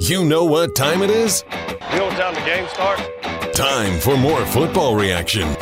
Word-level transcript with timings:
You 0.00 0.24
know 0.24 0.44
what 0.44 0.74
time 0.74 1.02
it 1.02 1.10
is? 1.10 1.44
You 1.92 1.98
know 1.98 2.06
what 2.06 2.16
time 2.16 2.34
the 2.34 2.40
game 2.40 2.66
starts? 2.68 3.02
Time 3.56 3.98
for 4.00 4.16
more 4.16 4.44
football 4.46 4.94
reaction. 4.94 5.54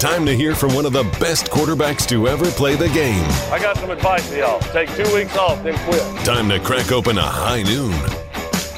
Time 0.00 0.26
to 0.26 0.34
hear 0.34 0.54
from 0.54 0.74
one 0.74 0.86
of 0.86 0.92
the 0.92 1.04
best 1.20 1.46
quarterbacks 1.46 2.08
to 2.08 2.26
ever 2.26 2.46
play 2.52 2.74
the 2.74 2.88
game. 2.88 3.24
I 3.52 3.58
got 3.60 3.76
some 3.76 3.90
advice 3.90 4.28
for 4.28 4.36
y'all. 4.36 4.58
Take 4.72 4.88
two 4.96 5.14
weeks 5.14 5.36
off, 5.36 5.62
then 5.62 5.76
quit. 5.88 6.02
Time 6.24 6.48
to 6.48 6.58
crack 6.58 6.90
open 6.90 7.18
a 7.18 7.22
high 7.22 7.62
noon. 7.62 7.92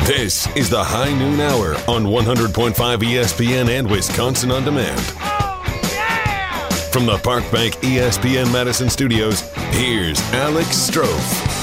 This 0.07 0.55
is 0.55 0.69
the 0.69 0.83
High 0.85 1.17
Noon 1.17 1.41
Hour 1.41 1.77
on 1.89 2.05
100.5 2.05 2.75
ESPN 2.75 3.69
and 3.71 3.91
Wisconsin 3.91 4.51
On 4.51 4.63
Demand. 4.63 5.01
Oh, 5.21 5.63
yeah! 5.95 6.69
From 6.91 7.07
the 7.07 7.17
Park 7.19 7.51
Bank 7.51 7.77
ESPN 7.77 8.53
Madison 8.53 8.91
studios, 8.91 9.41
here's 9.71 10.21
Alex 10.35 10.91
Strouf. 10.91 11.54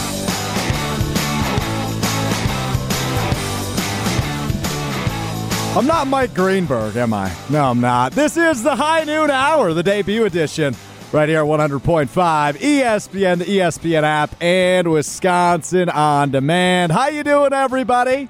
I'm 5.74 5.88
not 5.88 6.08
Mike 6.08 6.34
Greenberg, 6.34 6.98
am 6.98 7.14
I? 7.14 7.34
No, 7.50 7.64
I'm 7.64 7.80
not. 7.80 8.12
This 8.12 8.36
is 8.36 8.62
the 8.62 8.76
High 8.76 9.06
Noon 9.06 9.32
Hour, 9.32 9.74
the 9.74 9.82
debut 9.82 10.26
edition, 10.26 10.76
right 11.14 11.30
here 11.30 11.40
at 11.40 11.46
100.5 11.46 12.10
ESPN, 12.10 13.38
the 13.38 13.46
ESPN 13.46 14.04
app, 14.04 14.36
and 14.44 14.92
Wisconsin 14.92 15.88
on 15.88 16.32
demand. 16.32 16.92
How 16.92 17.08
you 17.08 17.24
doing, 17.24 17.54
everybody? 17.54 18.28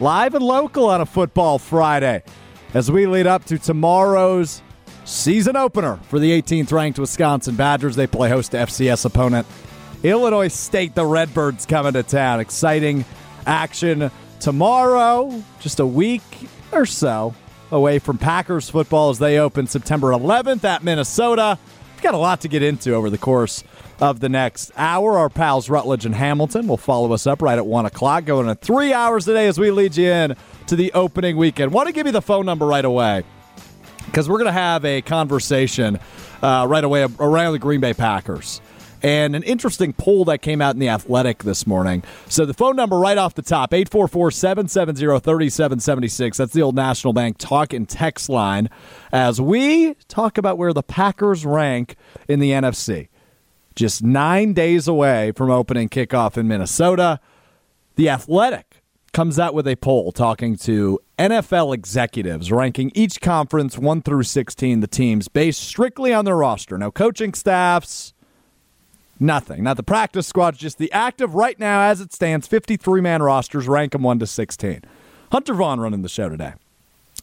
Live 0.00 0.34
and 0.34 0.44
local 0.44 0.86
on 0.88 1.00
a 1.00 1.06
football 1.06 1.60
Friday, 1.60 2.24
as 2.74 2.90
we 2.90 3.06
lead 3.06 3.28
up 3.28 3.44
to 3.44 3.60
tomorrow's 3.60 4.60
season 5.04 5.54
opener 5.54 6.00
for 6.08 6.18
the 6.18 6.42
18th 6.42 6.72
ranked 6.72 6.98
Wisconsin 6.98 7.54
Badgers. 7.54 7.94
They 7.94 8.08
play 8.08 8.28
host 8.28 8.50
to 8.50 8.56
FCS 8.56 9.04
opponent 9.04 9.46
Illinois 10.02 10.48
State. 10.48 10.96
The 10.96 11.06
Redbirds 11.06 11.64
coming 11.64 11.92
to 11.92 12.02
town. 12.02 12.40
Exciting 12.40 13.04
action 13.46 14.10
tomorrow. 14.40 15.44
Just 15.60 15.78
a 15.78 15.86
week 15.86 16.22
or 16.72 16.86
so 16.86 17.34
away 17.70 17.98
from 17.98 18.18
Packers 18.18 18.68
football 18.68 19.10
as 19.10 19.18
they 19.18 19.38
open 19.38 19.66
September 19.66 20.10
11th 20.10 20.64
at 20.64 20.84
Minnesota. 20.84 21.58
We've 21.94 22.02
got 22.02 22.14
a 22.14 22.18
lot 22.18 22.40
to 22.42 22.48
get 22.48 22.62
into 22.62 22.94
over 22.94 23.10
the 23.10 23.18
course 23.18 23.64
of 24.00 24.20
the 24.20 24.28
next 24.28 24.72
hour. 24.76 25.16
Our 25.18 25.28
pals 25.28 25.70
Rutledge 25.70 26.04
and 26.04 26.14
Hamilton 26.14 26.66
will 26.66 26.76
follow 26.76 27.12
us 27.12 27.26
up 27.26 27.40
right 27.40 27.56
at 27.56 27.66
1 27.66 27.86
o'clock, 27.86 28.24
going 28.24 28.46
to 28.46 28.54
three 28.54 28.92
hours 28.92 29.24
today 29.24 29.46
as 29.46 29.58
we 29.58 29.70
lead 29.70 29.96
you 29.96 30.10
in 30.10 30.36
to 30.66 30.76
the 30.76 30.92
opening 30.92 31.36
weekend. 31.36 31.72
Want 31.72 31.86
to 31.86 31.92
give 31.92 32.06
you 32.06 32.12
the 32.12 32.22
phone 32.22 32.44
number 32.44 32.66
right 32.66 32.84
away 32.84 33.24
because 34.06 34.28
we're 34.28 34.38
going 34.38 34.46
to 34.46 34.52
have 34.52 34.84
a 34.84 35.00
conversation 35.00 35.98
uh, 36.42 36.66
right 36.68 36.84
away 36.84 37.06
around 37.20 37.52
the 37.52 37.58
Green 37.58 37.80
Bay 37.80 37.94
Packers 37.94 38.60
and 39.02 39.36
an 39.36 39.42
interesting 39.42 39.92
poll 39.92 40.24
that 40.26 40.42
came 40.42 40.62
out 40.62 40.74
in 40.74 40.80
the 40.80 40.88
Athletic 40.88 41.42
this 41.42 41.66
morning. 41.66 42.04
So 42.28 42.46
the 42.46 42.54
phone 42.54 42.76
number 42.76 42.98
right 42.98 43.18
off 43.18 43.34
the 43.34 43.42
top, 43.42 43.72
844-770-3776. 43.72 46.36
That's 46.36 46.52
the 46.52 46.62
old 46.62 46.76
National 46.76 47.12
Bank 47.12 47.38
talk 47.38 47.72
and 47.72 47.88
text 47.88 48.28
line 48.28 48.70
as 49.12 49.40
we 49.40 49.94
talk 50.08 50.38
about 50.38 50.58
where 50.58 50.72
the 50.72 50.82
Packers 50.82 51.44
rank 51.44 51.96
in 52.28 52.40
the 52.40 52.50
NFC. 52.50 53.08
Just 53.74 54.02
9 54.02 54.52
days 54.52 54.86
away 54.86 55.32
from 55.32 55.50
opening 55.50 55.88
kickoff 55.88 56.36
in 56.36 56.46
Minnesota. 56.46 57.20
The 57.96 58.10
Athletic 58.10 58.82
comes 59.12 59.38
out 59.38 59.52
with 59.52 59.68
a 59.68 59.76
poll 59.76 60.12
talking 60.12 60.56
to 60.56 60.98
NFL 61.18 61.74
executives, 61.74 62.50
ranking 62.50 62.90
each 62.94 63.20
conference 63.20 63.76
1 63.76 64.00
through 64.02 64.22
16 64.22 64.80
the 64.80 64.86
teams 64.86 65.28
based 65.28 65.62
strictly 65.62 66.14
on 66.14 66.24
their 66.24 66.36
roster. 66.36 66.78
No 66.78 66.90
coaching 66.90 67.34
staffs, 67.34 68.14
Nothing. 69.22 69.62
Not 69.62 69.76
the 69.76 69.84
practice 69.84 70.26
squad, 70.26 70.56
just 70.56 70.78
the 70.78 70.90
active 70.90 71.36
right 71.36 71.56
now 71.56 71.82
as 71.82 72.00
it 72.00 72.12
stands 72.12 72.48
53 72.48 73.00
man 73.00 73.22
rosters, 73.22 73.68
rank 73.68 73.92
them 73.92 74.02
1 74.02 74.18
to 74.18 74.26
16. 74.26 74.82
Hunter 75.30 75.54
Vaughn 75.54 75.78
running 75.78 76.02
the 76.02 76.08
show 76.08 76.28
today. 76.28 76.54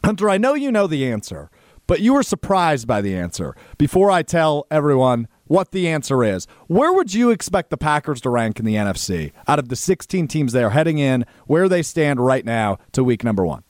Hunter, 0.06 0.30
I 0.30 0.38
know 0.38 0.54
you 0.54 0.72
know 0.72 0.88
the 0.88 1.06
answer, 1.06 1.52
but 1.88 2.00
you 2.00 2.14
were 2.14 2.24
surprised 2.24 2.88
by 2.88 3.02
the 3.02 3.18
answer. 3.18 3.54
Before 3.78 4.10
I 4.10 4.24
tell 4.24 4.66
everyone 4.72 5.28
what 5.48 5.72
the 5.72 5.90
answer 5.90 6.24
is, 6.24 6.48
where 6.68 6.94
would 6.94 7.14
you 7.14 7.32
expect 7.32 7.70
the 7.70 7.76
Packers 7.76 8.22
to 8.22 8.30
rank 8.30 8.62
in 8.62 8.66
the 8.66 8.76
NFC 8.76 9.34
out 9.46 9.60
of 9.60 9.68
the 9.68 9.76
16 9.76 10.26
teams 10.30 10.54
they 10.54 10.64
are 10.64 10.70
heading 10.70 11.00
in, 11.00 11.26
where 11.48 11.68
they 11.68 11.82
stand 11.82 12.26
right 12.26 12.46
now 12.46 12.78
to 12.94 13.04
week 13.04 13.26
number 13.26 13.46
one? 13.46 13.64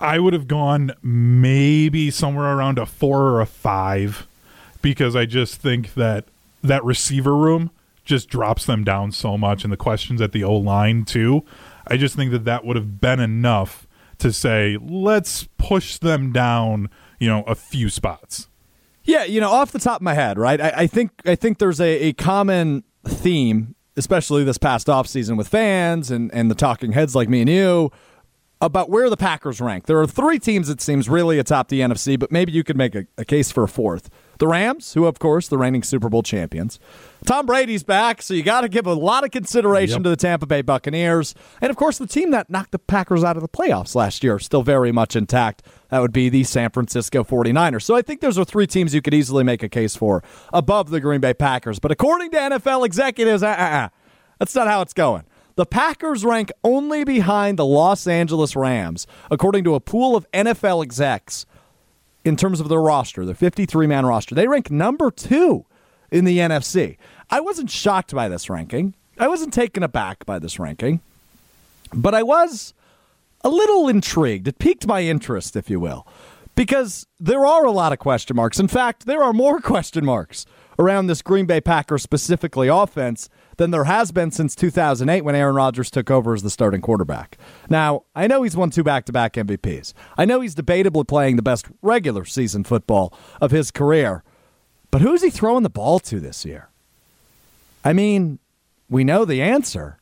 I 0.00 0.18
would 0.18 0.32
have 0.32 0.48
gone 0.48 0.92
maybe 1.02 2.10
somewhere 2.10 2.56
around 2.56 2.78
a 2.78 2.86
four 2.86 3.24
or 3.24 3.42
a 3.42 3.46
five 3.46 4.26
because 4.80 5.14
I 5.14 5.26
just 5.26 5.56
think 5.56 5.92
that 5.92 6.24
that 6.66 6.84
receiver 6.84 7.36
room 7.36 7.70
just 8.04 8.28
drops 8.28 8.66
them 8.66 8.84
down 8.84 9.12
so 9.12 9.36
much, 9.36 9.64
and 9.64 9.72
the 9.72 9.76
questions 9.76 10.20
at 10.20 10.32
the 10.32 10.44
O 10.44 10.54
line 10.54 11.04
too. 11.04 11.44
I 11.86 11.96
just 11.96 12.16
think 12.16 12.30
that 12.32 12.44
that 12.44 12.64
would 12.64 12.76
have 12.76 13.00
been 13.00 13.20
enough 13.20 13.86
to 14.18 14.32
say 14.32 14.78
let's 14.80 15.48
push 15.58 15.98
them 15.98 16.32
down, 16.32 16.88
you 17.18 17.28
know, 17.28 17.42
a 17.42 17.54
few 17.54 17.88
spots. 17.88 18.48
Yeah, 19.04 19.24
you 19.24 19.40
know, 19.40 19.50
off 19.50 19.72
the 19.72 19.78
top 19.78 20.00
of 20.00 20.02
my 20.02 20.14
head, 20.14 20.38
right? 20.38 20.60
I, 20.60 20.72
I 20.76 20.86
think 20.86 21.10
I 21.24 21.34
think 21.34 21.58
there's 21.58 21.80
a, 21.80 22.08
a 22.08 22.12
common 22.12 22.82
theme, 23.04 23.74
especially 23.96 24.42
this 24.44 24.58
past 24.58 24.88
offseason 24.88 25.36
with 25.36 25.48
fans 25.48 26.10
and, 26.10 26.32
and 26.34 26.50
the 26.50 26.56
talking 26.56 26.92
heads 26.92 27.14
like 27.14 27.28
me 27.28 27.40
and 27.40 27.50
you, 27.50 27.92
about 28.60 28.90
where 28.90 29.08
the 29.08 29.16
Packers 29.16 29.60
rank. 29.60 29.86
There 29.86 30.00
are 30.00 30.06
three 30.06 30.38
teams 30.38 30.68
it 30.68 30.80
seems 30.80 31.08
really 31.08 31.38
atop 31.38 31.68
the 31.68 31.80
NFC, 31.80 32.18
but 32.18 32.32
maybe 32.32 32.52
you 32.52 32.64
could 32.64 32.76
make 32.76 32.94
a, 32.94 33.06
a 33.16 33.24
case 33.24 33.52
for 33.52 33.64
a 33.64 33.68
fourth. 33.68 34.10
The 34.38 34.46
Rams, 34.46 34.94
who 34.94 35.06
of 35.06 35.18
course 35.18 35.48
the 35.48 35.58
reigning 35.58 35.82
Super 35.82 36.08
Bowl 36.08 36.22
champions. 36.22 36.78
Tom 37.24 37.46
Brady's 37.46 37.82
back, 37.82 38.22
so 38.22 38.34
you 38.34 38.42
got 38.42 38.60
to 38.60 38.68
give 38.68 38.86
a 38.86 38.94
lot 38.94 39.24
of 39.24 39.30
consideration 39.30 39.96
yep. 39.96 40.02
to 40.04 40.10
the 40.10 40.16
Tampa 40.16 40.46
Bay 40.46 40.62
Buccaneers, 40.62 41.34
and 41.60 41.70
of 41.70 41.76
course 41.76 41.98
the 41.98 42.06
team 42.06 42.30
that 42.30 42.50
knocked 42.50 42.72
the 42.72 42.78
Packers 42.78 43.24
out 43.24 43.36
of 43.36 43.42
the 43.42 43.48
playoffs 43.48 43.94
last 43.94 44.22
year, 44.22 44.38
still 44.38 44.62
very 44.62 44.92
much 44.92 45.16
intact. 45.16 45.62
That 45.88 46.00
would 46.00 46.12
be 46.12 46.28
the 46.28 46.44
San 46.44 46.70
Francisco 46.70 47.24
49ers. 47.24 47.82
So 47.82 47.94
I 47.94 48.02
think 48.02 48.20
those 48.20 48.38
are 48.38 48.44
three 48.44 48.66
teams 48.66 48.94
you 48.94 49.02
could 49.02 49.14
easily 49.14 49.44
make 49.44 49.62
a 49.62 49.68
case 49.68 49.96
for 49.96 50.22
above 50.52 50.90
the 50.90 51.00
Green 51.00 51.20
Bay 51.20 51.34
Packers. 51.34 51.78
But 51.78 51.92
according 51.92 52.30
to 52.32 52.36
NFL 52.36 52.84
executives, 52.84 53.42
uh, 53.42 53.48
uh, 53.48 53.50
uh, 53.50 53.88
that's 54.38 54.54
not 54.54 54.66
how 54.66 54.82
it's 54.82 54.92
going. 54.92 55.24
The 55.56 55.64
Packers 55.64 56.22
rank 56.22 56.52
only 56.62 57.02
behind 57.02 57.58
the 57.58 57.64
Los 57.64 58.06
Angeles 58.06 58.54
Rams, 58.54 59.06
according 59.30 59.64
to 59.64 59.74
a 59.74 59.80
pool 59.80 60.14
of 60.14 60.30
NFL 60.32 60.84
execs 60.84 61.46
in 62.26 62.36
terms 62.36 62.60
of 62.60 62.68
their 62.68 62.80
roster, 62.80 63.24
their 63.24 63.34
53 63.34 63.86
man 63.86 64.04
roster. 64.04 64.34
They 64.34 64.48
rank 64.48 64.70
number 64.70 65.10
two 65.10 65.64
in 66.10 66.24
the 66.24 66.38
NFC. 66.38 66.96
I 67.30 67.40
wasn't 67.40 67.70
shocked 67.70 68.14
by 68.14 68.28
this 68.28 68.50
ranking. 68.50 68.94
I 69.18 69.28
wasn't 69.28 69.54
taken 69.54 69.82
aback 69.82 70.26
by 70.26 70.38
this 70.38 70.58
ranking, 70.58 71.00
but 71.92 72.14
I 72.14 72.22
was 72.22 72.74
a 73.42 73.48
little 73.48 73.88
intrigued. 73.88 74.48
It 74.48 74.58
piqued 74.58 74.86
my 74.86 75.02
interest, 75.02 75.56
if 75.56 75.70
you 75.70 75.80
will, 75.80 76.06
because 76.54 77.06
there 77.18 77.46
are 77.46 77.64
a 77.64 77.70
lot 77.70 77.92
of 77.92 77.98
question 77.98 78.36
marks. 78.36 78.58
In 78.58 78.68
fact, 78.68 79.06
there 79.06 79.22
are 79.22 79.32
more 79.32 79.60
question 79.62 80.04
marks 80.04 80.44
around 80.78 81.06
this 81.06 81.22
Green 81.22 81.46
Bay 81.46 81.60
Packers 81.60 82.02
specifically 82.02 82.68
offense 82.68 83.28
than 83.56 83.70
there 83.70 83.84
has 83.84 84.12
been 84.12 84.30
since 84.30 84.54
2008 84.54 85.22
when 85.22 85.34
Aaron 85.34 85.54
Rodgers 85.54 85.90
took 85.90 86.10
over 86.10 86.34
as 86.34 86.42
the 86.42 86.50
starting 86.50 86.80
quarterback. 86.80 87.38
Now, 87.68 88.04
I 88.14 88.26
know 88.26 88.42
he's 88.42 88.56
won 88.56 88.70
two 88.70 88.84
back 88.84 89.04
to 89.06 89.12
back 89.12 89.34
MVPs. 89.34 89.92
I 90.18 90.24
know 90.24 90.40
he's 90.40 90.54
debatably 90.54 91.06
playing 91.06 91.36
the 91.36 91.42
best 91.42 91.66
regular 91.82 92.24
season 92.24 92.64
football 92.64 93.12
of 93.40 93.50
his 93.50 93.70
career. 93.70 94.22
But 94.90 95.00
who's 95.00 95.22
he 95.22 95.30
throwing 95.30 95.62
the 95.62 95.70
ball 95.70 95.98
to 96.00 96.20
this 96.20 96.44
year? 96.44 96.70
I 97.84 97.92
mean, 97.92 98.38
we 98.88 99.04
know 99.04 99.24
the 99.24 99.42
answer, 99.42 99.98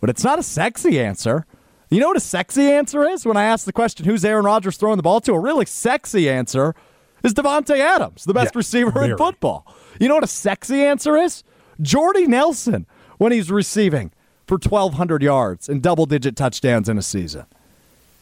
but 0.00 0.10
it's 0.10 0.24
not 0.24 0.38
a 0.38 0.42
sexy 0.42 1.00
answer. 1.00 1.46
You 1.90 2.00
know 2.00 2.08
what 2.08 2.16
a 2.16 2.20
sexy 2.20 2.70
answer 2.70 3.04
is? 3.08 3.24
When 3.24 3.36
I 3.36 3.44
ask 3.44 3.64
the 3.64 3.72
question, 3.72 4.06
who's 4.06 4.24
Aaron 4.24 4.44
Rodgers 4.44 4.76
throwing 4.76 4.96
the 4.96 5.02
ball 5.02 5.20
to? 5.22 5.32
A 5.32 5.38
really 5.40 5.66
sexy 5.66 6.28
answer 6.28 6.74
is 7.22 7.34
Davante 7.34 7.78
Adams, 7.78 8.24
the 8.24 8.34
best 8.34 8.54
yeah, 8.54 8.58
receiver 8.58 8.90
very. 8.90 9.10
in 9.10 9.16
football. 9.16 9.66
You 10.00 10.08
know 10.08 10.14
what 10.14 10.24
a 10.24 10.28
sexy 10.28 10.82
answer 10.82 11.16
is? 11.16 11.44
Jordy 11.80 12.26
Nelson, 12.26 12.86
when 13.18 13.32
he's 13.32 13.50
receiving 13.50 14.12
for 14.46 14.54
1,200 14.54 15.22
yards 15.22 15.68
and 15.68 15.82
double 15.82 16.06
digit 16.06 16.36
touchdowns 16.36 16.88
in 16.88 16.98
a 16.98 17.02
season? 17.02 17.46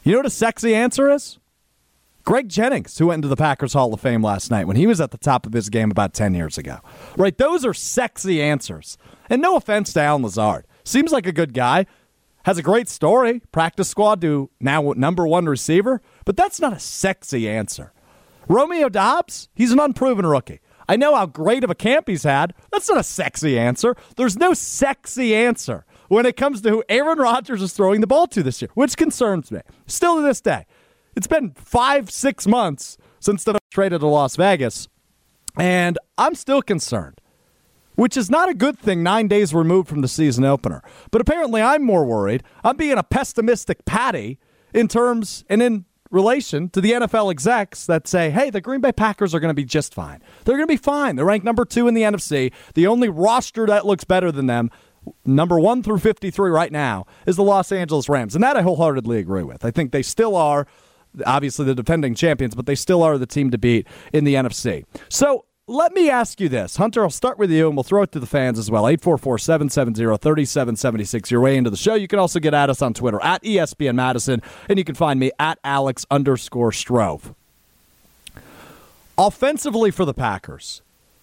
You 0.03 0.13
know 0.13 0.19
what 0.19 0.25
a 0.25 0.31
sexy 0.31 0.75
answer 0.75 1.09
is? 1.09 1.39
Greg 2.25 2.49
Jennings, 2.49 2.97
who 2.97 3.07
went 3.07 3.19
into 3.19 3.27
the 3.27 3.35
Packers 3.35 3.73
Hall 3.73 3.93
of 3.93 4.01
Fame 4.01 4.23
last 4.23 4.49
night 4.49 4.65
when 4.65 4.75
he 4.75 4.87
was 4.87 4.99
at 4.99 5.11
the 5.11 5.17
top 5.17 5.45
of 5.45 5.53
his 5.53 5.69
game 5.69 5.91
about 5.91 6.13
10 6.13 6.33
years 6.33 6.57
ago. 6.57 6.79
Right? 7.15 7.37
Those 7.37 7.63
are 7.63 7.73
sexy 7.73 8.41
answers. 8.41 8.97
And 9.29 9.41
no 9.41 9.55
offense 9.55 9.93
to 9.93 10.01
Allen 10.01 10.23
Lazard. 10.23 10.65
Seems 10.83 11.11
like 11.11 11.27
a 11.27 11.31
good 11.31 11.53
guy. 11.53 11.85
Has 12.45 12.57
a 12.57 12.63
great 12.63 12.89
story. 12.89 13.41
Practice 13.51 13.89
squad 13.89 14.21
to 14.21 14.49
now 14.59 14.93
number 14.95 15.27
one 15.27 15.45
receiver. 15.45 16.01
But 16.25 16.35
that's 16.35 16.59
not 16.59 16.73
a 16.73 16.79
sexy 16.79 17.47
answer. 17.47 17.91
Romeo 18.47 18.89
Doubs, 18.89 19.49
he's 19.55 19.71
an 19.71 19.79
unproven 19.79 20.25
rookie. 20.25 20.61
I 20.87 20.95
know 20.95 21.15
how 21.15 21.25
great 21.25 21.63
of 21.63 21.69
a 21.69 21.75
camp 21.75 22.07
he's 22.07 22.23
had. 22.23 22.53
That's 22.71 22.89
not 22.89 22.99
a 22.99 23.03
sexy 23.03 23.57
answer. 23.57 23.95
There's 24.17 24.37
no 24.37 24.53
sexy 24.53 25.35
answer 25.35 25.85
when 26.09 26.25
it 26.25 26.37
comes 26.37 26.61
to 26.61 26.69
who 26.69 26.83
Aaron 26.89 27.17
Rodgers 27.17 27.61
is 27.61 27.73
throwing 27.73 28.01
the 28.01 28.07
ball 28.07 28.27
to 28.27 28.43
this 28.43 28.61
year, 28.61 28.69
which 28.75 28.95
concerns 28.97 29.51
me. 29.51 29.61
Still 29.87 30.17
to 30.17 30.21
this 30.21 30.41
day. 30.41 30.65
It's 31.15 31.27
been 31.27 31.51
five, 31.55 32.11
six 32.11 32.45
months 32.45 32.97
since 33.19 33.43
the 33.43 33.57
traded 33.71 34.01
to 34.01 34.07
Las 34.07 34.35
Vegas, 34.35 34.87
and 35.57 35.97
I'm 36.17 36.35
still 36.35 36.61
concerned. 36.61 37.19
which 37.95 38.17
is 38.17 38.29
not 38.29 38.49
a 38.49 38.53
good 38.53 38.77
thing 38.77 39.01
nine 39.03 39.27
days 39.27 39.53
removed 39.53 39.87
from 39.87 40.01
the 40.01 40.07
season 40.07 40.43
opener. 40.43 40.81
But 41.11 41.21
apparently, 41.21 41.61
I'm 41.61 41.83
more 41.83 42.05
worried. 42.05 42.43
I'm 42.63 42.77
being 42.77 42.97
a 42.97 43.03
pessimistic 43.03 43.85
patty 43.85 44.37
in 44.73 44.87
terms 44.87 45.45
and 45.49 45.61
in 45.61 45.85
relation 46.15 46.69
to 46.69 46.81
the 46.81 46.93
NFL 46.93 47.29
execs 47.29 47.85
that 47.85 48.07
say, 48.07 48.31
hey, 48.31 48.49
the 48.49 48.61
Green 48.61 48.81
Bay 48.81 48.93
Packers 48.93 49.35
are 49.35 49.39
going 49.39 49.49
to 49.49 49.53
be 49.53 49.65
just 49.65 49.93
fine. 49.93 50.21
They're 50.45 50.55
going 50.55 50.67
to 50.67 50.73
be 50.73 50.77
fine. 50.77 51.17
They're 51.17 51.25
ranked 51.25 51.45
number 51.45 51.65
two 51.65 51.87
in 51.87 51.93
the 51.93 52.01
NFC. 52.01 52.51
The 52.73 52.87
only 52.87 53.09
roster 53.09 53.67
that 53.67 53.85
looks 53.85 54.05
better 54.05 54.31
than 54.31 54.47
them, 54.47 54.71
number 55.25 55.59
one 55.59 55.83
through 55.83 55.99
53 55.99 56.49
right 56.49 56.71
now, 56.71 57.05
is 57.27 57.35
the 57.35 57.43
Los 57.43 57.71
Angeles 57.71 58.09
Rams. 58.09 58.33
And 58.33 58.43
that 58.43 58.55
I 58.55 58.61
wholeheartedly 58.61 59.19
agree 59.19 59.43
with. 59.43 59.65
I 59.65 59.71
think 59.71 59.91
they 59.91 60.01
still 60.01 60.35
are, 60.35 60.65
obviously, 61.25 61.65
the 61.65 61.75
defending 61.75 62.15
champions, 62.15 62.55
but 62.55 62.65
they 62.65 62.75
still 62.75 63.03
are 63.03 63.17
the 63.17 63.27
team 63.27 63.51
to 63.51 63.57
beat 63.57 63.85
in 64.13 64.23
the 64.23 64.35
NFC. 64.35 64.85
So, 65.09 65.45
let 65.67 65.93
me 65.93 66.09
ask 66.09 66.39
you 66.39 66.47
this. 66.47 66.75
Hunter, 66.77 67.03
I'll 67.03 67.09
start 67.09 67.39
with 67.39 67.51
you 67.51 67.67
and 67.67 67.75
we'll 67.75 67.83
throw 67.83 68.03
it 68.03 68.11
to 68.11 68.19
the 68.19 68.25
fans 68.25 68.59
as 68.59 68.69
well. 68.69 68.87
844 68.87 69.39
770 69.39 70.17
3776. 70.17 71.31
Your 71.31 71.41
way 71.41 71.57
into 71.57 71.69
the 71.69 71.77
show. 71.77 71.95
You 71.95 72.07
can 72.07 72.19
also 72.19 72.39
get 72.39 72.53
at 72.53 72.69
us 72.69 72.81
on 72.81 72.93
Twitter 72.93 73.21
at 73.23 73.41
ESPN 73.43 73.95
Madison, 73.95 74.41
and 74.69 74.77
you 74.77 74.85
can 74.85 74.95
find 74.95 75.19
me 75.19 75.31
at 75.39 75.59
Alex 75.63 76.05
underscore 76.11 76.71
Strouf. 76.71 77.33
Offensively 79.17 79.91
for 79.91 80.05
the 80.05 80.13
Packers, 80.13 80.81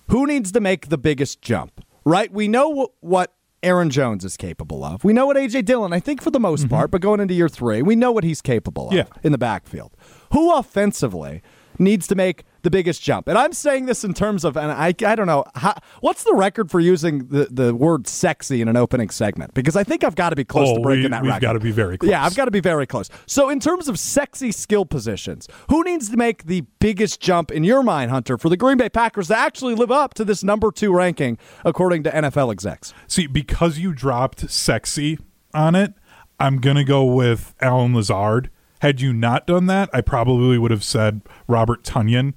who 0.09 0.27
needs 0.27 0.51
to 0.53 0.61
make 0.61 0.89
the 0.89 0.99
biggest 0.99 1.43
jump? 1.43 1.85
Right? 2.05 2.33
We 2.33 2.49
know 2.49 2.89
what, 3.01 3.33
Aaron 3.63 3.91
Jones 3.91 4.25
is 4.25 4.37
capable 4.37 4.83
of. 4.83 5.05
We 5.05 5.13
know 5.13 5.27
what 5.27 5.37
A.J. 5.37 5.63
Dillon, 5.63 5.93
I 5.93 6.01
think 6.01 6.21
for 6.21 6.33
the 6.33 6.41
most 6.41 6.63
mm-hmm. 6.63 6.75
part, 6.75 6.91
but 6.91 7.01
going 7.01 7.21
into 7.21 7.35
year 7.35 7.49
three, 7.49 7.81
we 7.81 7.95
know 7.95 8.11
what 8.11 8.25
he's 8.25 8.43
capable 8.43 8.89
of 8.89 8.95
yeah. 8.95 9.05
in 9.23 9.31
the 9.31 9.39
backfield. 9.39 9.93
Who 10.33 10.53
offensively 10.53 11.43
needs 11.79 12.09
to 12.09 12.17
make 12.17 12.45
the 12.63 12.71
biggest 12.71 13.03
jump. 13.03 13.29
And 13.29 13.37
I'm 13.37 13.53
saying 13.53 13.87
this 13.87 14.05
in 14.05 14.15
terms 14.15 14.45
of, 14.45 14.57
and 14.57 14.71
I, 14.71 14.95
I 15.05 15.15
don't 15.15 15.27
know, 15.27 15.45
how, 15.55 15.75
what's 16.01 16.25
the 16.25 16.35
record 16.35 16.71
for 16.71 16.81
using 16.81 17.27
the, 17.27 17.49
the 17.51 17.75
word 17.75 18.07
sexy 18.07 18.61
in 18.61 18.69
an 18.69 18.77
opening 18.77 19.11
segment? 19.11 19.55
Because 19.55 19.77
I 19.77 19.85
think 19.85 20.05
I've 20.05 20.15
got 20.15 20.31
to 20.31 20.37
be 20.37 20.45
close 20.45 20.69
oh, 20.71 20.77
to 20.77 20.81
breaking 20.81 21.05
we, 21.05 21.09
that 21.09 21.23
record. 21.23 21.35
We've 21.35 21.41
got 21.41 21.53
to 21.55 21.61
be 21.61 21.73
very 21.73 21.99
close. 21.99 22.11
Yeah, 22.11 22.25
I've 22.25 22.37
got 22.37 22.47
to 22.47 22.51
be 22.51 22.61
very 22.61 22.87
close. 22.87 23.11
So, 23.27 23.51
in 23.51 23.61
terms 23.61 23.89
of 23.89 23.99
sexy 23.99 24.53
skill 24.53 24.85
positions, 24.85 25.49
who 25.69 25.83
needs 25.85 26.09
to 26.11 26.17
make 26.17 26.45
the 26.45 26.63
biggest 26.79 27.21
jump 27.21 27.51
in 27.51 27.65
your 27.65 27.83
mind, 27.83 28.11
Hunter, 28.11 28.39
for 28.39 28.49
the 28.49 28.57
Green 28.57 28.77
Bay 28.77 28.89
Packers 28.89 29.29
to 29.29 29.37
actually 29.37 29.75
live 29.75 29.91
up 29.91 30.15
to 30.15 30.25
this 30.25 30.45
number 30.45 30.71
two 30.71 30.95
ranking 30.95 31.39
according 31.65 32.03
to 32.05 32.11
NFL 32.11 32.53
execs? 32.53 32.95
See, 33.07 33.27
because 33.27 33.79
you 33.79 33.93
dropped 33.93 34.51
sexy 34.51 35.19
on 35.55 35.75
it, 35.75 35.95
I'm 36.39 36.59
going 36.59 36.77
to 36.77 36.85
go 36.85 37.05
with 37.05 37.55
Allen 37.61 37.95
Lazard. 37.95 38.51
Had 38.81 39.01
you 39.01 39.13
not 39.13 39.47
done 39.47 39.67
that, 39.67 39.89
I 39.93 40.01
probably 40.01 40.59
would 40.59 40.73
have 40.73 40.83
said 40.83 41.23
Robert 41.47 41.85
Tonyan 41.85 42.35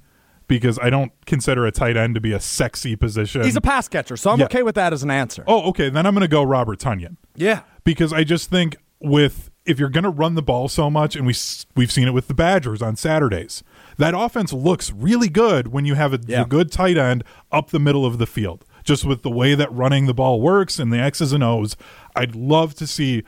because 0.48 0.78
I 0.78 0.90
don't 0.90 1.12
consider 1.26 1.66
a 1.66 1.72
tight 1.72 1.96
end 1.96 2.14
to 2.14 2.20
be 2.20 2.32
a 2.32 2.40
sexy 2.40 2.96
position. 2.96 3.42
He's 3.42 3.56
a 3.56 3.60
pass 3.60 3.88
catcher, 3.88 4.16
so 4.16 4.30
I'm 4.30 4.38
yeah. 4.38 4.46
okay 4.46 4.62
with 4.62 4.74
that 4.76 4.92
as 4.92 5.02
an 5.02 5.10
answer. 5.10 5.44
Oh, 5.46 5.68
okay. 5.70 5.88
Then 5.88 6.06
I'm 6.06 6.14
going 6.14 6.22
to 6.22 6.28
go 6.28 6.42
Robert 6.42 6.78
Tonyan. 6.78 7.16
Yeah. 7.34 7.62
Because 7.84 8.12
I 8.12 8.24
just 8.24 8.50
think 8.50 8.76
with 9.00 9.50
if 9.64 9.80
you're 9.80 9.90
going 9.90 10.04
to 10.04 10.10
run 10.10 10.36
the 10.36 10.42
ball 10.42 10.68
so 10.68 10.88
much, 10.88 11.16
and 11.16 11.26
we 11.26 11.34
we've 11.74 11.90
seen 11.90 12.06
it 12.06 12.12
with 12.12 12.28
the 12.28 12.34
Badgers 12.34 12.80
on 12.80 12.96
Saturdays, 12.96 13.62
that 13.98 14.14
offense 14.16 14.52
looks 14.52 14.92
really 14.92 15.28
good 15.28 15.68
when 15.68 15.84
you 15.84 15.94
have 15.94 16.14
a, 16.14 16.20
yeah. 16.24 16.42
a 16.42 16.46
good 16.46 16.70
tight 16.70 16.96
end 16.96 17.24
up 17.50 17.70
the 17.70 17.80
middle 17.80 18.06
of 18.06 18.18
the 18.18 18.26
field. 18.26 18.64
Just 18.84 19.04
with 19.04 19.22
the 19.22 19.30
way 19.30 19.56
that 19.56 19.72
running 19.72 20.06
the 20.06 20.14
ball 20.14 20.40
works 20.40 20.78
and 20.78 20.92
the 20.92 20.98
X's 20.98 21.32
and 21.32 21.42
O's, 21.42 21.76
I'd 22.14 22.36
love 22.36 22.74
to 22.76 22.86
see 22.86 23.24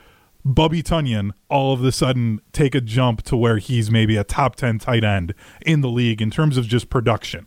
Bubby 0.49 0.81
Tonyan 0.81 1.31
all 1.47 1.73
of 1.73 1.83
a 1.83 1.91
sudden 1.91 2.41
take 2.53 2.73
a 2.73 2.81
jump 2.81 3.21
to 3.23 3.37
where 3.37 3.59
he's 3.59 3.91
maybe 3.91 4.17
a 4.17 4.23
top 4.23 4.55
10 4.55 4.79
tight 4.79 5.03
end 5.03 5.35
in 5.61 5.81
the 5.81 5.89
league 5.89 6.21
in 6.23 6.31
terms 6.31 6.57
of 6.57 6.67
just 6.67 6.89
production. 6.89 7.45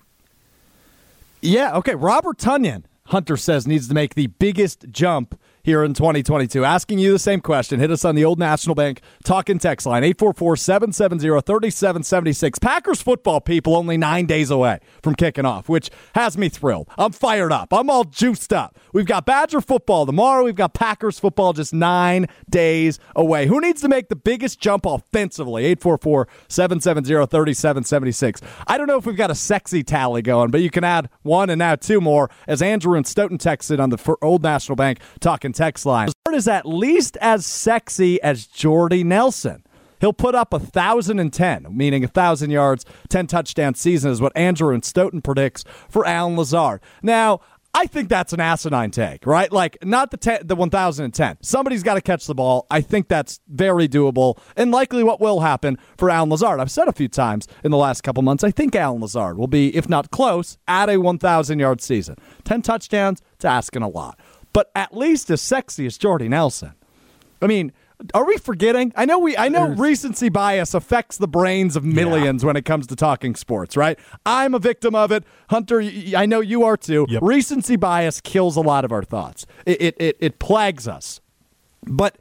Yeah, 1.40 1.76
okay. 1.78 1.96
Robert 1.96 2.38
Tonyan, 2.38 2.84
Hunter 3.06 3.36
says, 3.36 3.66
needs 3.66 3.88
to 3.88 3.94
make 3.94 4.14
the 4.14 4.28
biggest 4.28 4.86
jump 4.92 5.38
here 5.62 5.84
in 5.84 5.94
2022. 5.94 6.64
Asking 6.64 6.98
you 6.98 7.12
the 7.12 7.18
same 7.18 7.40
question. 7.40 7.80
Hit 7.80 7.90
us 7.90 8.04
on 8.04 8.14
the 8.14 8.24
Old 8.24 8.38
National 8.38 8.74
Bank 8.74 9.00
talking 9.24 9.58
text 9.58 9.86
line 9.86 10.04
844 10.04 10.56
770 10.56 11.40
3776. 11.40 12.58
Packers 12.58 13.00
football 13.02 13.40
people 13.40 13.76
only 13.76 13.96
nine 13.96 14.26
days 14.26 14.50
away 14.50 14.80
from 15.02 15.14
kicking 15.14 15.44
off, 15.44 15.68
which 15.68 15.90
has 16.14 16.36
me 16.36 16.48
thrilled. 16.48 16.88
I'm 16.98 17.12
fired 17.12 17.52
up. 17.52 17.72
I'm 17.72 17.90
all 17.90 18.04
juiced 18.04 18.52
up. 18.52 18.76
We've 18.92 19.06
got 19.06 19.24
Badger 19.24 19.60
football 19.60 20.06
tomorrow. 20.06 20.44
We've 20.44 20.54
got 20.54 20.74
Packers 20.74 21.18
football 21.18 21.52
just 21.52 21.72
nine 21.72 22.26
days 22.50 22.98
away. 23.14 23.46
Who 23.46 23.60
needs 23.60 23.80
to 23.82 23.88
make 23.88 24.08
the 24.08 24.16
biggest 24.16 24.60
jump 24.60 24.86
offensively? 24.86 25.64
844 25.64 26.28
770 26.48 27.26
3776. 27.26 28.40
I 28.66 28.76
don't 28.76 28.86
know 28.86 28.98
if 28.98 29.06
we've 29.06 29.16
got 29.16 29.30
a 29.30 29.34
sexy 29.34 29.82
tally 29.82 30.22
going, 30.22 30.50
but 30.50 30.60
you 30.60 30.70
can 30.70 30.84
add 30.84 31.08
one 31.22 31.50
and 31.50 31.58
now 31.58 31.76
two 31.76 32.00
more 32.00 32.30
as 32.46 32.62
Andrew 32.62 32.96
and 32.96 33.06
Stoughton 33.06 33.38
texted 33.38 33.80
on 33.80 33.90
the 33.90 34.16
Old 34.22 34.42
National 34.42 34.76
Bank 34.76 35.00
talking 35.20 35.51
text 35.52 35.86
line. 35.86 36.08
Is 36.32 36.48
at 36.48 36.64
least 36.64 37.18
as 37.20 37.44
sexy 37.44 38.20
as 38.22 38.46
Jordy 38.46 39.04
Nelson. 39.04 39.64
He'll 40.00 40.12
put 40.12 40.34
up 40.34 40.52
a 40.52 40.58
thousand 40.58 41.18
and 41.18 41.32
ten, 41.32 41.66
meaning 41.70 42.02
a 42.02 42.08
thousand 42.08 42.50
yards, 42.50 42.84
ten 43.08 43.26
touchdown 43.26 43.74
season 43.74 44.10
is 44.10 44.20
what 44.20 44.36
Andrew 44.36 44.74
and 44.74 44.84
Stoughton 44.84 45.22
predicts 45.22 45.62
for 45.88 46.06
Allen 46.06 46.36
Lazard. 46.36 46.80
Now, 47.02 47.40
I 47.74 47.86
think 47.86 48.08
that's 48.08 48.32
an 48.32 48.40
asinine 48.40 48.90
take, 48.90 49.24
right? 49.26 49.50
Like 49.50 49.78
not 49.82 50.10
the 50.10 50.16
ten, 50.16 50.46
the 50.46 50.56
1010. 50.56 51.38
Somebody's 51.40 51.82
got 51.82 51.94
to 51.94 52.02
catch 52.02 52.26
the 52.26 52.34
ball. 52.34 52.66
I 52.70 52.80
think 52.80 53.08
that's 53.08 53.40
very 53.48 53.88
doable 53.88 54.38
and 54.56 54.70
likely 54.70 55.02
what 55.02 55.20
will 55.20 55.40
happen 55.40 55.78
for 55.96 56.10
Allen 56.10 56.30
Lazard. 56.30 56.60
I've 56.60 56.70
said 56.70 56.88
a 56.88 56.92
few 56.92 57.08
times 57.08 57.46
in 57.62 57.70
the 57.70 57.78
last 57.78 58.02
couple 58.02 58.22
months, 58.22 58.44
I 58.44 58.50
think 58.50 58.74
Allen 58.74 59.00
Lazard 59.00 59.38
will 59.38 59.46
be, 59.46 59.74
if 59.74 59.88
not 59.88 60.10
close, 60.10 60.58
at 60.68 60.90
a 60.90 60.98
1,000 60.98 61.58
yard 61.58 61.80
season. 61.80 62.16
10 62.44 62.60
touchdowns, 62.62 63.22
it's 63.34 63.44
asking 63.44 63.82
a 63.82 63.88
lot 63.88 64.18
but 64.52 64.70
at 64.74 64.96
least 64.96 65.30
as 65.30 65.40
sexy 65.40 65.86
as 65.86 65.98
Jordy 65.98 66.28
Nelson. 66.28 66.74
I 67.40 67.46
mean, 67.46 67.72
are 68.14 68.26
we 68.26 68.36
forgetting? 68.36 68.92
I 68.96 69.04
know 69.04 69.18
we 69.18 69.36
I 69.36 69.48
know 69.48 69.66
There's, 69.68 69.78
recency 69.78 70.28
bias 70.28 70.74
affects 70.74 71.18
the 71.18 71.28
brains 71.28 71.76
of 71.76 71.84
millions 71.84 72.42
yeah. 72.42 72.48
when 72.48 72.56
it 72.56 72.64
comes 72.64 72.86
to 72.88 72.96
talking 72.96 73.34
sports, 73.34 73.76
right? 73.76 73.98
I'm 74.26 74.54
a 74.54 74.58
victim 74.58 74.94
of 74.94 75.12
it. 75.12 75.24
Hunter, 75.50 75.82
I 76.16 76.26
know 76.26 76.40
you 76.40 76.64
are 76.64 76.76
too. 76.76 77.06
Yep. 77.08 77.22
Recency 77.22 77.76
bias 77.76 78.20
kills 78.20 78.56
a 78.56 78.60
lot 78.60 78.84
of 78.84 78.92
our 78.92 79.02
thoughts. 79.02 79.46
It, 79.66 79.80
it 79.80 79.96
it 79.98 80.16
it 80.20 80.38
plagues 80.38 80.88
us. 80.88 81.20
But 81.84 82.16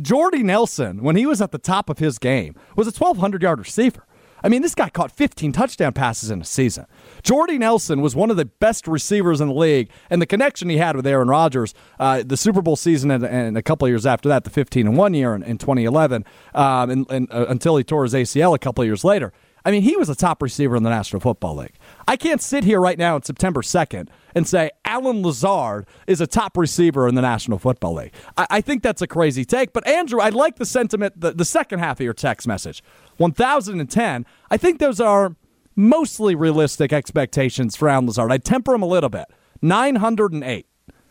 Jordy 0.00 0.42
Nelson, 0.42 1.02
when 1.02 1.16
he 1.16 1.26
was 1.26 1.40
at 1.40 1.52
the 1.52 1.58
top 1.58 1.90
of 1.90 1.98
his 1.98 2.18
game, 2.18 2.54
was 2.76 2.86
a 2.86 2.90
1200 2.90 3.42
yard 3.42 3.58
receiver. 3.58 4.06
I 4.46 4.48
mean, 4.48 4.62
this 4.62 4.76
guy 4.76 4.88
caught 4.90 5.10
15 5.10 5.50
touchdown 5.50 5.92
passes 5.92 6.30
in 6.30 6.40
a 6.40 6.44
season. 6.44 6.86
Jordy 7.24 7.58
Nelson 7.58 8.00
was 8.00 8.14
one 8.14 8.30
of 8.30 8.36
the 8.36 8.44
best 8.44 8.86
receivers 8.86 9.40
in 9.40 9.48
the 9.48 9.54
league, 9.54 9.90
and 10.08 10.22
the 10.22 10.26
connection 10.26 10.68
he 10.68 10.76
had 10.76 10.94
with 10.94 11.04
Aaron 11.04 11.26
Rodgers, 11.26 11.74
uh, 11.98 12.22
the 12.24 12.36
Super 12.36 12.62
Bowl 12.62 12.76
season, 12.76 13.10
and, 13.10 13.26
and, 13.26 13.58
a 13.58 13.62
couple 13.62 13.86
of 13.86 13.90
years 13.90 14.06
after 14.06 14.28
that, 14.28 14.44
the 14.44 14.50
15 14.50 14.86
and 14.86 14.96
one 14.96 15.14
year 15.14 15.34
in, 15.34 15.42
in 15.42 15.58
2011, 15.58 16.24
um, 16.54 16.90
and, 16.90 17.10
and 17.10 17.32
uh, 17.32 17.46
until 17.48 17.76
he 17.76 17.82
tore 17.82 18.04
his 18.04 18.14
ACL 18.14 18.54
a 18.54 18.58
couple 18.60 18.82
of 18.82 18.86
years 18.86 19.02
later. 19.02 19.32
I 19.66 19.72
mean, 19.72 19.82
he 19.82 19.96
was 19.96 20.08
a 20.08 20.14
top 20.14 20.42
receiver 20.42 20.76
in 20.76 20.84
the 20.84 20.90
National 20.90 21.18
Football 21.18 21.56
League. 21.56 21.74
I 22.06 22.16
can't 22.16 22.40
sit 22.40 22.62
here 22.62 22.80
right 22.80 22.96
now 22.96 23.16
on 23.16 23.24
September 23.24 23.62
2nd 23.62 24.06
and 24.32 24.46
say 24.46 24.70
Allen 24.84 25.24
Lazard 25.24 25.86
is 26.06 26.20
a 26.20 26.26
top 26.28 26.56
receiver 26.56 27.08
in 27.08 27.16
the 27.16 27.20
National 27.20 27.58
Football 27.58 27.94
League. 27.94 28.12
I, 28.36 28.46
I 28.48 28.60
think 28.60 28.84
that's 28.84 29.02
a 29.02 29.08
crazy 29.08 29.44
take. 29.44 29.72
But, 29.72 29.84
Andrew, 29.88 30.20
I 30.20 30.28
like 30.28 30.54
the 30.56 30.64
sentiment, 30.64 31.20
the, 31.20 31.32
the 31.32 31.44
second 31.44 31.80
half 31.80 31.98
of 31.98 32.04
your 32.04 32.14
text 32.14 32.46
message. 32.46 32.80
1,010, 33.16 34.24
I 34.52 34.56
think 34.56 34.78
those 34.78 35.00
are 35.00 35.34
mostly 35.74 36.36
realistic 36.36 36.92
expectations 36.92 37.74
for 37.74 37.88
Allen 37.88 38.06
Lazard. 38.06 38.30
I 38.30 38.38
temper 38.38 38.72
him 38.72 38.82
a 38.82 38.86
little 38.86 39.10
bit. 39.10 39.26
908, 39.62 40.66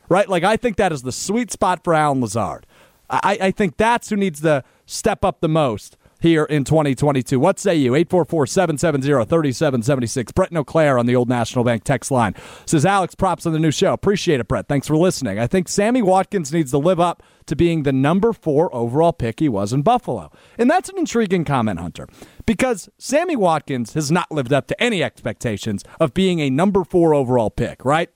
right? 0.08 0.30
Like, 0.30 0.46
I 0.46 0.56
think 0.56 0.78
that 0.78 0.94
is 0.94 1.02
the 1.02 1.12
sweet 1.12 1.52
spot 1.52 1.84
for 1.84 1.94
Allen 1.94 2.22
Lazard. 2.22 2.66
I, 3.10 3.38
I 3.42 3.52
think 3.52 3.76
that's 3.76 4.10
who 4.10 4.16
needs 4.16 4.40
to 4.42 4.64
step 4.86 5.26
up 5.26 5.42
the 5.42 5.50
most 5.50 5.98
here 6.20 6.46
in 6.46 6.64
2022. 6.64 7.40
What 7.40 7.60
say 7.60 7.76
you? 7.76 7.92
844-770-3776. 7.92 10.34
Brett 10.34 10.66
Claire 10.66 10.98
on 10.98 11.06
the 11.06 11.16
Old 11.16 11.30
National 11.30 11.64
Bank 11.64 11.84
text 11.84 12.12
line 12.12 12.36
says, 12.66 12.86
Alex, 12.86 13.16
props 13.16 13.46
on 13.46 13.54
the 13.54 13.60
new 13.60 13.72
show. 13.72 13.94
Appreciate 13.94 14.40
it, 14.40 14.48
Brett. 14.48 14.68
Thanks 14.68 14.88
for 14.88 14.98
listening. 14.98 15.40
I 15.40 15.48
think 15.48 15.68
Sammy 15.68 16.02
Watkins 16.02 16.52
needs 16.52 16.72
to 16.72 16.78
live 16.78 17.00
up 17.00 17.24
to 17.46 17.56
being 17.56 17.84
the 17.84 17.94
number 17.94 18.34
four 18.34 18.74
overall 18.74 19.14
pick 19.14 19.40
he 19.40 19.50
was 19.50 19.72
in 19.72 19.84
Buffalo. 19.84 20.32
And 20.58 20.70
that's 20.70 20.90
an 20.90 20.98
intriguing 20.98 21.46
comment, 21.46 21.80
Hunter, 21.80 22.08
because 22.46 22.90
Sammy 22.98 23.36
Watkins 23.36 23.94
has 23.94 24.12
not 24.12 24.32
lived 24.32 24.54
up 24.54 24.68
to 24.68 24.82
any 24.82 25.04
expectations 25.04 25.84
of 26.00 26.14
being 26.14 26.40
a 26.40 26.50
number 26.50 26.84
four 26.84 27.14
overall 27.14 27.50
pick, 27.50 27.84
right? 27.86 28.10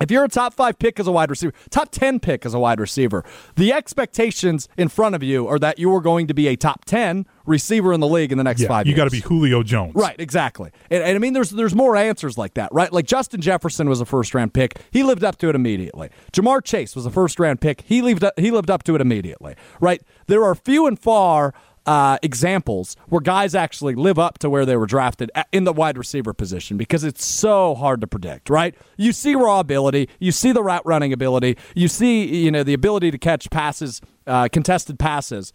If 0.00 0.10
you're 0.10 0.24
a 0.24 0.28
top 0.28 0.54
five 0.54 0.78
pick 0.78 1.00
as 1.00 1.06
a 1.06 1.12
wide 1.12 1.30
receiver, 1.30 1.52
top 1.70 1.90
10 1.90 2.20
pick 2.20 2.46
as 2.46 2.54
a 2.54 2.58
wide 2.58 2.80
receiver, 2.80 3.24
the 3.56 3.72
expectations 3.72 4.68
in 4.76 4.88
front 4.88 5.14
of 5.14 5.22
you 5.22 5.46
are 5.48 5.58
that 5.58 5.78
you 5.78 5.94
are 5.94 6.00
going 6.00 6.26
to 6.28 6.34
be 6.34 6.48
a 6.48 6.56
top 6.56 6.84
10 6.84 7.26
receiver 7.46 7.92
in 7.92 8.00
the 8.00 8.06
league 8.06 8.30
in 8.30 8.38
the 8.38 8.44
next 8.44 8.60
yeah, 8.60 8.68
five 8.68 8.86
you 8.86 8.90
years. 8.90 8.96
You 8.96 9.04
got 9.04 9.10
to 9.10 9.10
be 9.10 9.20
Julio 9.20 9.62
Jones. 9.62 9.94
Right, 9.94 10.16
exactly. 10.18 10.70
And, 10.90 11.02
and, 11.02 11.16
I 11.16 11.18
mean, 11.18 11.32
there's 11.32 11.50
there's 11.50 11.74
more 11.74 11.96
answers 11.96 12.38
like 12.38 12.54
that, 12.54 12.72
right? 12.72 12.92
Like 12.92 13.06
Justin 13.06 13.40
Jefferson 13.40 13.88
was 13.88 14.00
a 14.00 14.04
first 14.04 14.34
round 14.34 14.54
pick. 14.54 14.80
He 14.90 15.02
lived 15.02 15.24
up 15.24 15.38
to 15.38 15.48
it 15.48 15.54
immediately. 15.54 16.10
Ja'Marr 16.32 16.62
Chase 16.62 16.94
was 16.94 17.06
a 17.06 17.10
first 17.10 17.40
round 17.40 17.60
pick. 17.60 17.82
He 17.82 18.02
lived 18.02 18.22
up, 18.22 18.38
he 18.38 18.50
lived 18.50 18.70
up 18.70 18.82
to 18.84 18.94
it 18.94 19.00
immediately, 19.00 19.54
right? 19.80 20.02
There 20.26 20.44
are 20.44 20.54
few 20.54 20.86
and 20.86 20.98
far 20.98 21.54
uh, 21.88 22.18
examples 22.22 22.96
where 23.08 23.22
guys 23.22 23.54
actually 23.54 23.94
live 23.94 24.18
up 24.18 24.38
to 24.38 24.50
where 24.50 24.66
they 24.66 24.76
were 24.76 24.84
drafted 24.86 25.30
a- 25.34 25.44
in 25.52 25.64
the 25.64 25.72
wide 25.72 25.96
receiver 25.96 26.34
position 26.34 26.76
because 26.76 27.02
it's 27.02 27.24
so 27.24 27.74
hard 27.74 28.02
to 28.02 28.06
predict, 28.06 28.50
right? 28.50 28.74
You 28.98 29.12
see 29.12 29.34
raw 29.34 29.58
ability, 29.58 30.10
you 30.20 30.30
see 30.30 30.52
the 30.52 30.62
route 30.62 30.84
running 30.84 31.14
ability, 31.14 31.56
you 31.74 31.88
see 31.88 32.44
you 32.44 32.50
know 32.50 32.62
the 32.62 32.74
ability 32.74 33.10
to 33.10 33.16
catch 33.18 33.48
passes, 33.50 34.02
uh, 34.26 34.48
contested 34.52 34.98
passes. 34.98 35.50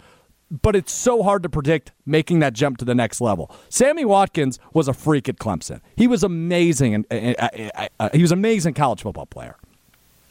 But 0.50 0.76
it's 0.76 0.92
so 0.92 1.24
hard 1.24 1.42
to 1.44 1.50
predict 1.50 1.92
making 2.06 2.40
that 2.40 2.54
jump 2.54 2.78
to 2.78 2.86
the 2.86 2.94
next 2.96 3.22
level. 3.22 3.50
Sammy 3.70 4.06
Watkins 4.06 4.60
was 4.74 4.88
a 4.88 4.94
freak 4.94 5.30
at 5.30 5.38
Clemson. 5.38 5.82
He 5.96 6.08
was 6.08 6.24
amazing, 6.24 6.94
and 6.96 7.06
uh, 7.12 8.10
he 8.14 8.22
was 8.22 8.32
an 8.32 8.40
amazing 8.40 8.74
college 8.76 9.02
football 9.02 9.26
player. 9.26 9.56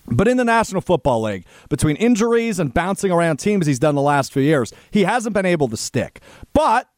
But 0.06 0.28
in 0.28 0.36
the 0.36 0.44
National 0.44 0.80
Football 0.80 1.22
League, 1.22 1.44
between 1.68 1.96
injuries 1.96 2.58
and 2.58 2.74
bouncing 2.74 3.10
around 3.10 3.38
teams 3.38 3.66
he's 3.66 3.78
done 3.78 3.94
the 3.94 4.02
last 4.02 4.32
few 4.32 4.42
years, 4.42 4.72
he 4.90 5.04
hasn't 5.04 5.34
been 5.34 5.46
able 5.46 5.68
to 5.68 5.76
stick. 5.76 6.20
But 6.52 6.88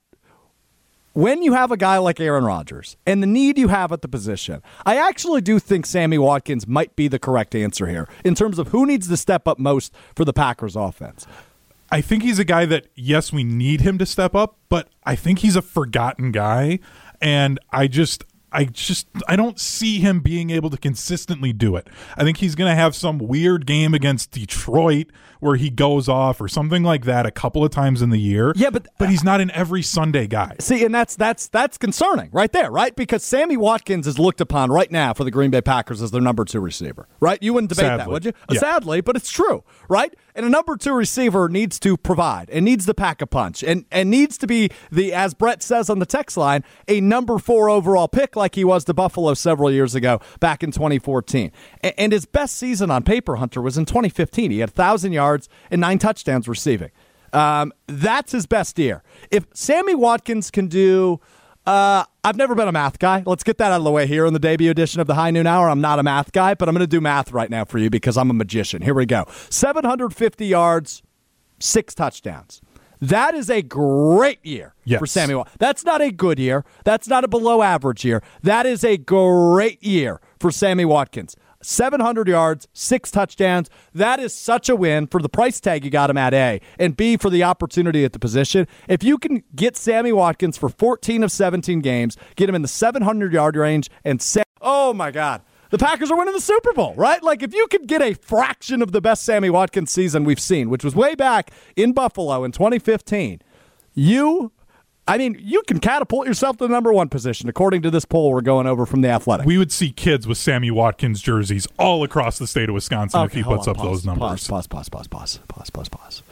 when 1.12 1.42
you 1.42 1.52
have 1.52 1.70
a 1.70 1.76
guy 1.76 1.98
like 1.98 2.18
Aaron 2.18 2.44
Rodgers 2.44 2.96
and 3.06 3.22
the 3.22 3.26
need 3.26 3.56
you 3.56 3.68
have 3.68 3.92
at 3.92 4.02
the 4.02 4.08
position, 4.08 4.62
I 4.84 4.96
actually 4.96 5.42
do 5.42 5.58
think 5.58 5.86
Sammy 5.86 6.18
Watkins 6.18 6.66
might 6.66 6.96
be 6.96 7.06
the 7.06 7.20
correct 7.20 7.54
answer 7.54 7.86
here 7.86 8.08
in 8.24 8.34
terms 8.34 8.58
of 8.58 8.68
who 8.68 8.84
needs 8.84 9.08
to 9.08 9.16
step 9.16 9.46
up 9.46 9.58
most 9.58 9.94
for 10.16 10.24
the 10.24 10.32
Packers 10.32 10.74
offense. 10.74 11.26
I 11.90 12.00
think 12.00 12.24
he's 12.24 12.40
a 12.40 12.44
guy 12.44 12.64
that, 12.66 12.88
yes, 12.96 13.32
we 13.32 13.44
need 13.44 13.82
him 13.82 13.98
to 13.98 14.06
step 14.06 14.34
up, 14.34 14.56
but 14.68 14.88
I 15.04 15.14
think 15.14 15.38
he's 15.38 15.54
a 15.54 15.62
forgotten 15.62 16.32
guy. 16.32 16.80
And 17.20 17.60
I 17.70 17.86
just, 17.86 18.24
I 18.54 18.64
just 18.64 19.08
I 19.28 19.34
don't 19.34 19.58
see 19.58 19.98
him 19.98 20.20
being 20.20 20.50
able 20.50 20.70
to 20.70 20.78
consistently 20.78 21.52
do 21.52 21.74
it. 21.76 21.88
I 22.16 22.22
think 22.22 22.38
he's 22.38 22.54
going 22.54 22.70
to 22.70 22.76
have 22.76 22.94
some 22.94 23.18
weird 23.18 23.66
game 23.66 23.92
against 23.94 24.30
Detroit 24.30 25.08
where 25.44 25.56
he 25.56 25.70
goes 25.70 26.08
off 26.08 26.40
or 26.40 26.48
something 26.48 26.82
like 26.82 27.04
that 27.04 27.26
a 27.26 27.30
couple 27.30 27.64
of 27.64 27.70
times 27.70 28.02
in 28.02 28.10
the 28.10 28.18
year. 28.18 28.52
Yeah, 28.56 28.70
but 28.70 28.88
but 28.98 29.10
he's 29.10 29.22
not 29.22 29.40
an 29.40 29.50
every 29.52 29.82
Sunday 29.82 30.26
guy. 30.26 30.56
See, 30.58 30.84
and 30.84 30.94
that's 30.94 31.14
that's 31.14 31.46
that's 31.48 31.78
concerning 31.78 32.30
right 32.32 32.50
there, 32.50 32.70
right? 32.70 32.96
Because 32.96 33.22
Sammy 33.22 33.56
Watkins 33.56 34.06
is 34.06 34.18
looked 34.18 34.40
upon 34.40 34.70
right 34.72 34.90
now 34.90 35.12
for 35.14 35.22
the 35.24 35.30
Green 35.30 35.50
Bay 35.50 35.60
Packers 35.60 36.00
as 36.02 36.10
their 36.10 36.20
number 36.22 36.44
2 36.44 36.58
receiver, 36.60 37.06
right? 37.20 37.40
You 37.42 37.52
wouldn't 37.54 37.68
debate 37.68 37.84
Sadly. 37.84 37.98
that, 37.98 38.10
would 38.10 38.24
you? 38.24 38.32
Yeah. 38.50 38.60
Sadly, 38.60 39.00
but 39.02 39.16
it's 39.16 39.30
true, 39.30 39.62
right? 39.88 40.14
And 40.34 40.44
a 40.46 40.48
number 40.48 40.76
2 40.76 40.92
receiver 40.94 41.48
needs 41.48 41.78
to 41.80 41.96
provide 41.96 42.48
and 42.50 42.64
needs 42.64 42.86
to 42.86 42.94
pack 42.94 43.20
a 43.22 43.26
punch 43.26 43.62
and 43.62 43.84
and 43.92 44.10
needs 44.10 44.38
to 44.38 44.46
be 44.46 44.70
the 44.90 45.12
as 45.12 45.34
Brett 45.34 45.62
says 45.62 45.90
on 45.90 45.98
the 45.98 46.06
text 46.06 46.36
line, 46.36 46.64
a 46.88 47.00
number 47.00 47.38
4 47.38 47.68
overall 47.68 48.08
pick 48.08 48.34
like 48.36 48.54
he 48.54 48.64
was 48.64 48.84
to 48.84 48.94
Buffalo 48.94 49.34
several 49.34 49.70
years 49.70 49.94
ago 49.94 50.20
back 50.40 50.62
in 50.62 50.70
2014. 50.72 51.52
A- 51.82 52.00
And 52.00 52.12
his 52.12 52.24
best 52.24 52.56
season 52.56 52.90
on 52.90 53.02
paper 53.02 53.36
Hunter 53.36 53.60
was 53.60 53.76
in 53.76 53.84
2015. 53.84 54.50
He 54.50 54.58
had 54.60 54.70
1000 54.70 55.12
yards 55.12 55.33
and 55.70 55.80
9 55.80 55.98
touchdowns 55.98 56.48
receiving. 56.48 56.90
Um, 57.32 57.72
that's 57.86 58.32
his 58.32 58.46
best 58.46 58.78
year. 58.78 59.02
If 59.30 59.46
Sammy 59.54 59.94
Watkins 59.94 60.50
can 60.50 60.68
do, 60.68 61.20
uh, 61.66 62.04
I've 62.22 62.36
never 62.36 62.54
been 62.54 62.68
a 62.68 62.72
math 62.72 62.98
guy. 62.98 63.22
Let's 63.26 63.42
get 63.42 63.58
that 63.58 63.72
out 63.72 63.78
of 63.78 63.84
the 63.84 63.90
way 63.90 64.06
here 64.06 64.24
in 64.26 64.32
the 64.34 64.38
debut 64.38 64.70
edition 64.70 65.00
of 65.00 65.06
the 65.08 65.14
High 65.14 65.30
Noon 65.32 65.46
Hour. 65.46 65.68
I'm 65.68 65.80
not 65.80 65.98
a 65.98 66.02
math 66.02 66.30
guy, 66.32 66.54
but 66.54 66.68
I'm 66.68 66.74
going 66.74 66.80
to 66.82 66.86
do 66.86 67.00
math 67.00 67.32
right 67.32 67.50
now 67.50 67.64
for 67.64 67.78
you 67.78 67.90
because 67.90 68.16
I'm 68.16 68.30
a 68.30 68.34
magician. 68.34 68.82
Here 68.82 68.94
we 68.94 69.06
go 69.06 69.24
750 69.50 70.46
yards, 70.46 71.02
six 71.58 71.94
touchdowns. 71.94 72.60
That 73.00 73.34
is 73.34 73.50
a 73.50 73.60
great 73.60 74.44
year 74.46 74.74
Yes. 74.84 74.98
for 75.00 75.06
Sammy 75.06 75.34
Watkins. 75.34 75.56
That's 75.58 75.84
not 75.84 76.00
a 76.00 76.10
good 76.10 76.38
year. 76.38 76.64
That's 76.84 77.08
not 77.08 77.24
a 77.24 77.28
below 77.28 77.60
average 77.62 78.04
year. 78.04 78.22
That 78.42 78.64
is 78.66 78.84
a 78.84 78.96
great 78.96 79.82
year 79.82 80.20
for 80.38 80.50
Sammy 80.50 80.84
Watkins. 80.84 81.36
700 81.64 82.28
yards, 82.28 82.68
six 82.72 83.10
touchdowns. 83.10 83.70
That 83.94 84.20
is 84.20 84.34
such 84.34 84.68
a 84.68 84.76
win 84.76 85.06
for 85.06 85.20
the 85.20 85.28
price 85.28 85.60
tag 85.60 85.84
you 85.84 85.90
got 85.90 86.10
him 86.10 86.18
at 86.18 86.34
A, 86.34 86.60
and 86.78 86.96
B 86.96 87.16
for 87.16 87.30
the 87.30 87.42
opportunity 87.42 88.04
at 88.04 88.12
the 88.12 88.18
position. 88.18 88.66
If 88.88 89.02
you 89.02 89.18
can 89.18 89.42
get 89.54 89.76
Sammy 89.76 90.12
Watkins 90.12 90.56
for 90.56 90.68
14 90.68 91.22
of 91.22 91.32
17 91.32 91.80
games, 91.80 92.16
get 92.36 92.48
him 92.48 92.54
in 92.54 92.62
the 92.62 92.68
700 92.68 93.32
yard 93.32 93.56
range, 93.56 93.90
and 94.04 94.20
say, 94.20 94.42
oh 94.60 94.92
my 94.92 95.10
God. 95.10 95.42
The 95.70 95.78
Packers 95.78 96.10
are 96.10 96.16
winning 96.16 96.34
the 96.34 96.40
Super 96.40 96.72
Bowl, 96.72 96.94
right? 96.94 97.20
Like, 97.20 97.42
if 97.42 97.52
you 97.52 97.66
could 97.66 97.88
get 97.88 98.00
a 98.00 98.14
fraction 98.14 98.80
of 98.80 98.92
the 98.92 99.00
best 99.00 99.24
Sammy 99.24 99.50
Watkins 99.50 99.90
season 99.90 100.22
we've 100.22 100.38
seen, 100.38 100.70
which 100.70 100.84
was 100.84 100.94
way 100.94 101.16
back 101.16 101.50
in 101.74 101.92
Buffalo 101.92 102.44
in 102.44 102.52
2015, 102.52 103.42
you, 103.92 104.52
I 105.06 105.18
mean, 105.18 105.36
you 105.38 105.62
can 105.66 105.80
catapult 105.80 106.26
yourself 106.26 106.56
to 106.56 106.66
the 106.66 106.72
number 106.72 106.92
one 106.92 107.10
position, 107.10 107.48
according 107.48 107.82
to 107.82 107.90
this 107.90 108.06
poll 108.06 108.32
we're 108.32 108.40
going 108.40 108.66
over 108.66 108.86
from 108.86 109.02
the 109.02 109.08
Athletic. 109.08 109.44
We 109.44 109.58
would 109.58 109.70
see 109.70 109.90
kids 109.90 110.26
with 110.26 110.38
Sammy 110.38 110.70
Watkins 110.70 111.20
jerseys 111.20 111.68
all 111.78 112.02
across 112.04 112.38
the 112.38 112.46
state 112.46 112.70
of 112.70 112.74
Wisconsin 112.74 113.22
if 113.24 113.32
he 113.32 113.42
puts 113.42 113.68
on, 113.68 113.72
up 113.72 113.76
pause, 113.76 113.86
those 113.86 114.06
numbers. 114.06 114.48
Pause, 114.48 114.66
pause, 114.66 114.88
pause, 114.88 115.06
pause, 115.08 115.38
pause, 115.48 115.70
pause, 115.70 115.88
pause. 115.88 116.22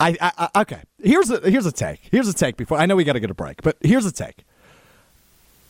I, 0.00 0.16
I, 0.20 0.48
I 0.54 0.60
okay. 0.62 0.80
Here's 1.00 1.30
a 1.30 1.48
here's 1.48 1.66
a 1.66 1.72
take. 1.72 2.00
Here's 2.10 2.28
a 2.28 2.34
take. 2.34 2.56
Before 2.56 2.78
I 2.78 2.86
know 2.86 2.96
we 2.96 3.04
got 3.04 3.12
to 3.12 3.20
get 3.20 3.30
a 3.30 3.34
break, 3.34 3.62
but 3.62 3.76
here's 3.80 4.06
a 4.06 4.12
take. 4.12 4.44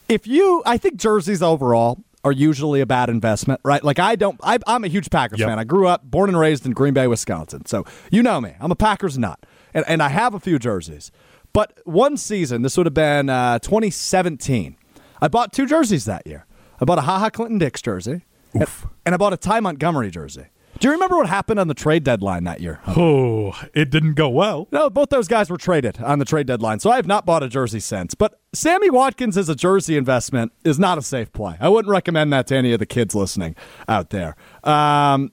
If 0.09 0.27
you, 0.27 0.63
I 0.65 0.79
think 0.79 0.97
jerseys 0.97 1.43
overall 1.43 1.99
are 2.25 2.33
usually 2.33 2.81
a 2.81 2.87
bad 2.87 3.11
investment, 3.11 3.61
right? 3.65 3.85
Like 3.85 3.99
I 3.99 4.17
don't. 4.17 4.41
I, 4.43 4.59
I'm 4.67 4.83
a 4.83 4.89
huge 4.89 5.11
Packers 5.11 5.41
Yep. 5.41 5.49
fan. 5.49 5.59
I 5.59 5.65
grew 5.65 5.87
up, 5.87 6.03
born 6.05 6.31
and 6.31 6.39
raised 6.39 6.65
in 6.65 6.73
Green 6.73 6.95
Bay, 6.95 7.07
Wisconsin. 7.07 7.67
So 7.67 7.85
you 8.11 8.23
know 8.23 8.41
me. 8.41 8.55
I'm 8.61 8.71
a 8.73 8.77
Packers 8.77 9.19
nut, 9.19 9.39
and 9.75 9.85
and 9.87 10.03
I 10.03 10.09
have 10.09 10.33
a 10.33 10.41
few 10.41 10.59
jerseys. 10.59 11.13
But 11.55 11.81
one 11.85 12.19
season, 12.19 12.61
this 12.61 12.77
would 12.77 12.85
have 12.85 12.95
been 12.95 13.31
uh, 13.31 13.59
2017. 13.61 14.77
I 15.23 15.29
bought 15.29 15.55
two 15.55 15.65
jerseys 15.67 16.05
that 16.05 16.27
year. 16.27 16.45
I 16.81 16.85
bought 16.85 16.99
a 16.99 17.03
Ha 17.03 17.19
Ha 17.21 17.31
Clinton 17.31 17.57
Dix 17.59 17.81
jersey, 17.81 18.25
and, 18.53 18.69
and 19.07 19.15
I 19.15 19.17
bought 19.17 19.33
a 19.33 19.39
Ty 19.39 19.61
Montgomery 19.61 20.11
jersey. 20.11 20.47
Do 20.81 20.89
you 20.89 20.93
remember 20.93 21.17
what 21.17 21.29
happened 21.29 21.61
on 21.61 21.69
the 21.69 21.75
trade 21.75 22.03
deadline 22.03 22.43
that 22.45 22.61
year? 22.61 22.81
Oh, 22.89 23.57
it 23.73 23.91
didn't 23.91 24.15
go 24.15 24.29
well. 24.29 24.67
No, 24.73 24.91
both 24.91 25.11
those 25.11 25.29
guys 25.29 25.49
were 25.49 25.57
traded 25.57 26.01
on 26.01 26.19
the 26.19 26.25
trade 26.25 26.49
deadline, 26.49 26.81
so 26.81 26.91
I 26.91 26.97
have 26.97 27.07
not 27.07 27.25
bought 27.25 27.45
a 27.45 27.49
jersey 27.49 27.79
since. 27.79 28.15
But 28.15 28.41
Sammy 28.53 28.91
Watkins 28.91 29.39
as 29.39 29.49
a 29.49 29.55
jersey 29.55 29.97
investment 29.97 30.53
is 30.65 30.79
not 30.81 30.99
a 30.99 31.03
safe 31.03 31.33
play. 31.33 31.57
I 31.61 31.69
wouldn't 31.69 31.91
recommend 31.91 32.33
that 32.33 32.49
to 32.49 32.57
any 32.57 32.73
of 32.73 32.81
the 32.81 32.87
kids 32.87 33.15
listening 33.15 33.55
out 33.89 34.11
there. 34.11 34.35
Um, 34.65 35.31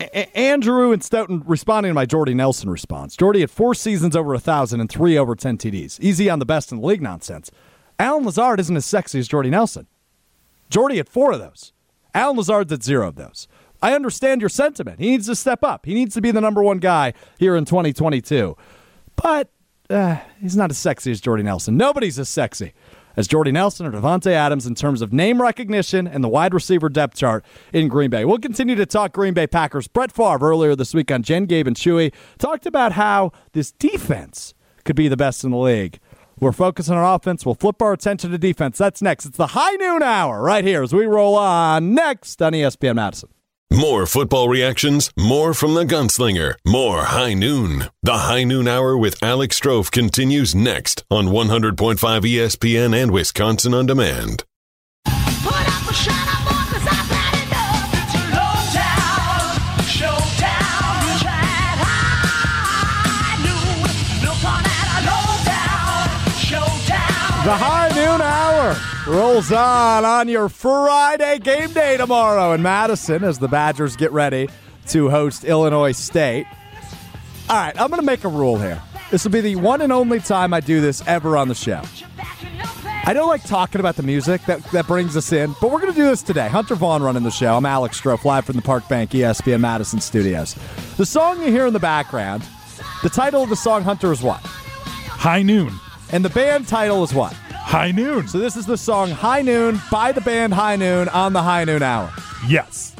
A- 0.00 0.38
Andrew 0.38 0.92
and 0.92 1.02
Stoughton 1.02 1.42
responding 1.46 1.90
to 1.90 1.94
my 1.94 2.06
Jordy 2.06 2.34
Nelson 2.34 2.68
response. 2.70 3.16
Jordy 3.16 3.40
had 3.40 3.50
four 3.50 3.74
seasons 3.74 4.14
over 4.14 4.34
a 4.34 4.38
thousand 4.38 4.80
and 4.80 4.90
three 4.90 5.16
over 5.16 5.34
ten 5.34 5.56
TDs. 5.56 5.98
Easy 6.00 6.28
on 6.28 6.38
the 6.38 6.46
best 6.46 6.70
in 6.72 6.80
the 6.80 6.86
league 6.86 7.02
nonsense. 7.02 7.50
Allen 7.98 8.24
Lazard 8.24 8.60
isn't 8.60 8.76
as 8.76 8.84
sexy 8.84 9.18
as 9.18 9.28
Jordy 9.28 9.50
Nelson. 9.50 9.86
Jordy 10.68 10.98
had 10.98 11.08
four 11.08 11.32
of 11.32 11.38
those. 11.38 11.72
Allen 12.14 12.36
Lazard's 12.36 12.72
at 12.72 12.82
zero 12.82 13.08
of 13.08 13.14
those. 13.14 13.48
I 13.82 13.94
understand 13.94 14.40
your 14.40 14.48
sentiment. 14.48 15.00
He 15.00 15.10
needs 15.10 15.26
to 15.26 15.36
step 15.36 15.62
up. 15.62 15.86
He 15.86 15.94
needs 15.94 16.14
to 16.14 16.20
be 16.20 16.30
the 16.30 16.40
number 16.40 16.62
one 16.62 16.78
guy 16.78 17.12
here 17.38 17.56
in 17.56 17.64
2022. 17.64 18.56
But 19.16 19.50
uh, 19.88 20.16
he's 20.40 20.56
not 20.56 20.70
as 20.70 20.78
sexy 20.78 21.10
as 21.10 21.20
Jordy 21.20 21.42
Nelson. 21.42 21.76
Nobody's 21.76 22.18
as 22.18 22.28
sexy 22.28 22.74
as 23.16 23.26
Jordy 23.26 23.52
Nelson 23.52 23.86
or 23.86 23.92
Davante 23.92 24.30
Adams 24.30 24.66
in 24.66 24.74
terms 24.74 25.02
of 25.02 25.12
name 25.12 25.40
recognition 25.40 26.06
and 26.06 26.22
the 26.22 26.28
wide 26.28 26.54
receiver 26.54 26.88
depth 26.88 27.16
chart 27.16 27.44
in 27.72 27.88
Green 27.88 28.10
Bay. 28.10 28.24
We'll 28.24 28.38
continue 28.38 28.74
to 28.76 28.86
talk 28.86 29.12
Green 29.12 29.34
Bay 29.34 29.46
Packers. 29.46 29.88
Brett 29.88 30.12
Favre 30.12 30.38
earlier 30.42 30.76
this 30.76 30.94
week 30.94 31.10
on 31.10 31.22
Jen, 31.22 31.46
Gabe, 31.46 31.66
and 31.66 31.76
Chewy 31.76 32.12
talked 32.38 32.66
about 32.66 32.92
how 32.92 33.32
this 33.52 33.72
defense 33.72 34.54
could 34.84 34.96
be 34.96 35.08
the 35.08 35.16
best 35.16 35.44
in 35.44 35.50
the 35.50 35.56
league. 35.56 35.98
We're 36.38 36.52
focusing 36.52 36.94
on 36.94 37.14
offense. 37.14 37.46
We'll 37.46 37.54
flip 37.54 37.80
our 37.80 37.94
attention 37.94 38.30
to 38.30 38.38
defense. 38.38 38.76
That's 38.76 39.00
next. 39.00 39.24
It's 39.24 39.38
the 39.38 39.48
high 39.48 39.72
noon 39.76 40.02
hour 40.02 40.42
right 40.42 40.64
here 40.64 40.82
as 40.82 40.92
we 40.92 41.06
roll 41.06 41.34
on 41.34 41.94
next 41.94 42.42
on 42.42 42.52
ESPN 42.52 42.96
Madison. 42.96 43.30
More 43.72 44.06
football 44.06 44.48
reactions, 44.48 45.10
more 45.18 45.52
from 45.52 45.74
the 45.74 45.84
gunslinger, 45.84 46.54
more 46.64 47.02
high 47.04 47.34
noon. 47.34 47.86
The 48.02 48.18
high 48.18 48.44
noon 48.44 48.68
hour 48.68 48.96
with 48.96 49.20
Alex 49.22 49.58
Strouf 49.60 49.90
continues 49.90 50.54
next 50.54 51.04
on 51.10 51.26
100.5 51.26 51.96
ESPN 51.98 52.94
and 52.94 53.10
Wisconsin 53.10 53.74
on 53.74 53.86
demand. 53.86 54.44
Put 55.04 55.14
up 55.52 55.90
a 55.90 55.94
shut 55.94 56.14
up, 56.14 56.44
boy, 56.46 56.62
'cause 56.70 56.86
I've 56.86 57.10
had 57.10 57.34
enough. 57.42 57.90
It's 58.00 58.14
a 58.14 58.22
low 58.38 58.56
down, 58.72 59.58
showdown. 59.84 60.94
You 61.02 61.14
tried 61.26 61.78
high 61.82 63.36
noon. 63.42 63.82
Look 64.24 64.42
on 64.44 64.62
at 64.64 64.88
a 64.94 65.00
low 65.10 65.28
down, 65.44 66.06
showdown. 66.38 67.44
The 67.44 67.56
high 67.56 67.90
noon 67.94 68.20
hour 68.22 68.35
rolls 69.06 69.52
on 69.52 70.04
on 70.04 70.28
your 70.28 70.48
Friday 70.48 71.38
game 71.38 71.72
day 71.72 71.96
tomorrow 71.96 72.52
in 72.52 72.62
Madison 72.62 73.22
as 73.24 73.38
the 73.38 73.48
Badgers 73.48 73.96
get 73.96 74.12
ready 74.12 74.48
to 74.88 75.10
host 75.10 75.44
Illinois 75.44 75.92
State. 75.92 76.46
All 77.48 77.56
right, 77.56 77.78
I'm 77.80 77.88
going 77.88 78.00
to 78.00 78.06
make 78.06 78.24
a 78.24 78.28
rule 78.28 78.58
here. 78.58 78.80
This 79.10 79.24
will 79.24 79.30
be 79.30 79.40
the 79.40 79.56
one 79.56 79.82
and 79.82 79.92
only 79.92 80.20
time 80.20 80.52
I 80.52 80.60
do 80.60 80.80
this 80.80 81.06
ever 81.06 81.36
on 81.36 81.48
the 81.48 81.54
show. 81.54 81.82
I 83.04 83.12
don't 83.12 83.28
like 83.28 83.44
talking 83.44 83.78
about 83.78 83.94
the 83.94 84.02
music 84.02 84.42
that, 84.46 84.64
that 84.72 84.88
brings 84.88 85.16
us 85.16 85.32
in, 85.32 85.54
but 85.60 85.70
we're 85.70 85.80
going 85.80 85.92
to 85.92 85.98
do 85.98 86.06
this 86.06 86.22
today. 86.22 86.48
Hunter 86.48 86.74
Vaughn 86.74 87.02
running 87.02 87.22
the 87.22 87.30
show. 87.30 87.56
I'm 87.56 87.66
Alex 87.66 88.00
Strouf, 88.00 88.24
live 88.24 88.44
from 88.44 88.56
the 88.56 88.62
Park 88.62 88.88
Bank 88.88 89.10
ESPN 89.10 89.60
Madison 89.60 90.00
studios. 90.00 90.56
The 90.96 91.06
song 91.06 91.40
you 91.40 91.52
hear 91.52 91.66
in 91.66 91.72
the 91.72 91.78
background, 91.78 92.42
the 93.04 93.10
title 93.10 93.44
of 93.44 93.48
the 93.48 93.56
song, 93.56 93.82
Hunter, 93.82 94.10
is 94.10 94.22
what? 94.22 94.40
High 94.40 95.42
noon. 95.42 95.72
And 96.10 96.24
the 96.24 96.30
band 96.30 96.66
title 96.66 97.04
is 97.04 97.14
what? 97.14 97.36
High 97.66 97.90
noon. 97.90 98.28
So 98.28 98.38
this 98.38 98.56
is 98.56 98.64
the 98.64 98.78
song 98.78 99.10
High 99.10 99.42
Noon 99.42 99.80
by 99.90 100.12
the 100.12 100.20
band 100.20 100.54
High 100.54 100.76
Noon 100.76 101.08
on 101.08 101.32
the 101.32 101.42
High 101.42 101.64
Noon 101.64 101.82
Hour. 101.82 102.12
Yes. 102.46 102.94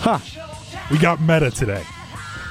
Huh. 0.00 0.20
We 0.88 0.98
got 0.98 1.20
meta 1.20 1.50
today. 1.50 1.82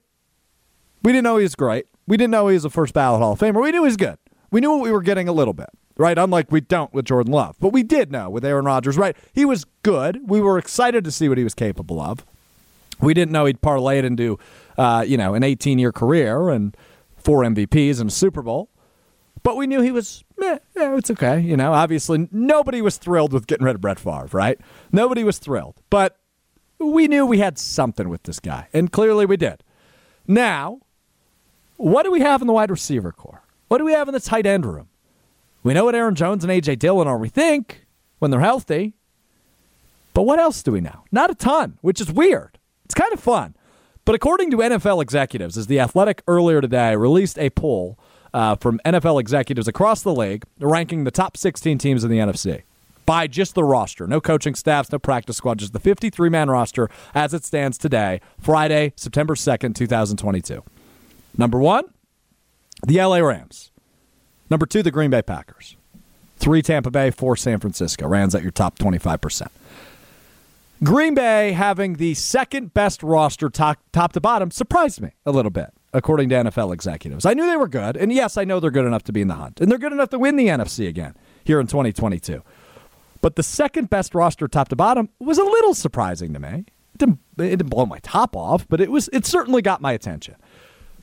We 1.03 1.11
didn't 1.11 1.23
know 1.23 1.37
he 1.37 1.43
was 1.43 1.55
great. 1.55 1.85
We 2.07 2.17
didn't 2.17 2.31
know 2.31 2.47
he 2.47 2.53
was 2.55 2.65
a 2.65 2.69
first 2.69 2.93
ballot 2.93 3.21
Hall 3.21 3.33
of 3.33 3.39
Famer. 3.39 3.61
We 3.61 3.71
knew 3.71 3.81
he 3.81 3.87
was 3.87 3.97
good. 3.97 4.17
We 4.51 4.61
knew 4.61 4.71
what 4.71 4.81
we 4.81 4.91
were 4.91 5.01
getting 5.01 5.27
a 5.27 5.33
little 5.33 5.53
bit, 5.53 5.69
right? 6.01 6.17
Unlike 6.17 6.51
we 6.51 6.61
don't 6.61 6.93
with 6.93 7.05
Jordan 7.05 7.31
Love. 7.31 7.55
But 7.59 7.69
we 7.69 7.83
did 7.83 8.11
know 8.11 8.29
with 8.29 8.43
Aaron 8.43 8.65
Rodgers, 8.65 8.97
right? 8.97 9.15
He 9.33 9.45
was 9.45 9.65
good. 9.83 10.27
We 10.27 10.41
were 10.41 10.57
excited 10.57 11.03
to 11.03 11.11
see 11.11 11.29
what 11.29 11.37
he 11.37 11.43
was 11.43 11.53
capable 11.53 12.01
of. 12.01 12.25
We 12.99 13.13
didn't 13.13 13.31
know 13.31 13.45
he'd 13.45 13.61
parlay 13.61 13.99
it 13.99 14.05
into, 14.05 14.37
uh, 14.77 15.05
you 15.07 15.17
know, 15.17 15.33
an 15.33 15.43
18 15.43 15.79
year 15.79 15.91
career 15.91 16.49
and 16.49 16.75
four 17.17 17.43
MVPs 17.43 18.01
and 18.01 18.09
a 18.09 18.13
Super 18.13 18.41
Bowl. 18.41 18.69
But 19.43 19.57
we 19.57 19.65
knew 19.65 19.81
he 19.81 19.91
was, 19.91 20.23
yeah, 20.39 20.57
it's 20.75 21.09
okay. 21.11 21.39
You 21.39 21.57
know, 21.57 21.73
obviously 21.73 22.27
nobody 22.31 22.81
was 22.81 22.97
thrilled 22.97 23.33
with 23.33 23.47
getting 23.47 23.65
rid 23.65 23.75
of 23.75 23.81
Brett 23.81 23.99
Favre, 23.99 24.29
right? 24.33 24.59
Nobody 24.91 25.23
was 25.23 25.39
thrilled. 25.39 25.81
But 25.89 26.17
we 26.79 27.07
knew 27.07 27.25
we 27.25 27.39
had 27.39 27.57
something 27.57 28.09
with 28.09 28.23
this 28.23 28.39
guy, 28.39 28.67
and 28.73 28.91
clearly 28.91 29.25
we 29.25 29.37
did. 29.37 29.63
Now, 30.27 30.79
what 31.77 32.03
do 32.03 32.11
we 32.11 32.21
have 32.21 32.41
in 32.41 32.47
the 32.47 32.53
wide 32.53 32.69
receiver 32.69 33.11
corps? 33.11 33.43
What 33.67 33.79
do 33.79 33.85
we 33.85 33.93
have 33.93 34.07
in 34.07 34.13
the 34.13 34.19
tight 34.19 34.45
end 34.45 34.65
room? 34.65 34.89
We 35.63 35.73
know 35.73 35.85
what 35.85 35.95
Aaron 35.95 36.15
Jones 36.15 36.43
and 36.43 36.51
A.J. 36.51 36.75
Dillon 36.77 37.07
are, 37.07 37.17
we 37.17 37.29
think, 37.29 37.85
when 38.19 38.31
they're 38.31 38.39
healthy. 38.39 38.93
But 40.13 40.23
what 40.23 40.39
else 40.39 40.63
do 40.63 40.71
we 40.71 40.81
know? 40.81 41.03
Not 41.11 41.29
a 41.29 41.35
ton, 41.35 41.77
which 41.81 42.01
is 42.01 42.11
weird. 42.11 42.57
It's 42.85 42.93
kind 42.93 43.13
of 43.13 43.19
fun. 43.19 43.55
But 44.03 44.15
according 44.15 44.51
to 44.51 44.57
NFL 44.57 45.01
executives, 45.01 45.57
as 45.57 45.67
The 45.67 45.79
Athletic 45.79 46.23
earlier 46.27 46.59
today 46.59 46.95
released 46.95 47.37
a 47.37 47.49
poll 47.51 47.97
uh, 48.33 48.55
from 48.55 48.79
NFL 48.85 49.19
executives 49.19 49.67
across 49.67 50.01
the 50.01 50.13
league 50.13 50.43
ranking 50.59 51.03
the 51.03 51.11
top 51.11 51.37
16 51.37 51.77
teams 51.77 52.03
in 52.03 52.09
the 52.09 52.17
NFC 52.17 52.63
by 53.05 53.27
just 53.27 53.55
the 53.55 53.63
roster. 53.63 54.07
No 54.07 54.21
coaching 54.21 54.55
staffs, 54.55 54.91
no 54.91 54.99
practice 54.99 55.37
squad, 55.37 55.59
just 55.59 55.73
the 55.73 55.79
53 55.79 56.29
man 56.29 56.49
roster 56.49 56.89
as 57.13 57.33
it 57.33 57.43
stands 57.45 57.77
today, 57.77 58.21
Friday, 58.39 58.93
September 58.95 59.35
2nd, 59.35 59.75
2022. 59.75 60.63
Number 61.37 61.59
one, 61.59 61.85
the 62.85 62.97
LA 62.97 63.17
Rams. 63.17 63.70
Number 64.51 64.65
two, 64.65 64.83
the 64.83 64.91
Green 64.91 65.09
Bay 65.09 65.21
Packers. 65.21 65.77
Three, 66.35 66.61
Tampa 66.61 66.91
Bay. 66.91 67.09
Four, 67.09 67.37
San 67.37 67.61
Francisco. 67.61 68.05
Rams 68.05 68.35
at 68.35 68.41
your 68.41 68.51
top 68.51 68.77
25%. 68.77 69.47
Green 70.83 71.13
Bay 71.13 71.53
having 71.53 71.95
the 71.95 72.15
second 72.15 72.73
best 72.73 73.01
roster 73.01 73.49
top, 73.49 73.79
top 73.93 74.11
to 74.11 74.19
bottom 74.19 74.51
surprised 74.51 74.99
me 74.99 75.11
a 75.25 75.31
little 75.31 75.51
bit, 75.51 75.69
according 75.93 76.27
to 76.29 76.35
NFL 76.35 76.73
executives. 76.73 77.25
I 77.25 77.33
knew 77.33 77.45
they 77.45 77.55
were 77.55 77.69
good, 77.69 77.95
and 77.95 78.11
yes, 78.11 78.35
I 78.35 78.43
know 78.43 78.59
they're 78.59 78.71
good 78.71 78.85
enough 78.85 79.03
to 79.03 79.13
be 79.13 79.21
in 79.21 79.29
the 79.29 79.35
hunt, 79.35 79.61
and 79.61 79.71
they're 79.71 79.77
good 79.77 79.93
enough 79.93 80.09
to 80.09 80.19
win 80.19 80.35
the 80.35 80.47
NFC 80.47 80.85
again 80.85 81.15
here 81.45 81.61
in 81.61 81.67
2022. 81.67 82.43
But 83.21 83.37
the 83.37 83.43
second 83.43 83.89
best 83.89 84.13
roster 84.13 84.49
top 84.49 84.67
to 84.69 84.75
bottom 84.75 85.07
was 85.19 85.37
a 85.37 85.45
little 85.45 85.73
surprising 85.73 86.33
to 86.33 86.39
me. 86.39 86.65
It 86.93 86.97
didn't, 86.97 87.19
it 87.37 87.55
didn't 87.55 87.69
blow 87.69 87.85
my 87.85 87.99
top 87.99 88.35
off, 88.35 88.67
but 88.67 88.81
it 88.81 88.91
was 88.91 89.07
it 89.13 89.25
certainly 89.25 89.61
got 89.61 89.79
my 89.79 89.93
attention. 89.93 90.35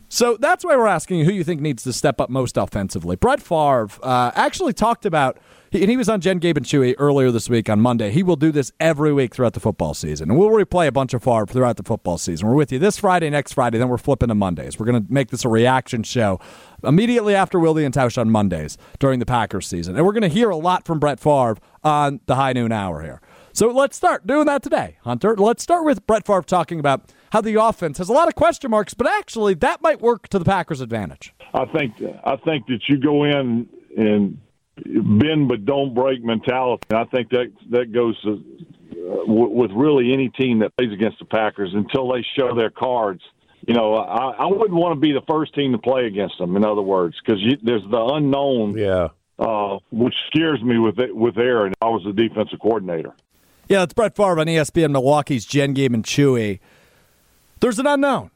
So 0.09 0.39
that's 0.41 0.65
why 0.65 0.75
we're 0.77 0.87
asking 0.87 1.25
who 1.25 1.33
you 1.33 1.45
think 1.45 1.61
needs 1.61 1.83
to 1.85 1.93
step 1.93 2.21
up 2.21 2.31
most 2.31 2.57
offensively. 2.57 3.17
Brett 3.17 3.43
Favre 3.43 3.89
uh, 4.03 4.31
actually 4.35 4.73
talked 4.73 5.05
about, 5.05 5.39
and 5.71 5.91
he 5.91 5.99
was 5.99 6.09
on 6.09 6.23
Jen, 6.23 6.39
Gabe, 6.39 6.57
and 6.57 6.65
Chewy 6.65 6.95
earlier 6.97 7.31
this 7.31 7.51
week 7.51 7.69
on 7.69 7.79
Monday. 7.81 8.11
He 8.11 8.23
will 8.23 8.37
do 8.37 8.51
this 8.51 8.73
every 8.81 9.13
week 9.13 9.35
throughout 9.35 9.53
the 9.53 9.61
football 9.61 9.93
season. 9.93 10.31
And 10.31 10.39
we'll 10.39 10.49
replay 10.49 10.87
a 10.87 10.93
bunch 10.93 11.13
of 11.13 11.23
Favre 11.23 11.45
throughout 11.47 11.77
the 11.77 11.83
football 11.83 12.17
season. 12.17 12.49
We're 12.49 12.55
with 12.55 12.73
you 12.73 12.79
this 12.79 12.97
Friday, 12.97 13.29
next 13.29 13.53
Friday, 13.53 13.77
then 13.77 13.91
we're 13.91 13.99
flipping 13.99 14.31
to 14.31 14.35
Mondays. 14.35 14.79
We're 14.79 14.87
going 14.87 15.07
to 15.07 15.13
make 15.13 15.29
this 15.29 15.45
a 15.45 15.49
reaction 15.51 16.03
show 16.03 16.41
immediately 16.83 17.35
after 17.35 17.61
Wilde 17.61 17.81
and 17.81 17.93
Tausch 17.93 18.17
on 18.17 18.31
Mondays 18.31 18.79
during 18.99 19.19
the 19.19 19.27
Packers 19.27 19.67
season. 19.67 19.95
And 19.95 20.07
we're 20.07 20.13
going 20.13 20.23
to 20.23 20.29
hear 20.29 20.49
a 20.49 20.57
lot 20.57 20.87
from 20.87 20.99
Brett 20.99 21.21
Favre 21.21 21.59
on 21.85 22.21
the 22.25 22.37
high 22.37 22.55
noon 22.55 22.73
hour 22.73 23.03
here. 23.03 23.21
So 23.53 23.69
let's 23.69 23.97
start 23.97 24.27
doing 24.27 24.47
that 24.47 24.63
today, 24.63 24.99
Hunter. 25.03 25.37
Let's 25.37 25.63
start 25.63 25.85
with 25.85 26.07
Brett 26.07 26.27
Favre 26.27 26.43
talking 26.43 26.79
about 26.81 27.13
how 27.31 27.41
the 27.41 27.55
offense 27.63 27.99
has 27.99 28.09
a 28.09 28.13
lot 28.13 28.29
of 28.29 28.35
question 28.35 28.71
marks, 28.71 28.95
but 28.95 29.07
actually 29.07 29.55
that 29.55 29.83
might 29.83 30.01
work 30.01 30.29
to 30.29 30.39
the 30.39 30.45
Packers' 30.45 30.81
advantage. 30.81 31.35
I 31.55 31.65
think 31.67 31.95
I 32.25 32.37
think 32.37 32.67
that 32.67 32.81
you 32.89 32.99
go 32.99 33.25
in 33.25 33.69
and 33.97 34.39
bend 35.21 35.49
but 35.49 35.65
don't 35.65 35.95
break 35.95 36.23
mentality. 36.25 36.85
I 36.93 37.05
think 37.05 37.31
that 37.31 37.53
that 37.71 37.93
goes 37.93 38.21
to, 38.23 38.33
uh, 38.33 39.17
w- 39.27 39.49
with 39.51 39.71
really 39.73 40.13
any 40.13 40.29
team 40.29 40.61
that 40.61 40.77
plays 40.77 40.93
against 40.93 41.19
the 41.19 41.25
Packers 41.25 41.71
until 41.75 42.11
they 42.13 42.25
show 42.39 42.55
their 42.55 42.71
cards. 42.71 43.21
You 43.67 43.75
know, 43.75 43.95
I, 43.97 44.31
I 44.45 44.47
wouldn't 44.47 44.79
want 44.79 44.95
to 44.95 45.01
be 45.01 45.13
the 45.13 45.23
first 45.29 45.55
team 45.55 45.73
to 45.73 45.79
play 45.79 46.07
against 46.07 46.39
them. 46.39 46.57
In 46.57 46.65
other 46.65 46.81
words, 46.83 47.17
because 47.25 47.41
there's 47.63 47.83
the 47.91 48.11
unknown, 48.15 48.79
Yeah. 48.79 49.09
uh, 49.39 49.79
which 49.91 50.15
scares 50.29 50.63
me 50.63 50.79
with 50.79 50.99
it, 51.01 51.15
with 51.15 51.37
Aaron. 51.37 51.75
I 51.83 51.87
was 51.87 52.03
the 52.07 52.13
defensive 52.13 52.61
coordinator. 52.61 53.15
Yeah, 53.69 53.83
it's 53.83 53.93
Brett 53.93 54.17
Favre 54.17 54.39
on 54.41 54.47
ESPN 54.47 54.93
Milwaukee's 54.93 55.45
Jen 55.45 55.73
Gabe 55.75 55.93
and 55.93 56.05
Chewy. 56.05 56.61
There's 57.61 57.79
an 57.79 57.87
unknown. 57.87 58.31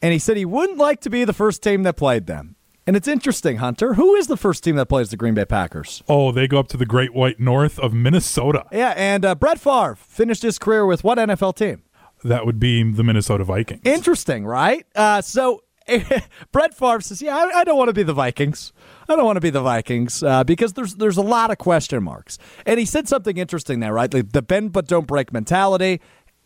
And 0.00 0.12
he 0.12 0.18
said 0.18 0.36
he 0.36 0.44
wouldn't 0.44 0.78
like 0.78 1.00
to 1.02 1.10
be 1.10 1.24
the 1.24 1.32
first 1.32 1.62
team 1.62 1.84
that 1.84 1.96
played 1.96 2.26
them. 2.26 2.56
And 2.86 2.96
it's 2.96 3.06
interesting, 3.06 3.58
Hunter. 3.58 3.94
Who 3.94 4.16
is 4.16 4.26
the 4.26 4.36
first 4.36 4.64
team 4.64 4.74
that 4.74 4.86
plays 4.86 5.10
the 5.10 5.16
Green 5.16 5.34
Bay 5.34 5.44
Packers? 5.44 6.02
Oh, 6.08 6.32
they 6.32 6.48
go 6.48 6.58
up 6.58 6.66
to 6.68 6.76
the 6.76 6.86
Great 6.86 7.14
White 7.14 7.38
North 7.38 7.78
of 7.78 7.94
Minnesota. 7.94 8.64
Yeah, 8.72 8.94
and 8.96 9.24
uh, 9.24 9.36
Brett 9.36 9.60
Favre 9.60 9.94
finished 9.94 10.42
his 10.42 10.58
career 10.58 10.84
with 10.84 11.04
what 11.04 11.18
NFL 11.18 11.54
team? 11.54 11.84
That 12.24 12.44
would 12.44 12.58
be 12.58 12.82
the 12.82 13.04
Minnesota 13.04 13.44
Vikings. 13.44 13.82
Interesting, 13.84 14.44
right? 14.44 14.84
Uh, 14.96 15.22
so 15.22 15.62
Brett 16.52 16.74
Favre 16.74 17.00
says, 17.00 17.22
"Yeah, 17.22 17.36
I, 17.36 17.60
I 17.60 17.64
don't 17.64 17.76
want 17.76 17.88
to 17.88 17.94
be 17.94 18.02
the 18.02 18.12
Vikings. 18.12 18.72
I 19.08 19.16
don't 19.16 19.24
want 19.24 19.36
to 19.36 19.40
be 19.40 19.50
the 19.50 19.62
Vikings 19.62 20.22
uh, 20.22 20.44
because 20.44 20.74
there's 20.74 20.94
there's 20.94 21.16
a 21.16 21.22
lot 21.22 21.50
of 21.50 21.58
question 21.58 22.02
marks." 22.02 22.38
And 22.66 22.78
he 22.78 22.86
said 22.86 23.08
something 23.08 23.36
interesting 23.36 23.80
there, 23.80 23.92
right? 23.92 24.12
Like 24.12 24.32
the 24.32 24.42
bend 24.42 24.72
but 24.72 24.86
don't 24.86 25.06
break 25.06 25.32
mentality, 25.32 26.00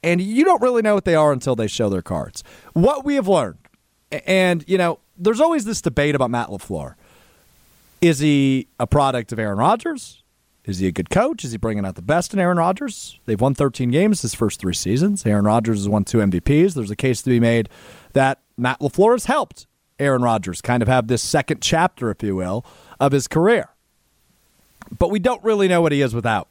and 0.06 0.22
you 0.22 0.44
don't 0.44 0.62
really 0.62 0.82
know 0.82 0.94
what 0.94 1.04
they 1.04 1.16
are 1.16 1.32
until 1.32 1.56
they 1.56 1.66
show 1.66 1.88
their 1.88 2.00
cards. 2.00 2.44
What 2.74 3.04
we 3.04 3.16
have 3.16 3.26
learned, 3.26 3.58
and 4.24 4.64
you 4.68 4.78
know, 4.78 5.00
there's 5.18 5.40
always 5.40 5.64
this 5.64 5.82
debate 5.82 6.14
about 6.14 6.30
Matt 6.30 6.48
LaFleur. 6.48 6.94
Is 8.00 8.20
he 8.20 8.68
a 8.78 8.86
product 8.86 9.32
of 9.32 9.40
Aaron 9.40 9.58
Rodgers? 9.58 10.22
Is 10.64 10.78
he 10.78 10.86
a 10.86 10.92
good 10.92 11.10
coach? 11.10 11.44
Is 11.44 11.52
he 11.52 11.58
bringing 11.58 11.84
out 11.84 11.96
the 11.96 12.02
best 12.02 12.32
in 12.32 12.38
Aaron 12.38 12.56
Rodgers? 12.56 13.18
They've 13.26 13.40
won 13.40 13.54
13 13.54 13.90
games 13.90 14.22
his 14.22 14.34
first 14.34 14.60
three 14.60 14.74
seasons. 14.74 15.26
Aaron 15.26 15.44
Rodgers 15.44 15.78
has 15.78 15.88
won 15.88 16.04
two 16.04 16.18
MVPs. 16.18 16.74
There's 16.74 16.90
a 16.90 16.96
case 16.96 17.20
to 17.22 17.30
be 17.30 17.40
made 17.40 17.68
that 18.12 18.40
Matt 18.56 18.78
LaFleur 18.80 19.12
has 19.12 19.24
helped 19.24 19.66
Aaron 19.98 20.22
Rodgers 20.22 20.60
kind 20.60 20.82
of 20.82 20.88
have 20.88 21.08
this 21.08 21.22
second 21.22 21.62
chapter, 21.62 22.10
if 22.10 22.22
you 22.22 22.36
will, 22.36 22.64
of 23.00 23.10
his 23.10 23.26
career. 23.26 23.70
But 24.96 25.10
we 25.10 25.18
don't 25.18 25.42
really 25.42 25.66
know 25.66 25.80
what 25.80 25.90
he 25.90 26.00
is 26.00 26.14
without 26.14 26.48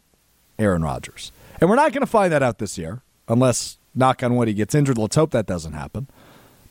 Aaron 0.60 0.82
Rodgers. 0.82 1.32
And 1.62 1.70
we're 1.70 1.78
not 1.78 1.94
going 1.94 2.02
to 2.02 2.08
find 2.08 2.34
that 2.34 2.44
out 2.44 2.58
this 2.58 2.78
year 2.78 3.02
unless, 3.28 3.78
knock 3.94 4.24
on 4.24 4.36
wood, 4.36 4.48
he 4.48 4.54
gets 4.54 4.76
injured. 4.76 4.98
Let's 4.98 5.16
hope 5.16 5.32
that 5.32 5.46
doesn't 5.46 5.74
happen. 5.74 6.08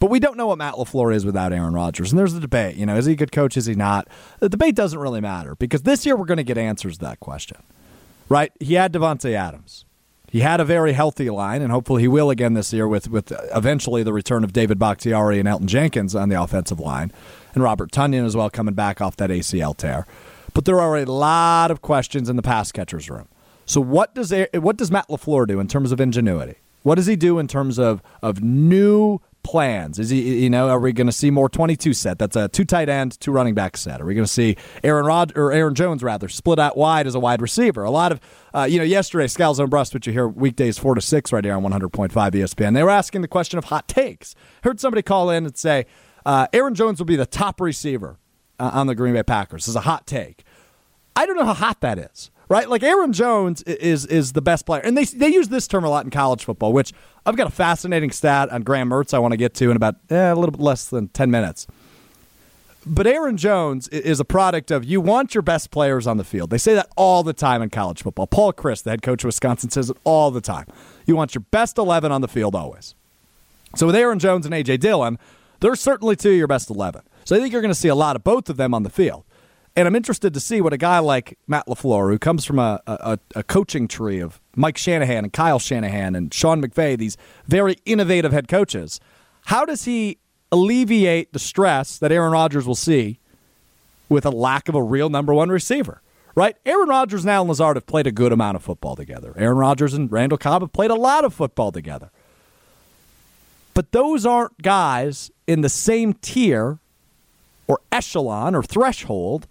But 0.01 0.11
we 0.11 0.21
don't 0.21 0.37
know 0.37 0.49
what 0.49 0.59
Matt 0.59 0.75
LaFleur 0.75 1.15
is 1.15 1.25
without 1.25 1.53
Aaron 1.53 1.73
Rodgers. 1.73 2.13
And 2.13 2.19
there's 2.19 2.35
the 2.35 2.41
debate. 2.41 2.77
You 2.77 2.85
know, 2.85 2.97
is 2.97 3.07
he 3.07 3.13
a 3.13 3.17
good 3.17 3.33
coach? 3.33 3.57
Is 3.57 3.67
he 3.67 3.75
not? 3.75 4.09
The 4.41 4.49
debate 4.49 4.75
doesn't 4.75 4.99
really 4.99 5.21
matter 5.21 5.55
because 5.55 5.83
this 5.83 6.05
year 6.05 6.17
we're 6.17 6.27
going 6.27 6.37
to 6.37 6.45
get 6.45 6.59
answers 6.59 6.99
to 6.99 7.05
that 7.07 7.21
question. 7.21 7.63
Right? 8.29 8.53
He 8.61 8.75
had 8.75 8.93
Davante 8.93 9.33
Adams. 9.33 9.85
He 10.31 10.41
had 10.41 10.61
a 10.61 10.65
very 10.65 10.95
healthy 10.95 11.31
line, 11.31 11.63
and 11.63 11.71
hopefully 11.71 12.03
he 12.03 12.09
will 12.09 12.29
again 12.29 12.55
this 12.55 12.73
year 12.73 12.89
with, 12.89 13.09
with 13.09 13.33
eventually 13.55 14.03
the 14.03 14.13
return 14.13 14.43
of 14.43 14.53
David 14.53 14.81
Bakhtiari 14.81 15.39
and 15.39 15.49
Elgton 15.49 15.67
Jenkins 15.67 16.15
on 16.17 16.29
the 16.29 16.43
offensive 16.43 16.81
line, 16.81 17.13
and 17.55 17.63
Robert 17.63 17.93
Tonyan 17.93 18.27
as 18.27 18.35
well 18.35 18.51
coming 18.51 18.75
back 18.75 19.01
off 19.01 19.15
that 19.19 19.31
ACL 19.31 19.77
tear. 19.77 20.09
But 20.53 20.65
there 20.65 20.81
are 20.81 20.97
a 20.97 21.05
lot 21.05 21.71
of 21.71 21.83
questions 21.83 22.29
in 22.29 22.35
the 22.35 22.43
pass 22.43 22.73
catcher's 22.73 23.09
room. 23.09 23.29
So 23.67 23.81
what 23.81 24.15
does 24.15 24.33
what 24.55 24.77
does 24.77 24.91
Matt 24.91 25.09
LaFleur 25.09 25.47
do 25.47 25.61
in 25.61 25.69
terms 25.69 25.93
of 25.93 26.01
ingenuity? 26.01 26.57
What 26.83 26.97
does 26.97 27.07
he 27.07 27.17
do 27.17 27.39
in 27.39 27.49
terms 27.49 27.79
of 27.79 28.03
of 28.23 28.43
new 28.43 29.21
plans? 29.43 29.99
Is 29.99 30.11
he 30.11 30.43
you 30.43 30.51
know 30.51 30.69
are 30.69 30.79
we 30.79 30.93
going 30.93 31.07
to 31.07 31.13
see 31.13 31.31
more 31.31 31.49
22 31.49 31.95
set? 31.95 32.19
That's 32.19 32.37
a 32.37 32.49
two 32.49 32.65
tight 32.65 32.89
end, 32.89 33.19
two 33.21 33.33
running 33.33 33.55
back 33.55 33.77
set. 33.77 34.01
Are 34.01 34.05
we 34.05 34.15
going 34.15 34.27
to 34.27 34.33
see 34.33 34.57
Aaron 34.83 35.07
Rod 35.07 35.33
or 35.37 35.53
Aaron 35.53 35.75
Jones 35.75 36.03
rather 36.03 36.29
split 36.29 36.59
out 36.59 36.77
wide 36.77 37.07
as 37.07 37.15
a 37.15 37.21
wide 37.21 37.41
receiver? 37.41 37.85
A 37.85 37.91
lot 37.91 38.13
of 38.13 38.21
uh, 38.55 38.65
you 38.65 38.79
know 38.79 38.85
yesterday 38.85 39.27
Scals 39.27 39.59
and 39.59 39.71
Brust, 39.71 39.95
which 39.95 40.07
you 40.07 40.13
hear 40.13 40.29
weekdays 40.29 40.79
four 40.79 40.95
to 40.95 41.01
six 41.01 41.33
right 41.33 41.45
here 41.45 41.55
on 41.55 41.63
100.5 41.63 42.11
ESPN. 42.11 42.75
They 42.75 42.83
were 42.83 42.91
asking 42.91 43.23
the 43.23 43.29
question 43.29 43.59
of 43.59 43.67
hot 43.67 43.89
takes. 43.89 44.35
Heard 44.63 44.81
somebody 44.81 45.03
call 45.03 45.31
in 45.31 45.47
and 45.47 45.57
say. 45.57 45.87
Uh, 46.27 46.47
Aaron 46.55 46.75
Jones 46.75 46.99
will 46.99 47.05
be 47.05 47.17
the 47.17 47.27
top 47.27 47.61
receiver 47.61 48.17
uh, 48.59 48.71
on 48.73 48.87
the 48.87 48.95
Green 48.95 49.13
Bay 49.15 49.23
Packers. 49.23 49.65
This 49.65 49.69
is 49.69 49.77
a 49.77 49.81
hot 49.81 50.07
take. 50.07 50.43
I 51.17 51.27
don't 51.27 51.37
know 51.37 51.45
how 51.45 51.55
hot 51.55 51.81
that 51.83 51.99
is, 51.99 52.31
right? 52.49 52.69
Like 52.69 52.83
Aaron 52.83 53.13
Jones 53.13 53.63
is 53.63 54.07
is 54.07 54.33
the 54.33 54.43
best 54.43 54.67
player, 54.67 54.81
and 54.83 54.97
they 54.97 55.05
they 55.05 55.29
use 55.29 55.49
this 55.49 55.67
term 55.67 55.85
a 55.85 55.91
lot 55.91 56.05
in 56.05 56.11
college 56.11 56.45
football. 56.45 56.73
Which 56.73 56.93
I've 57.27 57.37
got 57.37 57.47
a 57.47 57.51
fascinating 57.51 58.11
stat 58.11 58.51
on 58.51 58.63
Graham 58.63 58.91
Mertz 58.91 59.15
I 59.15 59.19
want 59.19 59.33
to 59.33 59.39
get 59.39 59.55
to 59.55 59.71
in 59.71 59.77
about 59.77 59.97
eh, 60.11 60.33
a 60.33 60.35
little 60.35 60.53
bit 60.53 60.61
less 60.61 60.89
than 60.89 61.09
ten 61.09 61.31
minutes. 61.31 61.67
But 62.87 63.07
Aaron 63.07 63.39
Jones 63.39 63.89
is 63.89 64.21
a 64.21 64.27
product 64.27 64.71
of 64.71 64.85
you 64.85 65.01
want 65.01 65.35
your 65.35 65.41
best 65.41 65.71
players 65.71 66.07
on 66.07 66.19
the 66.19 66.25
field. 66.25 66.51
They 66.51 66.59
say 66.59 66.75
that 66.75 66.91
all 66.97 67.23
the 67.23 67.33
time 67.33 67.63
in 67.63 67.71
college 67.71 68.03
football. 68.03 68.27
Paul 68.27 68.53
Chryst, 68.53 68.83
the 68.83 68.91
head 68.91 69.01
coach 69.01 69.25
of 69.25 69.29
Wisconsin, 69.29 69.71
says 69.71 69.89
it 69.89 69.97
all 70.05 70.31
the 70.31 70.43
time. 70.43 70.67
You 71.07 71.17
want 71.17 71.35
your 71.35 71.45
best 71.51 71.79
11 71.79 72.13
on 72.13 72.21
the 72.21 72.29
field 72.29 72.55
always. 72.55 72.95
So 73.75 73.87
with 73.87 73.97
Aaron 73.97 74.19
Jones 74.19 74.45
and 74.45 74.55
A.J. 74.55 74.77
Dillon, 74.79 75.19
they're 75.61 75.77
certainly 75.77 76.15
two 76.15 76.33
of 76.33 76.37
your 76.37 76.47
best 76.47 76.69
11. 76.69 77.01
So 77.25 77.35
I 77.35 77.41
think 77.41 77.53
you're 77.53 77.63
going 77.63 77.73
to 77.73 77.79
see 77.79 77.89
a 77.89 77.95
lot 77.95 78.17
of 78.17 78.25
both 78.25 78.51
of 78.51 78.59
them 78.59 78.75
on 78.75 78.83
the 78.83 78.91
field. 78.91 79.25
And 79.77 79.89
I'm 79.89 79.97
interested 79.97 80.33
to 80.35 80.41
see 80.41 80.61
what 80.61 80.73
a 80.73 80.77
guy 80.77 81.01
like 81.01 81.37
Matt 81.49 81.67
LaFleur, 81.67 82.11
who 82.11 82.19
comes 82.19 82.45
from 82.45 82.61
a, 82.61 82.81
a, 82.87 83.19
a 83.35 83.43
coaching 83.43 83.89
tree 83.89 84.21
of 84.21 84.41
Mike 84.55 84.79
Shanahan 84.79 85.25
and 85.25 85.33
Kyle 85.33 85.59
Shanahan 85.59 86.15
and 86.15 86.33
Sean 86.33 86.63
McVay, 86.63 86.97
these 86.97 87.17
very 87.47 87.77
innovative 87.85 88.31
head 88.31 88.47
coaches, 88.47 89.01
how 89.47 89.65
does 89.65 89.85
he 89.85 90.19
alleviate 90.53 91.33
the 91.33 91.41
stress 91.41 91.99
that 91.99 92.13
Aaron 92.13 92.33
Rodgers 92.33 92.67
will 92.67 92.77
see 92.77 93.19
with 94.09 94.25
a 94.25 94.31
lack 94.31 94.69
of 94.69 94.77
a 94.77 94.83
real 94.83 95.09
number 95.09 95.35
one 95.35 95.49
receiver? 95.49 96.01
Right? 96.37 96.57
Aaron 96.67 96.89
Rodgers 96.89 97.23
and 97.23 97.31
Allen 97.31 97.49
Lazard 97.49 97.77
have 97.77 97.87
played 97.87 98.07
a 98.07 98.13
good 98.13 98.33
amount 98.33 98.57
of 98.57 98.63
football 98.63 98.97
together. 98.97 99.35
Aaron 99.37 99.57
Rodgers 99.57 99.95
and 99.95 100.11
Randall 100.11 100.39
Cobb 100.39 100.63
have 100.63 100.73
played 100.73 100.91
a 100.91 100.97
lot 100.97 101.25
of 101.25 101.35
football 101.35 101.71
together. 101.73 102.11
But 103.73 103.93
those 103.93 104.25
aren't 104.25 104.63
guys 104.63 105.33
in 105.49 105.61
the 105.61 105.69
same 105.69 106.13
tier 106.15 106.79
or 107.67 107.81
echelon 107.91 108.55
or 108.55 108.63
threshold 108.63 109.47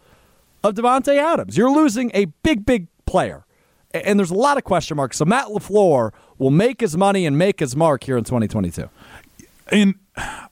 of 0.64 0.76
Davante 0.76 1.16
Adams. 1.18 1.58
You're 1.58 1.72
losing 1.72 2.12
a 2.14 2.26
big, 2.44 2.66
big 2.66 2.88
player. 3.06 3.46
And 3.94 4.18
there's 4.18 4.32
a 4.32 4.36
lot 4.36 4.58
of 4.58 4.64
question 4.64 4.98
marks. 4.98 5.18
So 5.18 5.26
Matt 5.26 5.48
LaFleur 5.48 6.12
will 6.40 6.52
make 6.52 6.82
his 6.82 6.98
money 6.98 7.26
and 7.26 7.38
make 7.38 7.60
his 7.60 7.76
mark 7.76 8.04
here 8.04 8.18
in 8.18 8.24
2022. 8.24 8.90
And 9.72 9.96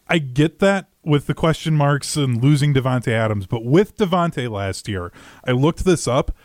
I 0.07 0.19
get 0.19 0.59
that 0.59 0.87
with 1.03 1.25
the 1.25 1.33
question 1.33 1.75
marks 1.75 2.15
and 2.15 2.43
losing 2.43 2.73
Davante 2.73 3.11
Adams, 3.11 3.47
but 3.47 3.65
with 3.65 3.97
Davante 3.97 4.49
last 4.49 4.87
year, 4.87 5.11
I 5.45 5.51
looked 5.51 5.83
this 5.85 6.07
up. 6.07 6.35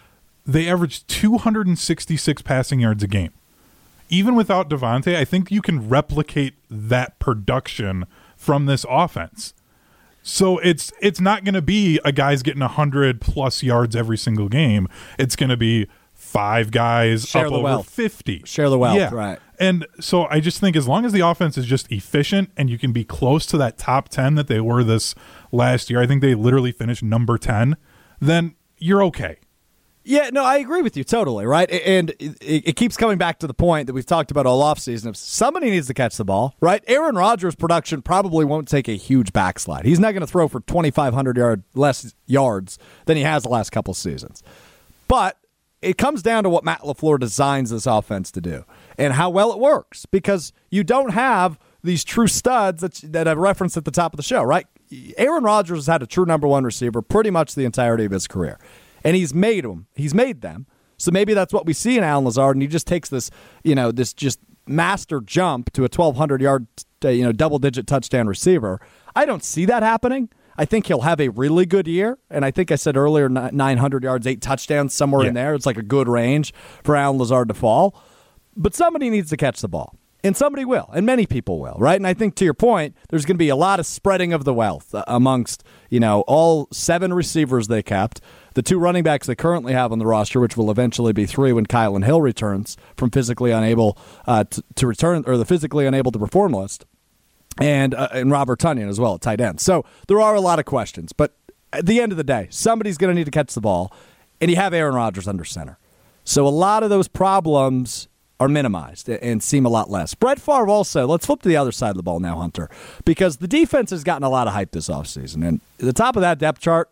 They 0.46 0.68
averaged 0.68 1.08
266 1.08 2.42
passing 2.42 2.80
yards 2.80 3.02
a 3.02 3.08
game. 3.08 3.32
Even 4.08 4.34
without 4.34 4.70
Davante, 4.70 5.16
I 5.16 5.24
think 5.24 5.50
you 5.50 5.60
can 5.60 5.88
replicate 5.88 6.54
that 6.70 7.18
production 7.18 8.06
from 8.36 8.66
this 8.66 8.86
offense. 8.88 9.52
So 10.26 10.58
it's 10.58 10.92
it's 11.00 11.20
not 11.20 11.44
going 11.44 11.54
to 11.54 11.62
be 11.62 12.00
a 12.04 12.10
guy's 12.10 12.42
getting 12.42 12.60
100 12.60 13.20
plus 13.20 13.62
yards 13.62 13.94
every 13.94 14.18
single 14.18 14.48
game. 14.48 14.88
It's 15.20 15.36
going 15.36 15.50
to 15.50 15.56
be 15.56 15.86
five 16.14 16.72
guys 16.72 17.28
Share 17.28 17.46
up 17.46 17.52
the 17.52 17.58
over 17.58 17.64
wealth. 17.64 17.88
50. 17.88 18.42
Share 18.44 18.68
the 18.68 18.76
wealth, 18.76 18.96
yeah. 18.96 19.14
right. 19.14 19.38
And 19.60 19.86
so 20.00 20.26
I 20.28 20.40
just 20.40 20.58
think 20.58 20.74
as 20.74 20.88
long 20.88 21.04
as 21.04 21.12
the 21.12 21.20
offense 21.20 21.56
is 21.56 21.64
just 21.64 21.90
efficient 21.92 22.50
and 22.56 22.68
you 22.68 22.76
can 22.76 22.90
be 22.90 23.04
close 23.04 23.46
to 23.46 23.58
that 23.58 23.78
top 23.78 24.08
10 24.08 24.34
that 24.34 24.48
they 24.48 24.60
were 24.60 24.82
this 24.82 25.14
last 25.52 25.90
year, 25.90 26.00
I 26.00 26.08
think 26.08 26.22
they 26.22 26.34
literally 26.34 26.72
finished 26.72 27.04
number 27.04 27.38
10, 27.38 27.76
then 28.20 28.56
you're 28.78 29.04
okay. 29.04 29.36
Yeah, 30.08 30.30
no, 30.32 30.44
I 30.44 30.58
agree 30.58 30.82
with 30.82 30.96
you 30.96 31.02
totally, 31.02 31.46
right? 31.46 31.68
And 31.68 32.10
it, 32.20 32.38
it 32.40 32.76
keeps 32.76 32.96
coming 32.96 33.18
back 33.18 33.40
to 33.40 33.48
the 33.48 33.54
point 33.54 33.88
that 33.88 33.92
we've 33.92 34.06
talked 34.06 34.30
about 34.30 34.46
all 34.46 34.62
offseason. 34.62 35.08
If 35.08 35.16
somebody 35.16 35.68
needs 35.68 35.88
to 35.88 35.94
catch 35.94 36.16
the 36.16 36.24
ball, 36.24 36.54
right? 36.60 36.82
Aaron 36.86 37.16
Rodgers' 37.16 37.56
production 37.56 38.02
probably 38.02 38.44
won't 38.44 38.68
take 38.68 38.86
a 38.86 38.92
huge 38.92 39.32
backslide. 39.32 39.84
He's 39.84 39.98
not 39.98 40.12
going 40.12 40.20
to 40.20 40.26
throw 40.28 40.46
for 40.46 40.60
2,500 40.60 41.36
yard 41.36 41.64
less 41.74 42.14
yards 42.24 42.78
than 43.06 43.16
he 43.16 43.24
has 43.24 43.42
the 43.42 43.48
last 43.48 43.70
couple 43.70 43.94
seasons. 43.94 44.44
But 45.08 45.38
it 45.82 45.98
comes 45.98 46.22
down 46.22 46.44
to 46.44 46.50
what 46.50 46.62
Matt 46.62 46.82
LaFleur 46.82 47.18
designs 47.18 47.70
this 47.70 47.86
offense 47.86 48.30
to 48.30 48.40
do 48.40 48.64
and 48.96 49.12
how 49.12 49.28
well 49.28 49.52
it 49.52 49.58
works 49.58 50.06
because 50.06 50.52
you 50.70 50.84
don't 50.84 51.10
have 51.10 51.58
these 51.82 52.04
true 52.04 52.28
studs 52.28 52.80
that, 52.80 52.94
that 53.12 53.26
I 53.26 53.32
referenced 53.32 53.76
at 53.76 53.84
the 53.84 53.90
top 53.90 54.12
of 54.12 54.18
the 54.18 54.22
show, 54.22 54.42
right? 54.44 54.66
Aaron 55.16 55.42
Rodgers 55.42 55.78
has 55.78 55.86
had 55.88 56.02
a 56.02 56.06
true 56.06 56.24
number 56.26 56.46
one 56.46 56.62
receiver 56.62 57.02
pretty 57.02 57.30
much 57.30 57.56
the 57.56 57.64
entirety 57.64 58.04
of 58.04 58.12
his 58.12 58.28
career, 58.28 58.58
and 59.06 59.14
he's 59.14 59.32
made 59.32 59.64
them. 59.64 59.86
He's 59.94 60.14
made 60.14 60.40
them. 60.40 60.66
So 60.98 61.10
maybe 61.12 61.32
that's 61.32 61.52
what 61.52 61.64
we 61.64 61.72
see 61.72 61.96
in 61.96 62.02
Allen 62.02 62.24
Lazard, 62.24 62.56
and 62.56 62.62
he 62.62 62.68
just 62.68 62.86
takes 62.86 63.08
this, 63.08 63.30
you 63.62 63.74
know, 63.74 63.92
this 63.92 64.12
just 64.12 64.40
master 64.66 65.20
jump 65.20 65.72
to 65.74 65.82
a 65.82 65.90
1,200 65.92 66.40
yard, 66.40 66.66
uh, 67.04 67.08
you 67.10 67.22
know, 67.22 67.32
double 67.32 67.58
digit 67.58 67.86
touchdown 67.86 68.26
receiver. 68.26 68.80
I 69.14 69.24
don't 69.24 69.44
see 69.44 69.64
that 69.66 69.82
happening. 69.82 70.28
I 70.58 70.64
think 70.64 70.86
he'll 70.86 71.02
have 71.02 71.20
a 71.20 71.28
really 71.28 71.66
good 71.66 71.86
year, 71.86 72.18
and 72.30 72.44
I 72.44 72.50
think 72.50 72.72
I 72.72 72.76
said 72.76 72.96
earlier, 72.96 73.28
900 73.28 74.02
yards, 74.02 74.26
eight 74.26 74.40
touchdowns, 74.40 74.94
somewhere 74.94 75.26
in 75.28 75.34
there. 75.34 75.54
It's 75.54 75.66
like 75.66 75.76
a 75.76 75.82
good 75.82 76.08
range 76.08 76.52
for 76.82 76.96
Allen 76.96 77.18
Lazard 77.18 77.48
to 77.48 77.54
fall. 77.54 78.02
But 78.56 78.74
somebody 78.74 79.10
needs 79.10 79.28
to 79.30 79.36
catch 79.36 79.60
the 79.60 79.68
ball. 79.68 79.94
And 80.26 80.36
somebody 80.36 80.64
will, 80.64 80.90
and 80.92 81.06
many 81.06 81.24
people 81.24 81.60
will, 81.60 81.76
right? 81.78 81.94
And 81.94 82.06
I 82.06 82.12
think 82.12 82.34
to 82.36 82.44
your 82.44 82.52
point, 82.52 82.96
there's 83.10 83.24
going 83.24 83.36
to 83.36 83.38
be 83.38 83.48
a 83.48 83.54
lot 83.54 83.78
of 83.78 83.86
spreading 83.86 84.32
of 84.32 84.42
the 84.42 84.52
wealth 84.52 84.92
uh, 84.92 85.04
amongst, 85.06 85.62
you 85.88 86.00
know, 86.00 86.22
all 86.26 86.66
seven 86.72 87.14
receivers 87.14 87.68
they 87.68 87.80
kept, 87.80 88.20
the 88.54 88.62
two 88.62 88.80
running 88.80 89.04
backs 89.04 89.28
they 89.28 89.36
currently 89.36 89.72
have 89.72 89.92
on 89.92 90.00
the 90.00 90.06
roster, 90.06 90.40
which 90.40 90.56
will 90.56 90.68
eventually 90.68 91.12
be 91.12 91.26
three 91.26 91.52
when 91.52 91.64
Kylin 91.64 92.04
Hill 92.04 92.20
returns 92.20 92.76
from 92.96 93.10
physically 93.10 93.52
unable 93.52 93.96
uh, 94.26 94.42
to, 94.44 94.64
to 94.74 94.86
return, 94.88 95.22
or 95.28 95.36
the 95.36 95.44
physically 95.44 95.86
unable 95.86 96.10
to 96.10 96.18
perform 96.18 96.52
list 96.52 96.84
and 97.60 97.94
uh, 97.94 98.08
and 98.12 98.30
Robert 98.30 98.58
Tonyan 98.58 98.88
as 98.88 98.98
well 98.98 99.14
at 99.14 99.20
tight 99.20 99.40
end. 99.40 99.60
So 99.60 99.84
there 100.08 100.20
are 100.20 100.34
a 100.34 100.40
lot 100.40 100.58
of 100.58 100.64
questions, 100.64 101.12
but 101.12 101.36
at 101.72 101.86
the 101.86 102.00
end 102.00 102.10
of 102.10 102.18
the 102.18 102.24
day, 102.24 102.48
somebody's 102.50 102.98
going 102.98 103.14
to 103.14 103.14
need 103.14 103.26
to 103.26 103.30
catch 103.30 103.54
the 103.54 103.60
ball, 103.60 103.92
and 104.40 104.50
you 104.50 104.56
have 104.56 104.74
Aaron 104.74 104.96
Rodgers 104.96 105.28
under 105.28 105.44
center. 105.44 105.78
So 106.24 106.48
a 106.48 106.50
lot 106.50 106.82
of 106.82 106.90
those 106.90 107.06
problems 107.06 108.08
are 108.38 108.48
minimized 108.48 109.08
and 109.08 109.42
seem 109.42 109.64
a 109.64 109.68
lot 109.68 109.90
less. 109.90 110.14
Brett 110.14 110.40
Favre 110.40 110.68
also, 110.68 111.06
let's 111.06 111.26
flip 111.26 111.42
to 111.42 111.48
the 111.48 111.56
other 111.56 111.72
side 111.72 111.90
of 111.90 111.96
the 111.96 112.02
ball 112.02 112.20
now, 112.20 112.36
Hunter, 112.36 112.68
because 113.04 113.38
the 113.38 113.48
defense 113.48 113.90
has 113.90 114.04
gotten 114.04 114.22
a 114.22 114.28
lot 114.28 114.46
of 114.46 114.52
hype 114.52 114.72
this 114.72 114.88
offseason. 114.88 115.46
And 115.46 115.60
the 115.78 115.92
top 115.92 116.16
of 116.16 116.22
that 116.22 116.38
depth 116.38 116.60
chart, 116.60 116.90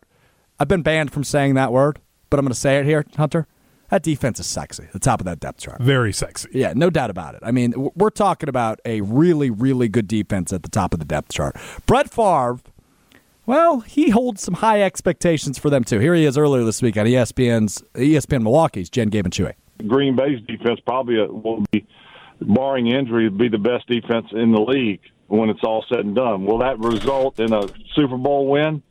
I've 0.59 0.67
been 0.67 0.81
banned 0.81 1.11
from 1.11 1.23
saying 1.23 1.53
that 1.55 1.71
word, 1.71 1.99
but 2.29 2.39
I'm 2.39 2.45
going 2.45 2.53
to 2.53 2.59
say 2.59 2.79
it 2.79 2.85
here, 2.85 3.05
Hunter. 3.15 3.47
That 3.89 4.01
defense 4.01 4.39
is 4.39 4.47
sexy, 4.47 4.87
the 4.91 4.99
top 4.99 5.21
of 5.21 5.25
that 5.25 5.39
depth 5.39 5.59
chart. 5.59 5.79
Very 5.79 6.11
sexy. 6.11 6.49
Yeah, 6.53 6.73
no 6.75 6.89
doubt 6.89 7.11
about 7.11 7.35
it. 7.35 7.41
I 7.43 7.51
mean, 7.51 7.91
we're 7.95 8.09
talking 8.09 8.49
about 8.49 8.79
a 8.83 9.01
really, 9.01 9.51
really 9.51 9.87
good 9.87 10.07
defense 10.07 10.51
at 10.51 10.63
the 10.63 10.69
top 10.69 10.93
of 10.93 10.99
the 10.99 11.05
depth 11.05 11.31
chart. 11.31 11.55
Brett 11.85 12.09
Favre, 12.09 12.59
well, 13.45 13.81
he 13.81 14.09
holds 14.09 14.41
some 14.41 14.55
high 14.55 14.81
expectations 14.81 15.59
for 15.59 15.69
them 15.69 15.83
too. 15.83 15.99
Here 15.99 16.15
he 16.15 16.25
is 16.25 16.35
earlier 16.35 16.63
this 16.63 16.81
week 16.81 16.97
on 16.97 17.05
ESPN's 17.05 17.83
ESPN 17.93 18.41
Milwaukee's 18.41 18.89
Jen 18.89 19.11
and 19.13 19.31
Chewy. 19.31 19.53
Green 19.87 20.15
Bay's 20.15 20.41
defense 20.47 20.79
probably 20.85 21.19
uh, 21.19 21.25
will 21.27 21.63
be, 21.71 21.85
barring 22.41 22.87
injury, 22.87 23.29
be 23.29 23.49
the 23.49 23.57
best 23.57 23.87
defense 23.87 24.27
in 24.31 24.51
the 24.51 24.61
league 24.61 25.01
when 25.27 25.49
it's 25.49 25.63
all 25.63 25.85
said 25.89 25.99
and 25.99 26.15
done. 26.15 26.45
Will 26.45 26.59
that 26.59 26.79
result 26.79 27.39
in 27.39 27.53
a 27.53 27.67
Super 27.95 28.17
Bowl 28.17 28.47
win? 28.47 28.83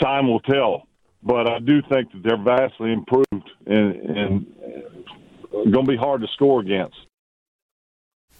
Time 0.00 0.28
will 0.28 0.40
tell. 0.40 0.88
But 1.22 1.48
I 1.48 1.58
do 1.58 1.80
think 1.82 2.12
that 2.12 2.22
they're 2.22 2.42
vastly 2.42 2.92
improved 2.92 3.50
and, 3.66 3.94
and 3.94 4.46
going 5.72 5.86
to 5.86 5.90
be 5.90 5.96
hard 5.96 6.20
to 6.20 6.28
score 6.28 6.60
against. 6.60 6.96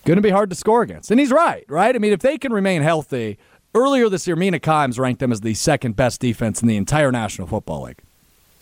Going 0.04 0.16
to 0.16 0.22
be 0.22 0.30
hard 0.30 0.50
to 0.50 0.56
score 0.56 0.82
against. 0.82 1.10
And 1.10 1.18
he's 1.18 1.32
right, 1.32 1.64
right? 1.68 1.94
I 1.94 1.98
mean, 1.98 2.12
if 2.12 2.20
they 2.20 2.36
can 2.36 2.52
remain 2.52 2.82
healthy, 2.82 3.38
earlier 3.74 4.10
this 4.10 4.26
year, 4.26 4.36
Mina 4.36 4.58
Kimes 4.58 4.98
ranked 4.98 5.20
them 5.20 5.32
as 5.32 5.40
the 5.40 5.54
second 5.54 5.96
best 5.96 6.20
defense 6.20 6.60
in 6.60 6.68
the 6.68 6.76
entire 6.76 7.10
National 7.10 7.46
Football 7.46 7.84
League. 7.84 8.02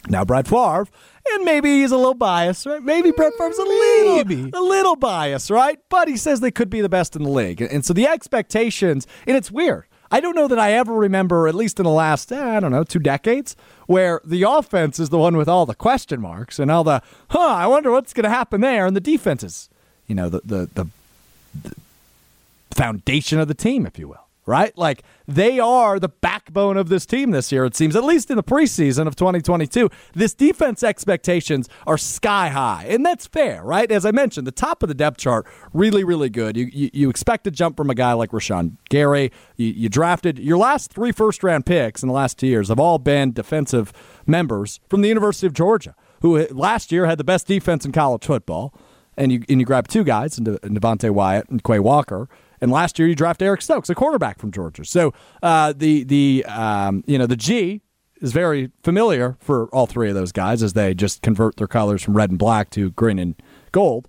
Now, 0.09 0.25
Brett 0.25 0.49
Favre, 0.49 0.89
and 1.31 1.45
maybe 1.45 1.81
he's 1.81 1.93
a 1.93 1.97
little 1.97 2.15
biased, 2.15 2.67
right? 2.67 2.83
Maybe 2.83 3.13
Brett 3.13 3.33
Favre's 3.39 3.59
a 3.59 3.63
little, 3.63 4.19
a 4.53 4.61
little 4.61 4.97
biased, 4.97 5.49
right? 5.51 5.79
But 5.89 6.09
he 6.09 6.17
says 6.17 6.41
they 6.41 6.51
could 6.51 6.71
be 6.71 6.81
the 6.81 6.89
best 6.89 7.15
in 7.15 7.23
the 7.23 7.31
league. 7.31 7.61
And 7.61 7.85
so 7.85 7.93
the 7.93 8.09
expectations, 8.09 9.07
and 9.27 9.37
it's 9.37 9.51
weird. 9.51 9.85
I 10.11 10.21
don't 10.21 10.35
know 10.35 10.49
that 10.49 10.59
I 10.59 10.73
ever 10.73 10.93
remember, 10.93 11.49
at 11.49 11.55
least 11.55 11.79
in 11.81 11.85
the 11.85 11.91
last, 11.91 12.31
eh, 12.33 12.57
I 12.57 12.61
don't 12.61 12.73
know, 12.73 12.85
two 12.85 12.99
decades, 12.99 13.57
where 13.87 14.21
the 14.25 14.43
offense 14.43 14.99
is 14.99 15.09
the 15.09 15.19
one 15.19 15.37
with 15.37 15.49
all 15.49 15.65
the 15.65 15.75
question 15.75 16.21
marks 16.21 16.59
and 16.59 16.71
all 16.71 16.85
the, 16.85 17.01
huh, 17.31 17.39
I 17.39 17.67
wonder 17.67 17.91
what's 17.91 18.13
going 18.13 18.25
to 18.25 18.31
happen 18.31 18.61
there, 18.61 18.85
and 18.85 18.95
the 18.95 19.01
defense 19.01 19.43
is, 19.43 19.71
you 20.07 20.15
know, 20.15 20.29
the, 20.29 20.41
the, 20.45 20.69
the 20.75 21.75
foundation 22.75 23.39
of 23.39 23.49
the 23.49 23.55
team, 23.55 23.87
if 23.87 23.99
you 23.99 24.09
will, 24.09 24.22
right? 24.47 24.77
Like 24.77 25.03
they 25.27 25.59
are 25.59 25.99
the 25.99 26.09
backbone 26.09 26.77
of 26.77 26.89
this 26.89 27.07
team 27.07 27.31
this 27.31 27.53
year, 27.53 27.65
it 27.65 27.77
seems, 27.77 27.95
at 27.95 28.05
least 28.05 28.31
in 28.31 28.37
the 28.37 28.43
preseason 28.43 29.07
of 29.07 29.17
2022. 29.17 29.89
This 30.15 30.35
defense 30.35 30.83
expectations 30.83 31.69
are 31.87 31.99
sky 31.99 32.49
high, 32.49 32.87
and 32.89 33.05
that's 33.05 33.27
fair, 33.27 33.63
right? 33.63 33.91
As 33.91 34.05
I 34.05 34.11
mentioned, 34.11 34.47
the 34.47 34.53
top 34.53 34.83
of 34.83 34.89
the 34.89 34.95
depth 34.95 35.19
chart, 35.19 35.47
really, 35.73 36.05
really 36.05 36.31
good. 36.31 36.57
You, 36.57 36.69
you, 36.73 36.91
you 36.93 37.11
expect 37.11 37.47
a 37.47 37.51
jump 37.51 37.77
from 37.77 37.91
a 37.91 37.95
guy 37.95 38.13
like 38.13 38.31
Rashan 38.31 38.77
Gary. 38.89 39.31
You, 39.57 39.69
you 39.69 39.89
drafted 39.89 40.39
your 40.39 40.59
last 40.59 40.93
three 40.93 41.13
first 41.13 41.43
round 41.43 41.67
picks 41.67 42.03
in 42.03 42.09
the 42.09 42.15
last 42.15 42.39
two 42.39 42.47
years 42.47 42.69
have 42.69 42.81
all 42.81 42.99
been 42.99 43.33
defensive 43.33 43.93
members 44.27 44.81
from 44.89 45.03
the 45.03 45.09
University 45.09 45.47
of 45.47 45.53
Georgia, 45.53 45.95
who 46.21 46.47
last 46.49 46.93
year 46.93 47.07
had 47.07 47.19
the 47.19 47.25
best 47.25 47.47
defense 47.47 47.85
in 47.85 47.93
college 47.93 48.25
football 48.25 48.75
and 49.17 49.33
you 49.33 49.43
and 49.49 49.61
you 49.61 49.67
grab 49.67 49.89
two 49.89 50.05
guys, 50.05 50.39
Devonte 50.39 51.11
Wyatt 51.11 51.49
and 51.49 51.63
Quay 51.63 51.79
Walker, 51.79 52.29
And 52.63 52.71
last 52.71 52.97
year, 52.99 53.09
you 53.09 53.17
draft 53.17 53.43
Eric 53.43 53.61
Stokes, 53.61 53.91
a 53.91 53.95
cornerback 53.95 54.39
from 54.39 54.53
Georgia. 54.53 54.85
So 54.85 55.13
uh, 55.43 55.75
the 55.77 56.05
the 56.05 56.45
um, 56.47 57.03
you 57.09 57.19
know 57.19 57.27
the 57.27 57.37
G 57.37 57.83
is 58.21 58.33
very 58.33 58.71
familiar 58.85 59.37
for 59.41 59.67
all 59.67 59.87
three 59.87 60.09
of 60.09 60.15
those 60.15 60.31
guys 60.31 60.63
as 60.63 60.73
they 60.75 60.95
just 60.95 61.23
convert 61.23 61.57
their 61.57 61.67
colors 61.67 62.03
from 62.03 62.17
red 62.17 62.31
and 62.31 62.39
black 62.39 62.71
to 62.71 62.93
green 62.93 63.19
and 63.19 63.35
gold. 63.73 64.09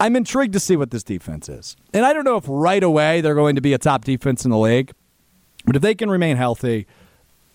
I'm 0.00 0.16
intrigued 0.16 0.52
to 0.54 0.60
see 0.60 0.76
what 0.76 0.90
this 0.90 1.04
defense 1.04 1.48
is. 1.48 1.76
And 1.94 2.04
I 2.04 2.12
don't 2.12 2.24
know 2.24 2.36
if 2.36 2.44
right 2.48 2.82
away 2.82 3.20
they're 3.20 3.36
going 3.36 3.54
to 3.54 3.60
be 3.60 3.72
a 3.72 3.78
top 3.78 4.04
defense 4.04 4.44
in 4.44 4.50
the 4.50 4.58
league, 4.58 4.92
but 5.64 5.76
if 5.76 5.82
they 5.82 5.94
can 5.94 6.10
remain 6.10 6.36
healthy, 6.36 6.88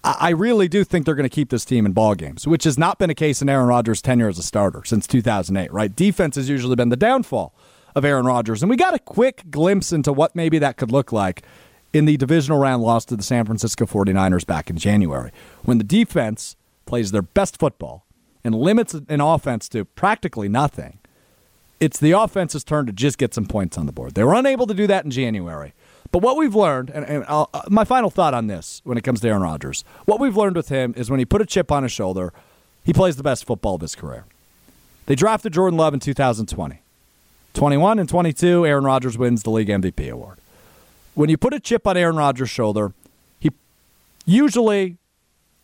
I 0.05 0.15
I 0.19 0.29
really 0.29 0.69
do 0.69 0.85
think 0.85 1.05
they're 1.05 1.13
going 1.15 1.29
to 1.29 1.35
keep 1.35 1.49
this 1.49 1.65
team 1.65 1.85
in 1.85 1.91
ball 1.91 2.15
games, 2.15 2.47
which 2.47 2.63
has 2.63 2.77
not 2.77 2.99
been 2.99 3.09
a 3.09 3.15
case 3.15 3.41
in 3.41 3.49
Aaron 3.49 3.67
Rodgers' 3.67 4.01
tenure 4.01 4.29
as 4.29 4.37
a 4.37 4.43
starter 4.43 4.83
since 4.85 5.07
2008, 5.07 5.73
right? 5.73 5.93
Defense 5.93 6.37
has 6.37 6.47
usually 6.47 6.77
been 6.77 6.87
the 6.87 6.95
downfall 6.95 7.53
of 7.95 8.05
Aaron 8.05 8.25
Rodgers. 8.25 8.63
And 8.63 8.69
we 8.69 8.75
got 8.75 8.93
a 8.93 8.99
quick 8.99 9.43
glimpse 9.49 9.91
into 9.91 10.11
what 10.13 10.35
maybe 10.35 10.59
that 10.59 10.77
could 10.77 10.91
look 10.91 11.11
like 11.11 11.43
in 11.93 12.05
the 12.05 12.17
divisional 12.17 12.59
round 12.59 12.81
loss 12.81 13.05
to 13.05 13.15
the 13.15 13.23
San 13.23 13.45
Francisco 13.45 13.85
49ers 13.85 14.45
back 14.45 14.69
in 14.69 14.77
January, 14.77 15.31
when 15.63 15.77
the 15.77 15.83
defense 15.83 16.55
plays 16.85 17.11
their 17.11 17.21
best 17.21 17.57
football 17.57 18.05
and 18.43 18.55
limits 18.55 18.93
an 18.93 19.21
offense 19.21 19.69
to 19.69 19.85
practically 19.85 20.49
nothing. 20.49 20.99
It's 21.79 21.99
the 21.99 22.11
offense's 22.11 22.63
turn 22.63 22.85
to 22.85 22.91
just 22.91 23.17
get 23.17 23.33
some 23.33 23.45
points 23.45 23.77
on 23.77 23.85
the 23.85 23.91
board. 23.91 24.15
They 24.15 24.23
were 24.23 24.33
unable 24.33 24.67
to 24.67 24.73
do 24.73 24.87
that 24.87 25.05
in 25.05 25.11
January. 25.11 25.73
But 26.11 26.21
what 26.21 26.37
we've 26.37 26.53
learned, 26.53 26.91
and, 26.91 27.05
and 27.05 27.25
uh, 27.27 27.45
my 27.69 27.83
final 27.83 28.09
thought 28.09 28.33
on 28.33 28.47
this 28.47 28.81
when 28.83 28.97
it 28.97 29.03
comes 29.03 29.19
to 29.21 29.27
Aaron 29.27 29.41
Rodgers, 29.41 29.83
what 30.05 30.19
we've 30.19 30.37
learned 30.37 30.55
with 30.55 30.69
him 30.69 30.93
is 30.95 31.09
when 31.09 31.19
he 31.19 31.25
put 31.25 31.41
a 31.41 31.45
chip 31.45 31.71
on 31.71 31.83
his 31.83 31.91
shoulder, 31.91 32.31
he 32.83 32.93
plays 32.93 33.15
the 33.15 33.23
best 33.23 33.45
football 33.45 33.75
of 33.75 33.81
his 33.81 33.95
career. 33.95 34.25
They 35.07 35.15
drafted 35.15 35.53
Jordan 35.53 35.77
Love 35.77 35.93
in 35.93 35.99
2020. 35.99 36.82
21 37.53 37.99
and 37.99 38.09
22, 38.09 38.65
Aaron 38.65 38.83
Rodgers 38.83 39.17
wins 39.17 39.43
the 39.43 39.51
league 39.51 39.67
MVP 39.67 40.09
award. 40.09 40.39
When 41.13 41.29
you 41.29 41.37
put 41.37 41.53
a 41.53 41.59
chip 41.59 41.85
on 41.85 41.95
Aaron 41.95 42.15
Rodgers' 42.15 42.49
shoulder, 42.49 42.93
he 43.39 43.51
usually 44.25 44.97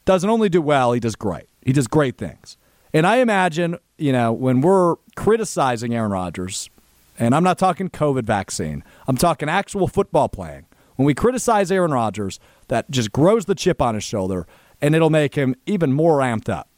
doesn't 0.06 0.30
only 0.30 0.50
do 0.50 0.62
well, 0.62 0.92
he 0.94 1.00
does 1.00 1.16
great. 1.16 1.48
He 1.64 1.74
does 1.74 1.88
great 1.88 2.18
things. 2.18 2.58
And 2.94 3.06
I 3.06 3.18
imagine, 3.18 3.78
you 3.98 4.12
know, 4.12 4.32
when 4.32 4.62
we're 4.62 4.96
criticizing 5.16 5.94
Aaron 5.94 6.12
Rodgers, 6.12 6.70
and 7.18 7.36
I'm 7.36 7.44
not 7.44 7.58
talking 7.58 7.90
COVID 7.90 8.24
vaccine, 8.24 8.84
I'm 9.08 9.18
talking 9.18 9.50
actual 9.50 9.88
football 9.88 10.30
playing. 10.30 10.66
When 10.96 11.06
we 11.06 11.14
criticize 11.14 11.72
Aaron 11.72 11.92
Rodgers, 11.92 12.40
that 12.68 12.90
just 12.92 13.12
grows 13.12 13.46
the 13.46 13.56
chip 13.56 13.82
on 13.82 13.96
his 13.96 14.04
shoulder, 14.04 14.48
and 14.82 14.96
it'll 14.96 15.10
make 15.10 15.36
him 15.36 15.56
even 15.66 15.94
more 15.94 16.20
amped 16.20 16.50
up 16.50 16.70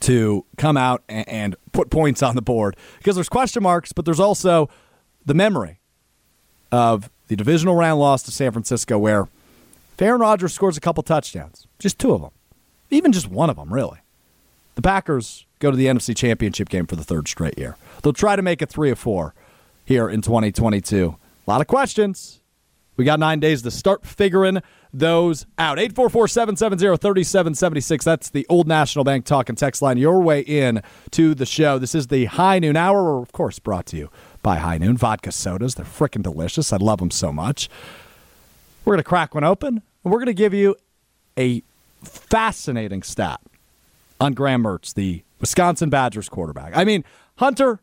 to 0.00 0.44
come 0.56 0.76
out 0.76 1.02
and, 1.08 1.28
and 1.28 1.56
put 1.72 1.90
points 1.90 2.22
on 2.22 2.34
the 2.34 2.42
board 2.42 2.76
because 2.98 3.14
there's 3.14 3.28
question 3.28 3.62
marks, 3.62 3.92
but 3.92 4.04
there's 4.04 4.20
also 4.20 4.68
the 5.24 5.34
memory 5.34 5.80
of 6.70 7.10
the 7.28 7.36
divisional 7.36 7.74
round 7.74 8.00
loss 8.00 8.22
to 8.24 8.30
San 8.30 8.52
Francisco, 8.52 8.98
where 8.98 9.28
Aaron 10.02 10.20
Rodgers 10.20 10.52
scores 10.52 10.76
a 10.76 10.80
couple 10.80 11.02
touchdowns, 11.04 11.68
just 11.78 11.96
two 11.98 12.12
of 12.12 12.20
them, 12.20 12.32
even 12.90 13.12
just 13.12 13.28
one 13.28 13.48
of 13.48 13.56
them, 13.56 13.72
really, 13.72 14.00
the 14.74 14.82
Packers 14.82 15.46
go 15.60 15.70
to 15.70 15.76
the 15.76 15.86
NFC 15.86 16.16
Championship 16.16 16.68
game 16.68 16.86
for 16.86 16.96
the 16.96 17.04
third 17.04 17.28
straight 17.28 17.56
year. 17.56 17.76
They'll 18.02 18.12
try 18.12 18.34
to 18.34 18.42
make 18.42 18.62
it 18.62 18.68
three 18.68 18.90
or 18.90 18.96
four 18.96 19.32
here 19.84 20.08
in 20.08 20.20
2022. 20.20 21.16
A 21.46 21.50
lot 21.50 21.60
of 21.60 21.68
questions. 21.68 22.40
We 22.96 23.04
got 23.04 23.20
nine 23.20 23.38
days 23.38 23.62
to 23.62 23.70
start 23.70 24.04
figuring 24.04 24.60
those 24.92 25.46
out. 25.58 25.78
844 25.78 26.28
770 26.28 26.96
3776. 26.98 28.04
That's 28.04 28.30
the 28.30 28.46
Old 28.48 28.68
National 28.68 29.04
Bank 29.04 29.24
talk 29.24 29.48
and 29.48 29.56
text 29.56 29.82
line. 29.82 29.96
Your 29.96 30.20
way 30.20 30.40
in 30.40 30.82
to 31.12 31.34
the 31.34 31.46
show. 31.46 31.78
This 31.78 31.94
is 31.94 32.08
the 32.08 32.26
High 32.26 32.58
Noon 32.58 32.76
Hour. 32.76 33.02
We're, 33.02 33.22
of 33.22 33.32
course, 33.32 33.58
brought 33.58 33.86
to 33.86 33.96
you 33.96 34.10
by 34.42 34.56
High 34.56 34.78
Noon 34.78 34.96
Vodka 34.96 35.32
sodas. 35.32 35.74
They're 35.74 35.86
freaking 35.86 36.22
delicious. 36.22 36.72
I 36.72 36.76
love 36.76 36.98
them 36.98 37.10
so 37.10 37.32
much. 37.32 37.68
We're 38.84 38.94
going 38.94 39.02
to 39.02 39.08
crack 39.08 39.34
one 39.34 39.44
open, 39.44 39.82
and 40.04 40.12
we're 40.12 40.18
going 40.18 40.26
to 40.26 40.34
give 40.34 40.52
you 40.52 40.76
a 41.38 41.62
fascinating 42.02 43.02
stat 43.02 43.40
on 44.20 44.34
Graham 44.34 44.64
Mertz, 44.64 44.92
the 44.92 45.22
Wisconsin 45.40 45.88
Badgers 45.88 46.28
quarterback. 46.28 46.76
I 46.76 46.84
mean, 46.84 47.04
Hunter, 47.36 47.80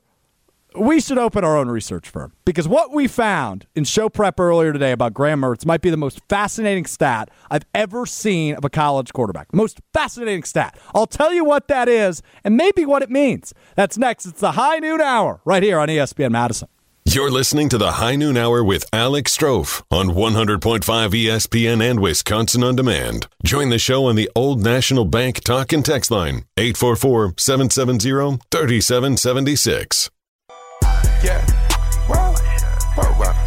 we 0.76 1.02
should 1.02 1.18
open 1.18 1.44
our 1.44 1.58
own 1.58 1.70
research 1.70 2.10
firm 2.10 2.34
because 2.46 2.68
what 2.68 2.94
we 2.94 3.08
found 3.08 3.66
in 3.76 3.84
show 3.84 4.10
prep 4.10 4.40
earlier 4.40 4.72
today 4.72 4.92
about 4.92 5.14
Graham 5.14 5.42
Mertz 5.42 5.66
might 5.66 5.82
be 5.82 5.90
the 5.90 5.98
most 5.98 6.22
fascinating 6.30 6.86
stat 6.86 7.30
I've 7.50 7.66
ever 7.74 8.06
seen 8.06 8.56
of 8.56 8.64
a 8.64 8.70
college 8.70 9.12
quarterback. 9.14 9.54
Most 9.54 9.80
fascinating 9.94 10.44
stat. 10.44 10.78
I'll 10.94 11.08
tell 11.08 11.34
you 11.34 11.44
what 11.44 11.68
that 11.68 11.90
is 11.90 12.22
and 12.44 12.56
maybe 12.56 12.86
what 12.86 13.02
it 13.02 13.10
means. 13.10 13.54
That's 13.76 13.98
next. 13.98 14.26
It's 14.26 14.40
the 14.40 14.54
High 14.54 14.80
Noon 14.80 15.02
Hour 15.02 15.42
right 15.46 15.64
here 15.64 15.80
on 15.80 15.88
ESPN 15.88 16.32
Madison. 16.32 16.68
You're 17.06 17.32
listening 17.32 17.70
to 17.70 17.80
the 17.80 17.94
High 17.94 18.16
Noon 18.16 18.38
Hour 18.38 18.64
with 18.64 18.86
Alex 18.94 19.36
Strouf 19.36 19.82
on 19.90 20.10
100.5 20.10 20.60
ESPN 20.80 21.82
and 21.82 22.00
Wisconsin 22.00 22.64
On 22.64 22.76
Demand. 22.76 23.28
Join 23.44 23.70
the 23.70 23.80
show 23.80 24.06
on 24.06 24.16
the 24.16 24.30
Old 24.36 24.62
National 24.62 25.06
Bank 25.06 25.44
talk 25.44 25.74
and 25.74 25.84
text 25.84 26.12
line 26.12 26.46
844 26.58 27.34
770 27.38 28.40
3776. 28.52 30.12
Yeah. 31.24 31.46
Wow. 32.08 32.34
Wow, 32.96 33.16
wow. 33.20 33.46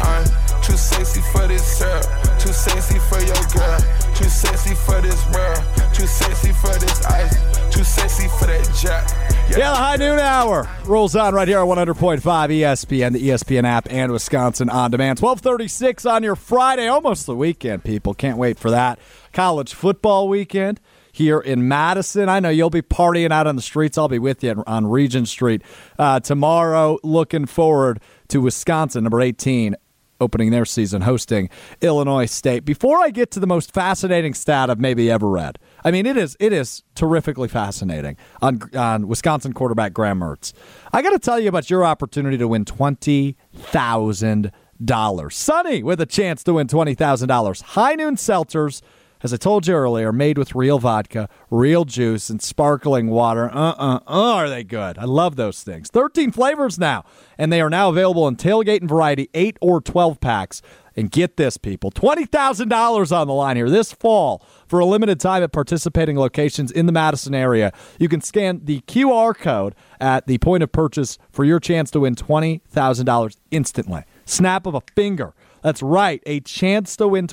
I'm 0.00 0.24
too 0.62 0.76
sexy 0.76 1.20
for 1.32 1.46
this 1.46 1.78
girl. 1.78 2.02
Too 2.38 2.52
sexy 2.52 2.98
for 2.98 3.20
your 3.20 3.44
girl. 3.52 3.80
Too 4.14 4.28
sexy 4.28 4.74
for 4.74 5.00
this 5.00 5.22
world. 5.30 5.62
Too 5.94 6.06
sexy 6.06 6.52
for 6.52 6.78
this 6.78 7.04
ice. 7.06 7.36
Too 7.74 7.84
sexy 7.84 8.28
for 8.38 8.46
that 8.46 8.74
jack. 8.80 9.06
Yeah, 9.50 9.70
the 9.70 9.76
High 9.76 9.96
Noon 9.96 10.18
Hour 10.18 10.68
rolls 10.84 11.16
on 11.16 11.34
right 11.34 11.48
here 11.48 11.58
on 11.60 11.68
100.5 11.68 12.20
ESPN, 12.20 13.12
the 13.12 13.28
ESPN 13.28 13.64
app, 13.64 13.90
and 13.90 14.12
Wisconsin 14.12 14.68
On 14.68 14.90
Demand. 14.90 15.18
1236 15.20 16.06
on 16.06 16.22
your 16.22 16.36
Friday, 16.36 16.86
almost 16.86 17.26
the 17.26 17.34
weekend, 17.34 17.84
people. 17.84 18.14
Can't 18.14 18.38
wait 18.38 18.58
for 18.58 18.70
that. 18.70 18.98
College 19.32 19.74
football 19.74 20.28
weekend 20.28 20.80
here 21.18 21.40
in 21.40 21.68
Madison. 21.68 22.28
I 22.28 22.40
know 22.40 22.48
you'll 22.48 22.70
be 22.70 22.80
partying 22.80 23.32
out 23.32 23.46
on 23.46 23.56
the 23.56 23.62
streets. 23.62 23.98
I'll 23.98 24.08
be 24.08 24.20
with 24.20 24.42
you 24.42 24.62
on 24.66 24.86
Regent 24.86 25.28
Street 25.28 25.62
uh, 25.98 26.20
tomorrow. 26.20 26.98
Looking 27.02 27.44
forward 27.44 28.00
to 28.28 28.40
Wisconsin, 28.40 29.02
number 29.04 29.20
18, 29.20 29.74
opening 30.20 30.50
their 30.50 30.64
season 30.64 31.02
hosting 31.02 31.50
Illinois 31.80 32.26
State. 32.26 32.64
Before 32.64 33.00
I 33.00 33.10
get 33.10 33.32
to 33.32 33.40
the 33.40 33.46
most 33.46 33.72
fascinating 33.72 34.32
stat 34.32 34.70
I've 34.70 34.78
maybe 34.78 35.10
ever 35.10 35.28
read, 35.28 35.58
I 35.84 35.90
mean 35.90 36.06
it 36.06 36.16
is 36.16 36.36
it 36.40 36.52
is 36.52 36.82
terrifically 36.94 37.48
fascinating 37.48 38.16
on 38.40 38.60
on 38.76 39.08
Wisconsin 39.08 39.52
quarterback 39.52 39.92
Graham 39.92 40.20
Mertz. 40.20 40.52
I 40.92 41.02
got 41.02 41.10
to 41.10 41.18
tell 41.18 41.38
you 41.40 41.48
about 41.48 41.68
your 41.68 41.84
opportunity 41.84 42.38
to 42.38 42.48
win 42.48 42.64
twenty 42.64 43.36
thousand 43.54 44.52
dollars. 44.84 45.36
Sonny 45.36 45.82
with 45.82 46.00
a 46.00 46.06
chance 46.06 46.44
to 46.44 46.54
win 46.54 46.68
twenty 46.68 46.94
thousand 46.94 47.28
dollars. 47.28 47.60
High 47.60 47.94
Noon 47.96 48.14
Seltzers. 48.14 48.82
As 49.20 49.34
I 49.34 49.36
told 49.36 49.66
you 49.66 49.74
earlier, 49.74 50.12
made 50.12 50.38
with 50.38 50.54
real 50.54 50.78
vodka, 50.78 51.28
real 51.50 51.84
juice, 51.84 52.30
and 52.30 52.40
sparkling 52.40 53.08
water. 53.08 53.50
Uh 53.50 53.72
uh 53.72 54.00
uh, 54.06 54.34
are 54.34 54.48
they 54.48 54.62
good? 54.62 54.96
I 54.96 55.04
love 55.04 55.34
those 55.34 55.64
things. 55.64 55.90
13 55.90 56.30
flavors 56.30 56.78
now, 56.78 57.04
and 57.36 57.52
they 57.52 57.60
are 57.60 57.70
now 57.70 57.88
available 57.88 58.28
in 58.28 58.36
tailgate 58.36 58.80
and 58.80 58.88
variety, 58.88 59.28
8 59.34 59.56
or 59.60 59.80
12 59.80 60.20
packs. 60.20 60.62
And 60.94 61.10
get 61.10 61.36
this, 61.36 61.56
people 61.56 61.92
$20,000 61.92 63.16
on 63.16 63.26
the 63.26 63.32
line 63.32 63.56
here 63.56 63.70
this 63.70 63.92
fall 63.92 64.44
for 64.66 64.80
a 64.80 64.84
limited 64.84 65.20
time 65.20 65.44
at 65.44 65.52
participating 65.52 66.18
locations 66.18 66.72
in 66.72 66.86
the 66.86 66.92
Madison 66.92 67.34
area. 67.34 67.72
You 67.98 68.08
can 68.08 68.20
scan 68.20 68.62
the 68.64 68.80
QR 68.80 69.36
code 69.36 69.76
at 70.00 70.26
the 70.26 70.38
point 70.38 70.64
of 70.64 70.72
purchase 70.72 71.18
for 71.30 71.44
your 71.44 71.60
chance 71.60 71.92
to 71.92 72.00
win 72.00 72.16
$20,000 72.16 73.36
instantly. 73.52 74.02
Snap 74.24 74.66
of 74.66 74.74
a 74.74 74.82
finger. 74.94 75.34
That's 75.62 75.82
right, 75.82 76.22
a 76.26 76.40
chance 76.40 76.96
to 76.96 77.08
win 77.08 77.26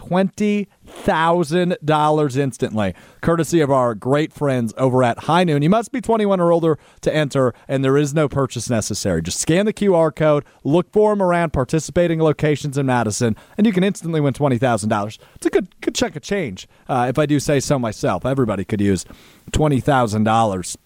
$20,000 0.85 2.37
instantly, 2.37 2.93
courtesy 3.21 3.61
of 3.61 3.71
our 3.71 3.95
great 3.95 4.33
friends 4.33 4.73
over 4.77 5.03
at 5.03 5.19
High 5.19 5.43
Noon. 5.43 5.61
You 5.61 5.69
must 5.69 5.91
be 5.91 6.01
21 6.01 6.39
or 6.39 6.51
older 6.51 6.77
to 7.01 7.13
enter, 7.13 7.53
and 7.67 7.83
there 7.83 7.97
is 7.97 8.13
no 8.13 8.27
purchase 8.27 8.69
necessary. 8.69 9.21
Just 9.21 9.39
scan 9.39 9.65
the 9.65 9.73
QR 9.73 10.15
code, 10.15 10.45
look 10.63 10.91
for 10.91 11.11
them 11.11 11.21
around 11.21 11.53
participating 11.53 12.21
locations 12.21 12.77
in 12.77 12.85
Madison, 12.85 13.35
and 13.57 13.65
you 13.65 13.73
can 13.73 13.83
instantly 13.83 14.21
win 14.21 14.33
$20,000. 14.33 15.17
It's 15.35 15.45
a 15.45 15.49
good, 15.49 15.79
good 15.81 15.95
chunk 15.95 16.15
of 16.15 16.21
change, 16.21 16.67
uh, 16.87 17.07
if 17.09 17.17
I 17.19 17.25
do 17.25 17.39
say 17.39 17.59
so 17.59 17.79
myself. 17.79 18.25
Everybody 18.25 18.65
could 18.65 18.81
use 18.81 19.05
$20,000 19.51 20.77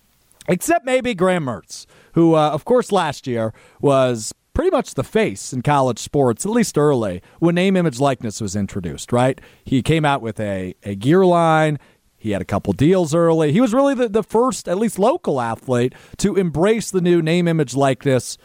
except 0.49 0.83
maybe 0.83 1.13
Graham 1.13 1.45
Mertz, 1.45 1.85
who, 2.13 2.35
uh, 2.35 2.49
of 2.49 2.65
course, 2.65 2.91
last 2.91 3.27
year 3.27 3.53
was 3.79 4.33
pretty 4.59 4.75
much 4.75 4.95
the 4.95 5.05
face 5.05 5.53
in 5.53 5.61
college 5.61 5.99
sports, 5.99 6.45
at 6.45 6.51
least 6.51 6.77
early, 6.77 7.21
when 7.39 7.55
name, 7.55 7.77
image, 7.77 7.97
likeness 7.97 8.41
was 8.41 8.57
introduced, 8.57 9.13
right? 9.13 9.39
He 9.63 9.81
came 9.81 10.03
out 10.03 10.21
with 10.21 10.37
a, 10.37 10.75
a 10.83 10.95
gear 10.95 11.25
line. 11.25 11.79
He 12.17 12.31
had 12.31 12.41
a 12.41 12.45
couple 12.45 12.73
deals 12.73 13.15
early. 13.15 13.53
He 13.53 13.61
was 13.61 13.73
really 13.73 13.93
the, 13.93 14.09
the 14.09 14.21
first, 14.21 14.67
at 14.67 14.77
least 14.77 14.99
local 14.99 15.39
athlete, 15.39 15.95
to 16.17 16.35
embrace 16.35 16.91
the 16.91 16.99
new 16.99 17.21
name, 17.21 17.47
image, 17.47 17.73
likeness 17.73 18.37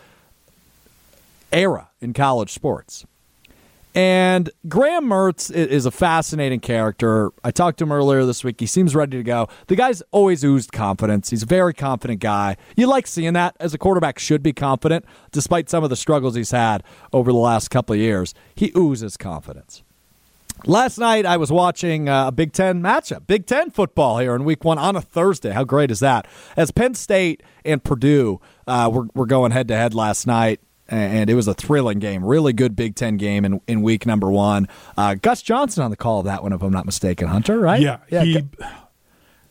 era 1.50 1.90
in 2.00 2.12
college 2.12 2.52
sports. 2.52 3.04
And 3.94 4.50
Graham 4.66 5.04
Mertz 5.04 5.54
is 5.54 5.86
a 5.86 5.90
fascinating 5.92 6.58
character. 6.58 7.30
I 7.44 7.52
talked 7.52 7.78
to 7.78 7.84
him 7.84 7.92
earlier 7.92 8.24
this 8.24 8.42
week. 8.42 8.58
He 8.58 8.66
seems 8.66 8.92
ready 8.92 9.16
to 9.16 9.22
go. 9.22 9.48
The 9.68 9.76
guy's 9.76 10.02
always 10.10 10.42
oozed 10.42 10.72
confidence. 10.72 11.30
He's 11.30 11.44
a 11.44 11.46
very 11.46 11.72
confident 11.72 12.18
guy. 12.18 12.56
You 12.76 12.88
like 12.88 13.06
seeing 13.06 13.34
that 13.34 13.56
as 13.60 13.72
a 13.72 13.78
quarterback 13.78 14.18
should 14.18 14.42
be 14.42 14.52
confident, 14.52 15.04
despite 15.30 15.70
some 15.70 15.84
of 15.84 15.90
the 15.90 15.96
struggles 15.96 16.34
he's 16.34 16.50
had 16.50 16.82
over 17.12 17.30
the 17.30 17.38
last 17.38 17.68
couple 17.68 17.94
of 17.94 18.00
years. 18.00 18.34
He 18.56 18.72
oozes 18.76 19.16
confidence. 19.16 19.84
Last 20.66 20.98
night, 20.98 21.26
I 21.26 21.36
was 21.36 21.52
watching 21.52 22.08
uh, 22.08 22.28
a 22.28 22.32
Big 22.32 22.52
Ten 22.52 22.82
matchup, 22.82 23.26
Big 23.26 23.46
Ten 23.46 23.70
football 23.70 24.18
here 24.18 24.34
in 24.34 24.44
week 24.44 24.64
one 24.64 24.78
on 24.78 24.96
a 24.96 25.02
Thursday. 25.02 25.50
How 25.50 25.62
great 25.62 25.90
is 25.90 26.00
that? 26.00 26.26
As 26.56 26.70
Penn 26.70 26.94
State 26.94 27.42
and 27.64 27.84
Purdue 27.84 28.40
uh, 28.66 28.90
were, 28.92 29.06
were 29.14 29.26
going 29.26 29.52
head 29.52 29.68
to 29.68 29.76
head 29.76 29.94
last 29.94 30.26
night, 30.26 30.60
and 30.88 31.30
it 31.30 31.34
was 31.34 31.48
a 31.48 31.54
thrilling 31.54 31.98
game. 31.98 32.24
Really 32.24 32.52
good 32.52 32.76
Big 32.76 32.94
Ten 32.94 33.16
game 33.16 33.44
in, 33.44 33.60
in 33.66 33.82
week 33.82 34.06
number 34.06 34.30
one. 34.30 34.68
Uh, 34.96 35.14
Gus 35.14 35.42
Johnson 35.42 35.82
on 35.82 35.90
the 35.90 35.96
call 35.96 36.20
of 36.20 36.26
that 36.26 36.42
one, 36.42 36.52
if 36.52 36.62
I'm 36.62 36.72
not 36.72 36.84
mistaken, 36.86 37.28
Hunter, 37.28 37.58
right? 37.58 37.80
Yeah, 37.80 37.98
he 38.08 38.40
Gu- 38.40 38.48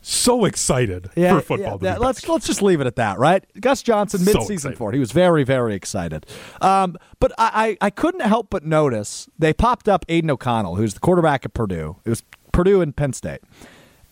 so 0.06 0.44
excited 0.44 1.08
yeah, 1.16 1.34
for 1.34 1.40
football. 1.40 1.78
yeah, 1.80 1.94
be 1.94 2.00
let's 2.00 2.28
let's 2.28 2.46
just 2.46 2.60
leave 2.60 2.80
it 2.80 2.86
at 2.86 2.96
that, 2.96 3.18
right? 3.18 3.42
Gus 3.60 3.82
Johnson, 3.82 4.20
So 4.20 4.32
midseason 4.38 4.50
excited. 4.52 4.78
for 4.78 4.90
it. 4.90 4.94
He 4.94 5.00
was 5.00 5.12
very 5.12 5.44
very 5.44 5.74
excited. 5.74 6.26
Um, 6.60 6.96
but 7.20 7.32
I, 7.38 7.76
I 7.80 7.86
I 7.86 7.90
couldn't 7.90 8.20
help 8.20 8.48
but 8.50 8.64
notice 8.64 9.28
they 9.38 9.54
popped 9.54 9.88
up 9.88 10.04
Aidan 10.08 10.30
O'Connell, 10.30 10.76
who's 10.76 10.94
the 10.94 11.00
quarterback 11.00 11.44
at 11.46 11.54
Purdue. 11.54 11.96
It 12.04 12.10
was 12.10 12.22
Purdue 12.52 12.82
and 12.82 12.94
Penn 12.94 13.14
State, 13.14 13.40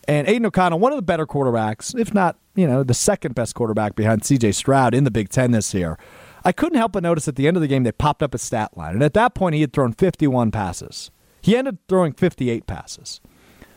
and 0.07 0.27
Aidan 0.27 0.47
O'Connell, 0.47 0.79
one 0.79 0.91
of 0.91 0.97
the 0.97 1.03
better 1.03 1.27
quarterbacks, 1.27 1.97
if 1.97 2.11
not 2.11 2.37
you 2.55 2.65
know 2.67 2.81
the 2.83 2.95
second 2.95 3.35
best 3.35 3.53
quarterback 3.53 3.95
behind 3.95 4.25
C.J. 4.25 4.53
Stroud 4.53 4.95
in 4.95 5.03
the 5.03 5.11
Big 5.11 5.29
Ten 5.29 5.51
this 5.51 5.73
year. 5.75 5.99
I 6.45 6.51
couldn't 6.51 6.77
help 6.77 6.91
but 6.93 7.03
notice 7.03 7.27
at 7.27 7.35
the 7.35 7.47
end 7.47 7.57
of 7.57 7.61
the 7.61 7.67
game 7.67 7.83
they 7.83 7.91
popped 7.91 8.21
up 8.21 8.33
a 8.33 8.37
stat 8.37 8.75
line, 8.77 8.93
and 8.95 9.03
at 9.03 9.13
that 9.13 9.33
point 9.33 9.55
he 9.55 9.61
had 9.61 9.73
thrown 9.73 9.93
51 9.93 10.51
passes. 10.51 11.09
He 11.41 11.55
ended 11.55 11.77
throwing 11.87 12.13
58 12.13 12.67
passes. 12.67 13.21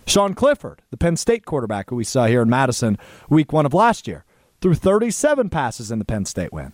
Sean 0.07 0.35
Clifford, 0.35 0.83
the 0.90 0.96
Penn 0.96 1.16
State 1.16 1.44
quarterback 1.44 1.90
who 1.90 1.96
we 1.96 2.05
saw 2.05 2.26
here 2.26 2.42
in 2.42 2.48
Madison 2.48 2.96
week 3.29 3.52
one 3.52 3.66
of 3.66 3.74
last 3.74 4.07
year, 4.07 4.24
threw 4.61 4.74
37 4.74 5.50
passes 5.50 5.90
in 5.90 5.98
the 5.98 6.05
Penn 6.05 6.24
State 6.24 6.52
win. 6.52 6.72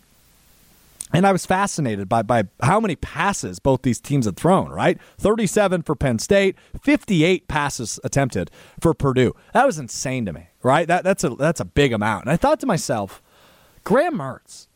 And 1.14 1.26
I 1.26 1.32
was 1.32 1.44
fascinated 1.44 2.08
by, 2.08 2.22
by 2.22 2.44
how 2.62 2.80
many 2.80 2.96
passes 2.96 3.58
both 3.58 3.82
these 3.82 4.00
teams 4.00 4.24
had 4.24 4.36
thrown, 4.36 4.70
right? 4.70 4.98
37 5.18 5.82
for 5.82 5.94
Penn 5.94 6.18
State, 6.18 6.56
58 6.82 7.48
passes 7.48 8.00
attempted 8.02 8.50
for 8.80 8.94
Purdue. 8.94 9.34
That 9.52 9.66
was 9.66 9.78
insane 9.78 10.24
to 10.26 10.32
me, 10.32 10.48
right? 10.62 10.88
That, 10.88 11.04
that's, 11.04 11.22
a, 11.22 11.30
that's 11.30 11.60
a 11.60 11.66
big 11.66 11.92
amount. 11.92 12.24
And 12.24 12.32
I 12.32 12.36
thought 12.36 12.60
to 12.60 12.66
myself, 12.66 13.22
Graham 13.84 14.14
Mertz, 14.14 14.68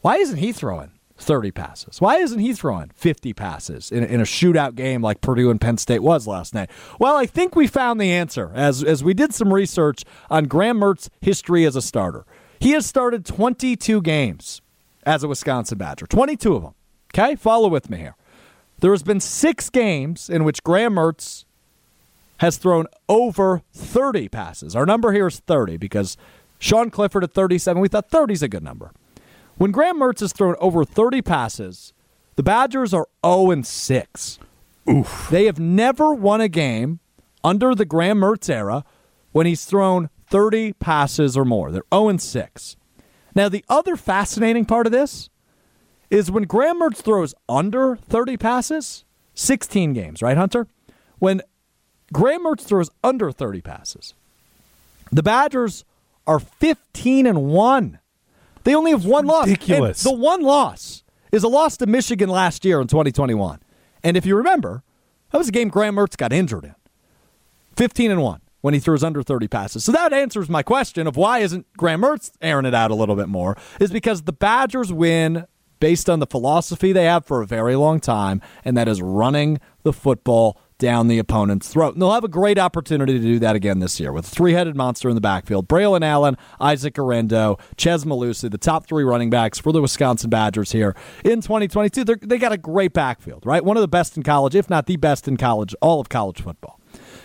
why 0.00 0.16
isn't 0.16 0.38
he 0.38 0.52
throwing 0.52 0.92
30 1.16 1.50
passes? 1.50 2.00
Why 2.00 2.16
isn't 2.16 2.38
he 2.38 2.52
throwing 2.52 2.90
50 2.94 3.32
passes 3.34 3.92
in, 3.92 4.04
in 4.04 4.20
a 4.20 4.24
shootout 4.24 4.74
game 4.74 5.02
like 5.02 5.20
Purdue 5.20 5.50
and 5.50 5.60
Penn 5.60 5.76
State 5.76 6.02
was 6.02 6.26
last 6.26 6.54
night? 6.54 6.70
Well, 6.98 7.16
I 7.16 7.26
think 7.26 7.54
we 7.54 7.66
found 7.66 8.00
the 8.00 8.10
answer 8.10 8.50
as, 8.54 8.82
as 8.82 9.04
we 9.04 9.14
did 9.14 9.34
some 9.34 9.52
research 9.52 10.04
on 10.30 10.44
Graham 10.46 10.78
Mertz's 10.78 11.10
history 11.20 11.64
as 11.64 11.76
a 11.76 11.82
starter. 11.82 12.24
He 12.58 12.70
has 12.72 12.86
started 12.86 13.24
22 13.24 14.02
games 14.02 14.60
as 15.04 15.22
a 15.22 15.28
Wisconsin 15.28 15.78
Badger, 15.78 16.06
22 16.06 16.54
of 16.54 16.62
them. 16.62 16.74
Okay, 17.12 17.34
follow 17.36 17.68
with 17.68 17.90
me 17.90 17.98
here. 17.98 18.16
There 18.78 18.92
has 18.92 19.02
been 19.02 19.20
six 19.20 19.68
games 19.68 20.30
in 20.30 20.44
which 20.44 20.62
Graham 20.62 20.94
Mertz 20.94 21.44
has 22.38 22.56
thrown 22.56 22.86
over 23.08 23.62
30 23.74 24.28
passes. 24.28 24.74
Our 24.74 24.86
number 24.86 25.12
here 25.12 25.26
is 25.26 25.40
30 25.40 25.76
because 25.76 26.16
Sean 26.58 26.90
Clifford 26.90 27.24
at 27.24 27.32
37, 27.32 27.80
we 27.80 27.88
thought 27.88 28.08
30 28.08 28.34
is 28.34 28.42
a 28.42 28.48
good 28.48 28.62
number. 28.62 28.92
When 29.60 29.72
Graham 29.72 30.00
Mertz 30.00 30.20
has 30.20 30.32
thrown 30.32 30.54
over 30.58 30.86
30 30.86 31.20
passes, 31.20 31.92
the 32.36 32.42
Badgers 32.42 32.94
are 32.94 33.06
0 33.22 33.50
and 33.50 33.66
6. 33.66 34.38
Oof. 34.88 35.28
They 35.30 35.44
have 35.44 35.60
never 35.60 36.14
won 36.14 36.40
a 36.40 36.48
game 36.48 37.00
under 37.44 37.74
the 37.74 37.84
Graham 37.84 38.20
Mertz 38.20 38.48
era 38.48 38.86
when 39.32 39.44
he's 39.44 39.66
thrown 39.66 40.08
30 40.28 40.72
passes 40.72 41.36
or 41.36 41.44
more. 41.44 41.70
They're 41.70 41.82
0 41.92 42.08
and 42.08 42.22
6. 42.22 42.76
Now, 43.34 43.50
the 43.50 43.62
other 43.68 43.96
fascinating 43.96 44.64
part 44.64 44.86
of 44.86 44.92
this 44.92 45.28
is 46.08 46.30
when 46.30 46.44
Graham 46.44 46.80
Mertz 46.80 47.02
throws 47.02 47.34
under 47.46 47.96
30 47.96 48.38
passes, 48.38 49.04
16 49.34 49.92
games, 49.92 50.22
right, 50.22 50.38
Hunter? 50.38 50.68
When 51.18 51.42
Graham 52.14 52.44
Mertz 52.44 52.62
throws 52.62 52.88
under 53.04 53.30
30 53.30 53.60
passes, 53.60 54.14
the 55.12 55.22
Badgers 55.22 55.84
are 56.26 56.40
15 56.40 57.26
and 57.26 57.42
1. 57.50 57.99
They 58.64 58.74
only 58.74 58.90
have 58.90 59.04
one 59.04 59.26
loss. 59.26 59.44
And 59.44 59.52
ridiculous. 59.52 60.02
the 60.02 60.12
one 60.12 60.42
loss 60.42 61.02
is 61.32 61.42
a 61.42 61.48
loss 61.48 61.76
to 61.78 61.86
Michigan 61.86 62.28
last 62.28 62.64
year 62.64 62.80
in 62.80 62.86
2021. 62.86 63.60
And 64.02 64.16
if 64.16 64.26
you 64.26 64.36
remember, 64.36 64.82
that 65.30 65.38
was 65.38 65.48
a 65.48 65.52
game 65.52 65.68
Graham 65.68 65.96
Mertz 65.96 66.16
got 66.16 66.32
injured 66.32 66.64
in. 66.64 66.74
15 67.76 68.10
and 68.10 68.22
1 68.22 68.40
when 68.60 68.74
he 68.74 68.80
throws 68.80 69.02
under 69.02 69.22
30 69.22 69.48
passes. 69.48 69.84
So 69.84 69.92
that 69.92 70.12
answers 70.12 70.48
my 70.48 70.62
question 70.62 71.06
of 71.06 71.16
why 71.16 71.38
isn't 71.38 71.66
Graham 71.76 72.02
Mertz 72.02 72.30
airing 72.42 72.66
it 72.66 72.74
out 72.74 72.90
a 72.90 72.94
little 72.94 73.16
bit 73.16 73.28
more 73.28 73.56
is 73.78 73.90
because 73.90 74.22
the 74.22 74.32
Badgers 74.32 74.92
win 74.92 75.46
based 75.78 76.10
on 76.10 76.18
the 76.18 76.26
philosophy 76.26 76.92
they 76.92 77.04
have 77.04 77.24
for 77.24 77.40
a 77.40 77.46
very 77.46 77.74
long 77.74 78.00
time 78.00 78.42
and 78.64 78.76
that 78.76 78.86
is 78.86 79.00
running 79.00 79.58
the 79.82 79.94
football 79.94 80.60
down 80.80 81.06
the 81.06 81.20
opponent's 81.20 81.68
throat. 81.68 81.92
And 81.92 82.02
they'll 82.02 82.12
have 82.12 82.24
a 82.24 82.28
great 82.28 82.58
opportunity 82.58 83.12
to 83.12 83.24
do 83.24 83.38
that 83.38 83.54
again 83.54 83.78
this 83.78 84.00
year 84.00 84.12
with 84.12 84.26
a 84.26 84.30
three-headed 84.30 84.74
monster 84.74 85.08
in 85.08 85.14
the 85.14 85.20
backfield. 85.20 85.68
Braylon 85.68 86.04
Allen, 86.04 86.36
Isaac 86.58 86.94
Guerendo, 86.94 87.58
Chez 87.76 88.04
Mellusi, 88.04 88.50
the 88.50 88.58
top 88.58 88.86
three 88.86 89.04
running 89.04 89.30
backs 89.30 89.60
for 89.60 89.72
the 89.72 89.80
Wisconsin 89.80 90.30
Badgers 90.30 90.72
here 90.72 90.96
in 91.24 91.40
2022. 91.40 92.02
They're, 92.02 92.16
they 92.20 92.38
got 92.38 92.50
a 92.50 92.58
great 92.58 92.92
backfield, 92.92 93.46
right? 93.46 93.64
One 93.64 93.76
of 93.76 93.82
the 93.82 93.88
best 93.88 94.16
in 94.16 94.24
college, 94.24 94.56
if 94.56 94.68
not 94.68 94.86
the 94.86 94.96
best 94.96 95.28
in 95.28 95.36
college, 95.36 95.74
all 95.80 96.00
of 96.00 96.08
college 96.08 96.42
football. 96.42 96.80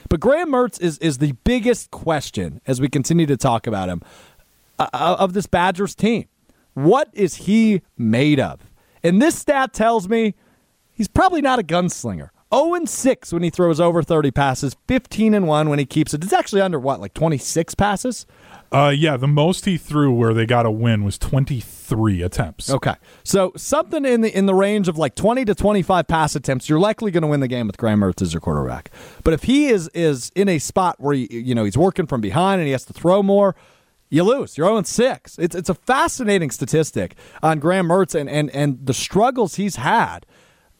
But 0.10 0.20
Graham 0.20 0.52
Mertz 0.52 0.80
is, 0.80 1.00
is 1.00 1.18
the 1.18 1.32
biggest 1.44 1.90
question 1.90 2.62
as 2.68 2.80
we 2.80 2.90
continue 2.90 3.26
to 3.26 3.38
talk 3.38 3.66
about 3.66 3.90
him 3.90 4.04
uh, 4.78 4.88
of 4.94 5.34
this 5.34 5.48
Badgers 5.48 5.96
team. 5.96 6.28
What 6.74 7.10
is 7.14 7.36
he 7.36 7.82
made 7.98 8.40
of? 8.40 8.60
And 9.02 9.22
this 9.22 9.38
stat 9.38 9.74
tells 9.74 10.10
me 10.10 10.36
he's 10.94 11.08
probably 11.08 11.42
not 11.42 11.58
a 11.58 11.64
gunslinger. 11.64 12.30
0 12.54 12.76
and 12.76 12.90
6 12.90 13.34
when 13.34 13.44
he 13.44 13.50
throws 13.50 13.80
over 13.80 14.04
30 14.04 14.32
passes, 14.32 14.76
15 14.88 15.34
and 15.34 15.48
1 15.48 15.70
when 15.70 15.80
he 15.80 15.86
keeps 15.86 16.14
it. 16.14 16.24
It's 16.24 16.34
actually 16.34 16.62
under 16.62 16.80
what, 16.80 17.00
like 17.00 17.14
26 17.14 17.76
passes? 17.76 18.26
Uh, 18.72 18.90
yeah, 18.90 19.16
the 19.16 19.28
most 19.28 19.66
he 19.66 19.78
threw 19.78 20.14
where 20.14 20.34
they 20.34 20.46
got 20.46 20.66
a 20.66 20.72
win 20.72 21.04
was 21.04 21.18
23 21.18 22.22
attempts. 22.22 22.70
Okay. 22.70 22.96
So 23.24 23.54
something 23.56 24.04
in 24.06 24.22
the 24.22 24.36
in 24.36 24.48
the 24.48 24.56
range 24.56 24.88
of 24.88 24.98
like 24.98 25.16
20 25.16 25.46
to 25.46 25.56
25 25.56 26.08
pass 26.08 26.36
attempts, 26.36 26.68
you're 26.68 26.80
likely 26.80 27.12
going 27.12 27.22
to 27.22 27.28
win 27.28 27.40
the 27.40 27.48
game 27.48 27.68
with 27.68 27.78
Graham 27.78 28.02
Mertz 28.02 28.22
as 28.22 28.34
your 28.34 28.42
quarterback. 28.42 28.92
But 29.24 29.34
if 29.34 29.44
he 29.44 29.68
is 29.68 29.88
is 29.94 30.32
in 30.36 30.50
a 30.50 30.60
spot 30.60 31.00
where 31.00 31.14
he, 31.14 31.28
you 31.32 31.56
know, 31.56 31.64
he's 31.64 31.78
working 31.78 32.08
from 32.08 32.22
behind 32.22 32.60
and 32.60 32.66
he 32.66 32.72
has 32.72 32.86
to 32.86 32.94
throw 32.94 33.24
more, 33.24 33.56
you 34.10 34.24
lose. 34.24 34.58
You're 34.58 34.68
0 34.68 34.84
6. 34.84 35.40
It's 35.40 35.56
it's 35.56 35.70
a 35.70 35.76
fascinating 35.76 36.52
statistic 36.52 37.16
on 37.42 37.60
Graham 37.60 37.88
Mertz 37.88 38.20
and, 38.20 38.30
and, 38.30 38.50
and 38.50 38.86
the 38.86 38.94
struggles 38.94 39.56
he's 39.56 39.78
had 39.78 40.26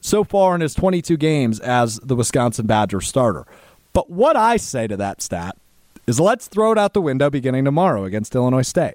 so 0.06 0.24
far 0.24 0.54
in 0.54 0.60
his 0.60 0.74
22 0.74 1.16
games 1.16 1.58
as 1.60 1.98
the 2.02 2.14
Wisconsin 2.14 2.66
Badger 2.66 3.00
starter. 3.00 3.46
But 3.92 4.08
what 4.08 4.36
I 4.36 4.56
say 4.56 4.86
to 4.86 4.96
that 4.96 5.20
stat 5.20 5.56
is 6.06 6.20
let's 6.20 6.46
throw 6.46 6.72
it 6.72 6.78
out 6.78 6.92
the 6.92 7.00
window 7.00 7.28
beginning 7.28 7.64
tomorrow 7.64 8.04
against 8.04 8.34
Illinois 8.34 8.62
State. 8.62 8.94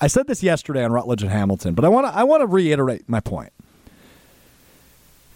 I 0.00 0.06
said 0.06 0.26
this 0.26 0.42
yesterday 0.42 0.84
on 0.84 0.92
Rutledge 0.92 1.22
and 1.22 1.30
Hamilton, 1.30 1.74
but 1.74 1.84
I 1.84 1.88
want 1.88 2.06
to 2.06 2.14
I 2.14 2.24
want 2.24 2.40
to 2.40 2.46
reiterate 2.46 3.08
my 3.08 3.20
point. 3.20 3.52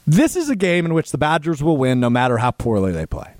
This 0.06 0.36
is 0.36 0.48
a 0.48 0.56
game 0.56 0.86
in 0.86 0.94
which 0.94 1.10
the 1.10 1.18
Badgers 1.18 1.62
will 1.62 1.76
win 1.76 1.98
no 1.98 2.10
matter 2.10 2.38
how 2.38 2.52
poorly 2.52 2.92
they 2.92 3.06
play. 3.06 3.34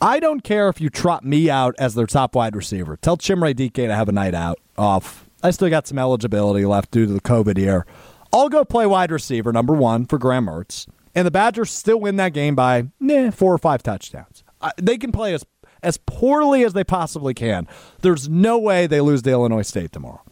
I 0.00 0.20
don't 0.20 0.44
care 0.44 0.68
if 0.68 0.80
you 0.80 0.88
trot 0.88 1.24
me 1.24 1.50
out 1.50 1.74
as 1.78 1.96
their 1.96 2.06
top 2.06 2.36
wide 2.36 2.54
receiver. 2.54 2.96
Tell 2.96 3.16
Chimere 3.16 3.56
Dike 3.56 3.74
to 3.74 3.94
have 3.94 4.08
a 4.08 4.12
night 4.12 4.34
out 4.34 4.60
off. 4.76 5.28
I 5.42 5.50
still 5.50 5.68
got 5.68 5.88
some 5.88 5.98
eligibility 5.98 6.64
left 6.64 6.92
due 6.92 7.06
to 7.06 7.12
the 7.12 7.20
COVID 7.20 7.58
year. 7.58 7.84
I'll 8.32 8.48
go 8.48 8.64
play 8.64 8.86
wide 8.86 9.10
receiver 9.10 9.52
number 9.52 9.72
one 9.72 10.04
for 10.04 10.18
Graham 10.18 10.46
Mertz, 10.46 10.86
and 11.14 11.26
the 11.26 11.30
Badgers 11.30 11.70
still 11.70 12.00
win 12.00 12.16
that 12.16 12.32
game 12.32 12.54
by 12.54 12.88
four 13.32 13.54
or 13.54 13.58
five 13.58 13.82
touchdowns. 13.82 14.44
They 14.76 14.98
can 14.98 15.12
play 15.12 15.34
as 15.34 15.44
as 15.82 15.96
poorly 15.96 16.64
as 16.64 16.72
they 16.72 16.82
possibly 16.82 17.34
can. 17.34 17.68
There's 18.00 18.28
no 18.28 18.58
way 18.58 18.88
they 18.88 19.00
lose 19.00 19.22
to 19.22 19.30
Illinois 19.30 19.62
State 19.62 19.92
tomorrow. 19.92 20.22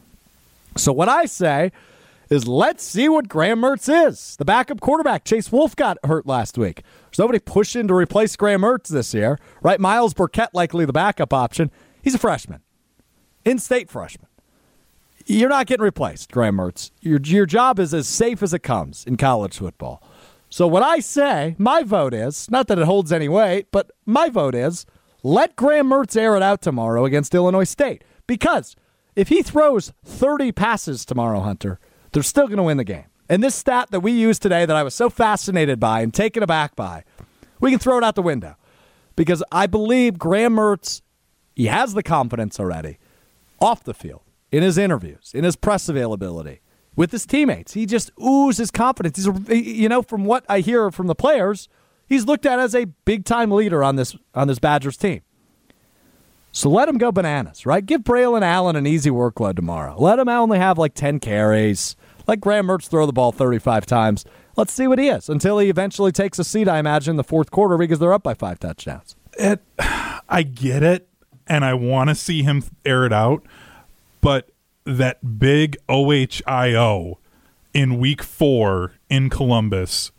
So 0.76 0.92
what 0.92 1.08
I 1.08 1.26
say 1.26 1.70
is 2.28 2.48
let's 2.48 2.82
see 2.82 3.08
what 3.08 3.28
Graham 3.28 3.60
Mertz 3.60 4.08
is. 4.08 4.34
The 4.36 4.44
backup 4.44 4.80
quarterback, 4.80 5.24
Chase 5.24 5.52
Wolf, 5.52 5.76
got 5.76 5.98
hurt 6.04 6.26
last 6.26 6.58
week. 6.58 6.82
There's 7.04 7.20
nobody 7.20 7.38
pushing 7.38 7.86
to 7.86 7.94
replace 7.94 8.34
Graham 8.34 8.62
Mertz 8.62 8.88
this 8.88 9.14
year, 9.14 9.38
right? 9.62 9.78
Myles 9.78 10.14
Burkett 10.14 10.52
likely 10.52 10.84
the 10.84 10.92
backup 10.92 11.32
option. 11.32 11.70
He's 12.02 12.16
a 12.16 12.18
freshman, 12.18 12.62
in-state 13.44 13.88
freshman. 13.88 14.26
You're 15.28 15.48
not 15.48 15.66
getting 15.66 15.82
replaced, 15.82 16.30
Graham 16.30 16.56
Mertz. 16.56 16.92
Your 17.00 17.18
your 17.20 17.46
job 17.46 17.80
is 17.80 17.92
as 17.92 18.06
safe 18.06 18.44
as 18.44 18.54
it 18.54 18.60
comes 18.60 19.04
in 19.04 19.16
college 19.16 19.58
football. 19.58 20.00
So 20.48 20.68
what 20.68 20.84
I 20.84 21.00
say, 21.00 21.56
my 21.58 21.82
vote 21.82 22.14
is 22.14 22.48
not 22.48 22.68
that 22.68 22.78
it 22.78 22.84
holds 22.84 23.10
any 23.10 23.28
weight, 23.28 23.66
but 23.72 23.90
my 24.04 24.28
vote 24.28 24.54
is 24.54 24.86
let 25.24 25.56
Graham 25.56 25.90
Mertz 25.90 26.16
air 26.16 26.36
it 26.36 26.42
out 26.42 26.62
tomorrow 26.62 27.04
against 27.04 27.34
Illinois 27.34 27.64
State 27.64 28.04
because 28.28 28.76
if 29.16 29.28
he 29.28 29.42
throws 29.42 29.92
30 30.04 30.52
passes 30.52 31.04
tomorrow, 31.04 31.40
Hunter, 31.40 31.80
they're 32.12 32.22
still 32.22 32.46
going 32.46 32.58
to 32.58 32.62
win 32.62 32.76
the 32.76 32.84
game. 32.84 33.06
And 33.28 33.42
this 33.42 33.56
stat 33.56 33.88
that 33.90 34.00
we 34.00 34.12
used 34.12 34.42
today 34.42 34.64
that 34.64 34.76
I 34.76 34.84
was 34.84 34.94
so 34.94 35.10
fascinated 35.10 35.80
by 35.80 36.02
and 36.02 36.14
taken 36.14 36.44
aback 36.44 36.76
by, 36.76 37.02
we 37.58 37.70
can 37.70 37.80
throw 37.80 37.98
it 37.98 38.04
out 38.04 38.14
the 38.14 38.22
window 38.22 38.54
because 39.16 39.42
I 39.50 39.66
believe 39.66 40.18
Graham 40.18 40.54
Mertz, 40.54 41.02
he 41.56 41.66
has 41.66 41.94
the 41.94 42.04
confidence 42.04 42.60
already 42.60 42.98
off 43.60 43.82
the 43.82 43.94
field, 43.94 44.22
in 44.50 44.62
his 44.62 44.78
interviews, 44.78 45.32
in 45.34 45.44
his 45.44 45.56
press 45.56 45.88
availability, 45.88 46.60
with 46.94 47.12
his 47.12 47.26
teammates. 47.26 47.74
He 47.74 47.86
just 47.86 48.10
oozes 48.20 48.70
confidence. 48.70 49.16
He's, 49.16 49.28
you 49.48 49.88
know, 49.88 50.02
from 50.02 50.24
what 50.24 50.44
I 50.48 50.60
hear 50.60 50.90
from 50.90 51.06
the 51.06 51.14
players, 51.14 51.68
he's 52.06 52.24
looked 52.24 52.46
at 52.46 52.58
as 52.58 52.74
a 52.74 52.86
big 53.04 53.24
time 53.24 53.50
leader 53.50 53.82
on 53.82 53.96
this 53.96 54.16
on 54.34 54.48
this 54.48 54.58
Badgers 54.58 54.96
team. 54.96 55.22
So 56.52 56.70
let 56.70 56.88
him 56.88 56.96
go 56.96 57.12
bananas, 57.12 57.66
right? 57.66 57.84
Give 57.84 58.00
Braylon 58.00 58.40
Allen 58.40 58.76
an 58.76 58.86
easy 58.86 59.10
workload 59.10 59.56
tomorrow. 59.56 59.94
Let 59.98 60.18
him 60.18 60.28
only 60.28 60.58
have 60.58 60.78
like 60.78 60.94
10 60.94 61.20
carries. 61.20 61.96
Let 62.26 62.40
Graham 62.40 62.68
Mertz 62.68 62.88
throw 62.88 63.04
the 63.04 63.12
ball 63.12 63.30
35 63.30 63.84
times. 63.84 64.24
Let's 64.56 64.72
see 64.72 64.86
what 64.86 64.98
he 64.98 65.08
is 65.08 65.28
until 65.28 65.58
he 65.58 65.68
eventually 65.68 66.12
takes 66.12 66.38
a 66.38 66.44
seat, 66.44 66.66
I 66.66 66.78
imagine, 66.78 67.12
in 67.12 67.16
the 67.18 67.24
fourth 67.24 67.50
quarter 67.50 67.76
because 67.76 67.98
they're 67.98 68.14
up 68.14 68.22
by 68.22 68.32
five 68.32 68.58
touchdowns. 68.58 69.16
it 69.38 69.60
I 69.78 70.42
get 70.42 70.82
it 70.82 71.08
and 71.46 71.62
I 71.62 71.74
want 71.74 72.08
to 72.08 72.14
see 72.14 72.42
him 72.42 72.64
air 72.86 73.04
it 73.04 73.12
out, 73.12 73.44
but 74.26 74.50
that 74.84 75.38
big 75.38 75.76
OHIO 75.88 77.18
in 77.72 77.98
week 77.98 78.22
4 78.22 78.92
in 79.08 79.30
Columbus, 79.30 80.10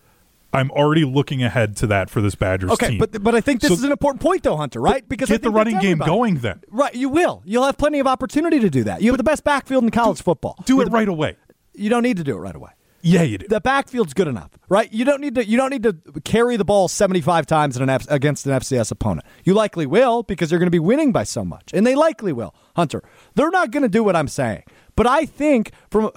I'm 0.53 0.71
already 0.71 1.03
looking 1.03 1.43
ahead 1.43 1.75
to 1.77 1.87
that 1.87 2.09
for 2.09 2.21
this 2.21 2.35
Badgers 2.35 2.71
Okay, 2.71 2.89
team. 2.91 2.99
but 2.99 3.21
but 3.23 3.35
I 3.35 3.41
think 3.41 3.61
this 3.61 3.69
So- 3.69 3.73
is 3.75 3.83
an 3.83 3.91
important 3.91 4.21
point, 4.21 4.43
though, 4.43 4.55
Hunter. 4.57 4.79
Right? 4.79 5.07
Because 5.07 5.29
I 5.29 5.33
get 5.35 5.41
the 5.43 5.49
running 5.49 5.79
game 5.79 5.97
going 5.97 6.35
then. 6.35 6.61
Right, 6.69 6.95
you 6.95 7.09
will. 7.09 7.41
You'll 7.45 7.65
have 7.65 7.77
plenty 7.77 7.99
of 7.99 8.07
opportunity 8.07 8.59
to 8.59 8.69
do 8.69 8.83
that. 8.85 9.01
You 9.01 9.11
have 9.11 9.17
the 9.17 9.23
best 9.23 9.43
backfield 9.43 9.83
in 9.83 9.89
college 9.91 10.21
football. 10.21 10.55
Do 10.65 10.77
With 10.77 10.87
it 10.87 10.91
the- 10.91 10.95
right 10.95 11.07
away. 11.09 11.35
You 11.75 11.89
don't 11.89 12.03
need 12.03 12.17
to 12.17 12.23
do 12.23 12.35
it 12.35 12.39
right 12.39 12.55
away. 12.55 12.71
Yeah, 13.07 13.21
you 13.21 13.37
do. 13.37 13.47
The 13.47 13.61
backfield's 13.61 14.13
good 14.13 14.27
enough, 14.27 14.51
right? 14.67 14.91
You 14.91 15.05
don't 15.05 15.21
need 15.21 15.35
to. 15.35 15.45
You 15.45 15.55
don't 15.55 15.69
need 15.69 15.83
to 15.83 15.93
carry 16.25 16.57
the 16.57 16.65
ball 16.65 16.89
seventy-five 16.89 17.45
times 17.45 17.77
in 17.77 17.83
an 17.83 17.89
F, 17.89 18.05
against 18.09 18.45
an 18.45 18.51
FCS 18.51 18.91
opponent. 18.91 19.25
You 19.45 19.53
likely 19.53 19.85
will 19.85 20.23
because 20.23 20.51
you're 20.51 20.59
going 20.59 20.67
to 20.67 20.71
be 20.71 20.79
winning 20.79 21.13
by 21.13 21.23
so 21.23 21.45
much, 21.45 21.71
and 21.73 21.87
they 21.87 21.95
likely 21.95 22.33
will. 22.33 22.53
Hunter, 22.75 23.01
they're 23.35 23.49
not 23.49 23.71
going 23.71 23.83
to 23.83 23.89
do 23.89 24.03
what 24.03 24.17
I'm 24.17 24.27
saying, 24.27 24.63
but 24.97 25.07
I 25.07 25.25
think 25.25 25.71
from 25.89 26.11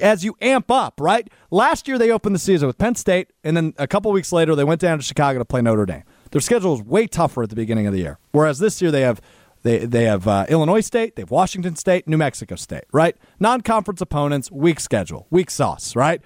as 0.00 0.24
you 0.24 0.34
amp 0.40 0.68
up, 0.68 1.00
right? 1.00 1.30
Last 1.52 1.86
year 1.86 1.96
they 1.96 2.10
opened 2.10 2.34
the 2.34 2.40
season 2.40 2.66
with 2.66 2.76
Penn 2.76 2.96
State, 2.96 3.32
and 3.44 3.56
then 3.56 3.72
a 3.78 3.86
couple 3.86 4.10
weeks 4.10 4.32
later 4.32 4.56
they 4.56 4.64
went 4.64 4.80
down 4.80 4.98
to 4.98 5.04
Chicago 5.04 5.38
to 5.38 5.44
play 5.44 5.62
Notre 5.62 5.86
Dame. 5.86 6.02
Their 6.32 6.40
schedule 6.40 6.74
is 6.74 6.82
way 6.82 7.06
tougher 7.06 7.44
at 7.44 7.50
the 7.50 7.56
beginning 7.56 7.86
of 7.86 7.92
the 7.92 8.00
year, 8.00 8.18
whereas 8.32 8.58
this 8.58 8.82
year 8.82 8.90
they 8.90 9.02
have 9.02 9.20
they 9.62 9.78
they 9.86 10.04
have 10.04 10.26
uh, 10.26 10.46
Illinois 10.48 10.80
State, 10.80 11.16
they 11.16 11.22
have 11.22 11.30
Washington 11.30 11.76
State, 11.76 12.06
New 12.08 12.16
Mexico 12.16 12.56
State, 12.56 12.84
right? 12.92 13.16
Non-conference 13.40 14.00
opponents, 14.00 14.50
weak 14.50 14.80
schedule, 14.80 15.26
weak 15.30 15.50
sauce, 15.50 15.96
right? 15.96 16.20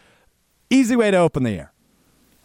Easy 0.70 0.96
way 0.96 1.10
to 1.10 1.16
open 1.16 1.42
the 1.42 1.50
air. 1.50 1.72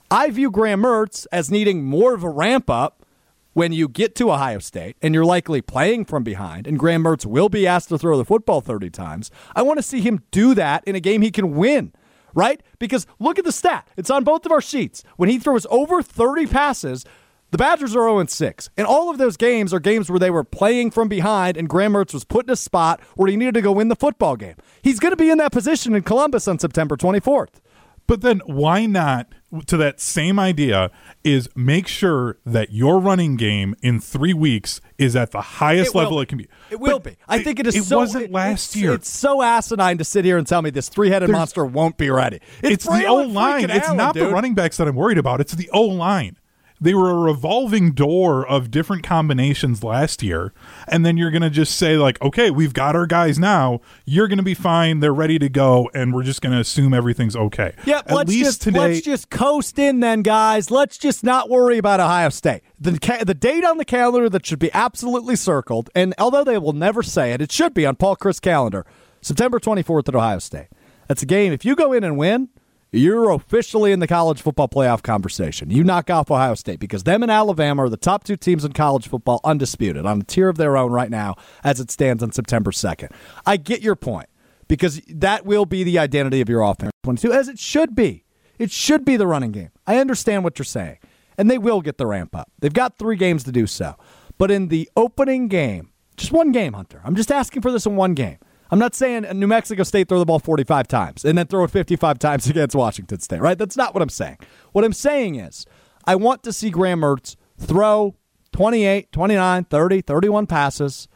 I 0.10 0.30
view 0.30 0.52
Graham 0.52 0.82
Mertz 0.82 1.26
as 1.32 1.50
needing 1.50 1.86
more 1.86 2.14
of 2.14 2.24
a 2.24 2.30
ramp 2.30 2.70
up 2.70 3.06
when 3.54 3.72
you 3.74 3.88
get 3.88 4.16
to 4.16 4.32
Ohio 4.32 4.60
State 4.60 4.96
and 5.02 5.14
you're 5.14 5.26
likely 5.26 5.62
playing 5.62 6.06
from 6.06 6.24
behind, 6.24 6.68
and 6.68 6.78
Graham 6.78 7.04
Mertz 7.04 7.26
will 7.26 7.50
be 7.50 7.66
asked 7.68 7.90
to 7.90 7.98
throw 7.98 8.18
the 8.18 8.26
football 8.26 8.62
30 8.62 8.90
times. 8.90 9.32
I 9.56 9.62
want 9.62 9.80
to 9.80 9.84
see 9.84 10.02
him 10.02 10.24
do 10.32 10.54
that 10.56 10.84
in 10.86 10.96
a 10.96 11.00
game 11.00 11.22
he 11.22 11.32
can 11.32 11.56
win, 11.56 11.94
right? 12.34 12.62
Because 12.80 13.08
look 13.20 13.40
at 13.40 13.46
the 13.46 13.52
stat. 13.52 13.88
It's 13.98 14.10
on 14.10 14.24
both 14.24 14.46
of 14.46 14.52
our 14.52 14.62
sheets. 14.62 15.04
When 15.18 15.30
he 15.30 15.40
throws 15.40 15.66
over 15.70 16.02
30 16.02 16.48
passes, 16.48 17.06
the 17.52 17.58
Badgers 17.58 17.96
are 17.96 18.04
0 18.10 18.26
6. 18.26 18.70
And 18.78 18.88
all 18.88 19.10
of 19.10 19.18
those 19.18 19.38
games 19.38 19.74
are 19.74 19.80
games 19.80 20.10
where 20.10 20.20
they 20.20 20.32
were 20.32 20.44
playing 20.44 20.92
from 20.92 21.08
behind 21.08 21.58
and 21.58 21.70
Graham 21.70 21.94
Mertz 21.94 22.14
was 22.14 22.24
put 22.24 22.46
in 22.48 22.52
a 22.52 22.56
spot 22.56 23.00
where 23.16 23.30
he 23.30 23.38
needed 23.38 23.54
to 23.56 23.62
go 23.62 23.72
win 23.72 23.90
the 23.90 23.96
football 23.96 24.36
game. 24.36 24.56
He's 24.82 25.00
going 25.00 25.12
to 25.12 25.18
be 25.18 25.30
in 25.30 25.38
that 25.38 25.52
position 25.52 25.94
in 25.96 26.04
Columbus 26.04 26.48
on 26.48 26.60
September 26.60 26.96
24th. 26.98 27.60
But 28.08 28.22
then 28.22 28.42
why 28.46 28.88
not 28.88 29.28
to 29.68 29.78
that 29.78 30.02
same 30.02 30.38
idea 30.40 30.92
is 31.24 31.48
make 31.56 31.88
sure 31.88 32.40
that 32.46 32.72
your 32.74 33.00
running 33.00 33.36
game 33.38 33.76
in 33.82 34.00
3 34.02 34.34
weeks 34.34 34.82
is 34.98 35.16
at 35.16 35.32
the 35.32 35.40
highest 35.42 35.94
It 35.94 35.98
level 35.98 36.20
it 36.20 36.28
can 36.28 36.38
be. 36.38 36.48
It 36.72 36.80
will 36.80 37.00
But 37.00 37.12
be. 37.12 37.18
I 37.28 37.44
think 37.44 37.60
it 37.60 37.68
is. 37.68 37.76
It 37.76 37.84
so, 37.84 37.98
wasn't 38.00 38.26
it- 38.26 38.32
last 38.32 38.72
it's- 38.72 38.82
year. 38.82 38.94
It's 38.94 39.10
so 39.10 39.42
asinine 39.42 39.98
to 39.98 40.04
sit 40.04 40.26
here 40.26 40.38
and 40.38 40.46
tell 40.48 40.62
me 40.62 40.72
this 40.72 40.90
three-headed 40.90 41.30
There's- 41.30 41.38
monster 41.40 41.64
won't 41.66 41.98
be 41.98 42.10
ready. 42.10 42.40
it's 42.62 42.86
the 42.86 43.06
O 43.06 43.16
line. 43.24 43.70
It's 43.70 43.86
Allen, 43.88 43.98
not 43.98 44.14
the 44.16 44.28
running 44.30 44.56
backs 44.56 44.78
that 44.78 44.88
I'm 44.88 44.96
worried 44.96 45.18
about. 45.18 45.40
It's 45.40 45.54
the 45.54 45.70
O 45.72 45.82
line. 45.84 46.38
They 46.84 46.96
were 46.96 47.12
a 47.12 47.16
revolving 47.16 47.92
door 47.92 48.46
of 48.46 48.72
different 48.72 49.04
combinations 49.04 49.84
last 49.84 50.24
year, 50.24 50.52
and 50.88 51.06
then 51.06 51.16
you're 51.16 51.30
going 51.30 51.44
to 51.44 51.52
just 51.52 51.76
say 51.78 51.96
like, 51.96 52.20
"Okay, 52.24 52.50
we've 52.50 52.74
got 52.74 52.96
our 52.96 53.06
guys 53.06 53.38
now. 53.38 53.82
You're 54.04 54.28
going 54.28 54.40
to 54.40 54.44
be 54.44 54.56
fine. 54.56 55.00
They're 55.00 55.14
ready 55.14 55.38
to 55.38 55.48
go, 55.48 55.92
and 55.94 56.12
we're 56.12 56.24
just 56.24 56.42
going 56.42 56.54
to 56.54 56.60
assume 56.60 56.92
everything's 56.94 57.36
okay." 57.36 57.74
Yeah, 57.86 58.00
At 58.00 58.12
let's 58.12 58.30
least 58.30 58.44
just 58.46 58.62
today, 58.64 58.80
let's 58.80 59.02
just 59.02 59.30
coast 59.30 59.78
in 59.78 60.00
then, 60.00 60.24
guys. 60.24 60.72
Let's 60.72 60.98
just 60.98 61.24
not 61.24 61.50
worry 61.52 61.78
about 61.78 62.00
Ohio 62.00 62.30
State. 62.30 62.64
The 62.80 62.98
ca- 62.98 63.24
the 63.24 63.36
date 63.36 63.64
on 63.64 63.78
the 63.78 63.86
calendar 63.86 64.28
that 64.30 64.44
should 64.44 64.58
be 64.58 64.74
absolutely 64.74 65.36
circled, 65.36 65.92
and 65.94 66.16
although 66.18 66.44
they 66.44 66.58
will 66.58 66.74
never 66.74 67.04
say 67.04 67.32
it, 67.32 67.42
it 67.42 67.52
should 67.52 67.76
be 67.76 67.86
on 67.86 67.96
Paul 67.96 68.16
Chryst 68.16 68.42
calendar. 68.42 68.88
September 69.22 69.60
24th 69.60 70.08
at 70.10 70.16
Ohio 70.16 70.40
State. 70.40 70.70
That's 71.08 71.22
a 71.22 71.28
game. 71.28 71.54
If 71.54 71.64
you 71.64 71.76
go 71.76 71.94
in 71.94 72.04
and 72.04 72.18
win, 72.18 72.50
you're 72.92 73.30
officially 73.32 73.94
in 73.94 74.00
the 74.00 74.08
college 74.08 74.42
football 74.42 74.68
playoff 74.68 75.02
conversation. 75.02 75.70
You 75.70 75.84
knock 75.84 76.10
off 76.10 76.30
Ohio 76.30 76.56
State 76.56 76.80
because 76.80 77.04
them 77.04 77.24
and 77.24 77.32
Alabama 77.32 77.84
are 77.84 77.90
the 77.90 77.98
top 77.98 78.24
two 78.26 78.36
teams 78.36 78.66
in 78.66 78.74
college 78.74 79.08
football, 79.08 79.40
undisputed, 79.44 80.06
on 80.06 80.22
a 80.22 80.24
tier 80.24 80.50
of 80.50 80.58
their 80.58 80.76
own 80.76 80.92
right 80.92 81.10
now 81.10 81.36
as 81.64 81.80
it 81.80 81.90
stands 81.90 82.22
on 82.22 82.34
September 82.34 82.72
2nd. 82.72 83.12
I 83.46 83.56
get 83.58 83.82
your 83.82 83.96
point 83.96 84.28
because 84.68 85.02
that 85.08 85.46
will 85.46 85.66
be 85.66 85.84
the 85.84 86.00
identity 86.00 86.42
of 86.42 86.50
your 86.50 86.62
offense 86.62 86.92
22, 87.04 87.32
as 87.32 87.48
it 87.48 87.60
should 87.60 87.96
be. 87.96 88.26
It 88.60 88.72
should 88.72 89.06
be 89.06 89.16
the 89.16 89.26
running 89.26 89.52
game. 89.52 89.72
I 89.88 89.98
understand 89.98 90.44
what 90.44 90.60
you're 90.60 90.66
saying, 90.66 90.98
and 91.38 91.50
they 91.50 91.58
will 91.58 91.82
get 91.82 91.98
the 91.98 92.06
ramp 92.06 92.36
up. 92.36 92.52
They've 92.60 92.74
got 92.74 93.00
three 93.00 93.16
games 93.16 93.44
to 93.46 93.52
do 93.52 93.68
so. 93.68 93.96
But 94.38 94.52
in 94.52 94.68
the 94.68 94.90
opening 94.98 95.48
game, 95.48 95.92
just 96.18 96.32
one 96.32 96.52
game, 96.52 96.74
Hunter, 96.74 97.02
I'm 97.04 97.16
just 97.16 97.32
asking 97.32 97.62
for 97.62 97.72
this 97.72 97.86
in 97.86 97.96
one 97.96 98.14
game. 98.14 98.38
I'm 98.72 98.80
not 98.80 98.96
saying 98.96 99.24
New 99.34 99.48
Mexico 99.48 99.84
State 99.84 100.08
throw 100.08 100.18
the 100.18 100.26
ball 100.26 100.40
45 100.40 100.88
times 100.88 101.26
and 101.26 101.38
then 101.38 101.46
throw 101.48 101.66
it 101.66 101.72
55 101.72 102.18
times 102.18 102.48
against 102.50 102.76
Washington 102.76 103.20
State, 103.20 103.42
right? 103.42 103.58
That's 103.58 103.76
not 103.76 103.94
what 103.94 104.02
I'm 104.02 104.10
saying. 104.10 104.38
What 104.72 104.86
I'm 104.86 104.94
saying 104.94 105.36
is 105.36 105.66
I 106.06 106.16
want 106.16 106.44
to 106.44 106.54
see 106.54 106.70
Graham 106.70 107.02
Mertz 107.02 107.36
throw 107.58 108.16
28, 108.54 109.12
29, 109.12 109.64
30, 109.66 110.02
31 110.02 110.48
passes, 110.48 111.08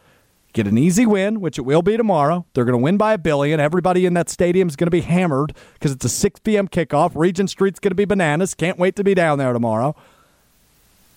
get 0.54 0.68
an 0.68 0.78
easy 0.78 1.06
win, 1.06 1.40
which 1.40 1.58
it 1.58 1.64
will 1.64 1.82
be 1.82 1.98
tomorrow. 1.98 2.46
They're 2.54 2.66
going 2.66 2.78
to 2.78 2.84
win 2.84 2.98
by 2.98 3.14
a 3.14 3.18
billion. 3.18 3.60
Everybody 3.60 4.06
in 4.06 4.14
that 4.16 4.30
stadium 4.30 4.68
is 4.68 4.76
going 4.76 4.88
to 4.88 4.92
be 4.92 5.02
hammered 5.02 5.54
because 5.74 5.92
it's 5.92 6.06
a 6.06 6.10
6 6.10 6.42
p.m. 6.42 6.68
kickoff. 6.68 7.12
Regent 7.16 7.50
Street's 7.50 7.80
going 7.80 7.92
to 7.92 7.96
be 7.96 8.06
bananas. 8.06 8.54
Can't 8.54 8.78
wait 8.78 8.96
to 8.98 9.04
be 9.04 9.14
down 9.14 9.38
there 9.38 9.54
tomorrow. 9.54 9.96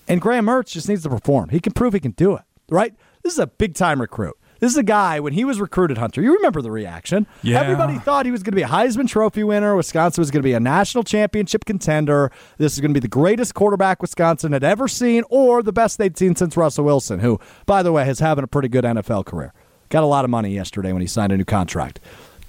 And 0.06 0.20
Graham 0.20 0.46
Mertz 0.46 0.70
just 0.70 0.88
needs 0.88 1.02
to 1.02 1.08
perform. 1.08 1.50
He 1.50 1.60
can 1.60 1.72
prove 1.72 1.94
he 1.94 2.00
can 2.00 2.12
do 2.12 2.34
it, 2.34 2.42
right? 2.68 2.94
This 3.22 3.32
is 3.32 3.38
a 3.38 3.46
big 3.46 3.74
time 3.74 4.00
recruit. 4.00 4.36
This 4.60 4.72
is 4.72 4.76
a 4.76 4.82
guy 4.82 5.20
when 5.20 5.32
he 5.32 5.44
was 5.44 5.60
recruited, 5.60 5.98
Hunter. 5.98 6.20
You 6.20 6.34
remember 6.34 6.60
the 6.60 6.70
reaction. 6.70 7.26
Yeah. 7.42 7.60
Everybody 7.60 7.98
thought 7.98 8.26
he 8.26 8.32
was 8.32 8.42
going 8.42 8.52
to 8.52 8.56
be 8.56 8.62
a 8.62 8.68
Heisman 8.68 9.08
Trophy 9.08 9.44
winner. 9.44 9.76
Wisconsin 9.76 10.20
was 10.20 10.30
going 10.30 10.42
to 10.42 10.46
be 10.46 10.52
a 10.52 10.60
national 10.60 11.04
championship 11.04 11.64
contender. 11.64 12.32
This 12.56 12.74
is 12.74 12.80
going 12.80 12.90
to 12.90 12.94
be 12.94 13.00
the 13.00 13.08
greatest 13.08 13.54
quarterback 13.54 14.02
Wisconsin 14.02 14.52
had 14.52 14.64
ever 14.64 14.88
seen, 14.88 15.22
or 15.30 15.62
the 15.62 15.72
best 15.72 15.98
they'd 15.98 16.18
seen 16.18 16.34
since 16.34 16.56
Russell 16.56 16.84
Wilson, 16.84 17.20
who, 17.20 17.38
by 17.66 17.82
the 17.82 17.92
way, 17.92 18.08
is 18.08 18.18
having 18.18 18.42
a 18.42 18.48
pretty 18.48 18.68
good 18.68 18.84
NFL 18.84 19.26
career. 19.26 19.52
Got 19.90 20.02
a 20.02 20.06
lot 20.06 20.24
of 20.24 20.30
money 20.30 20.52
yesterday 20.52 20.92
when 20.92 21.00
he 21.00 21.06
signed 21.06 21.32
a 21.32 21.36
new 21.36 21.44
contract. 21.44 22.00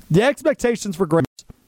The 0.10 0.24
expectations 0.24 0.96
for 0.96 1.06
Graham 1.06 1.26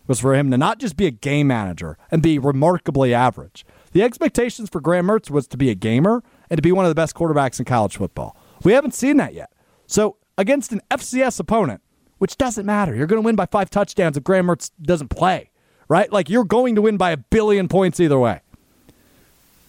was 0.07 0.19
for 0.19 0.33
him 0.33 0.51
to 0.51 0.57
not 0.57 0.79
just 0.79 0.97
be 0.97 1.05
a 1.05 1.11
game 1.11 1.47
manager 1.47 1.97
and 2.09 2.21
be 2.21 2.39
remarkably 2.39 3.13
average. 3.13 3.65
The 3.93 4.03
expectations 4.03 4.69
for 4.69 4.81
Graham 4.81 5.07
Mertz 5.07 5.29
was 5.29 5.47
to 5.47 5.57
be 5.57 5.69
a 5.69 5.75
gamer 5.75 6.23
and 6.49 6.57
to 6.57 6.61
be 6.61 6.71
one 6.71 6.85
of 6.85 6.89
the 6.89 6.95
best 6.95 7.13
quarterbacks 7.15 7.59
in 7.59 7.65
college 7.65 7.97
football. 7.97 8.35
We 8.63 8.73
haven't 8.73 8.93
seen 8.93 9.17
that 9.17 9.33
yet. 9.33 9.51
So 9.85 10.17
against 10.41 10.71
an 10.71 10.81
FCS 10.89 11.39
opponent, 11.39 11.81
which 12.17 12.35
doesn't 12.35 12.65
matter, 12.65 12.95
you're 12.95 13.05
going 13.05 13.21
to 13.21 13.25
win 13.25 13.35
by 13.35 13.45
five 13.45 13.69
touchdowns 13.69 14.17
if 14.17 14.23
Graham 14.23 14.47
Mertz 14.47 14.71
doesn't 14.81 15.09
play, 15.09 15.51
right? 15.87 16.11
Like 16.11 16.29
you're 16.29 16.43
going 16.43 16.73
to 16.75 16.81
win 16.81 16.97
by 16.97 17.11
a 17.11 17.17
billion 17.17 17.67
points 17.67 17.99
either 17.99 18.17
way. 18.17 18.41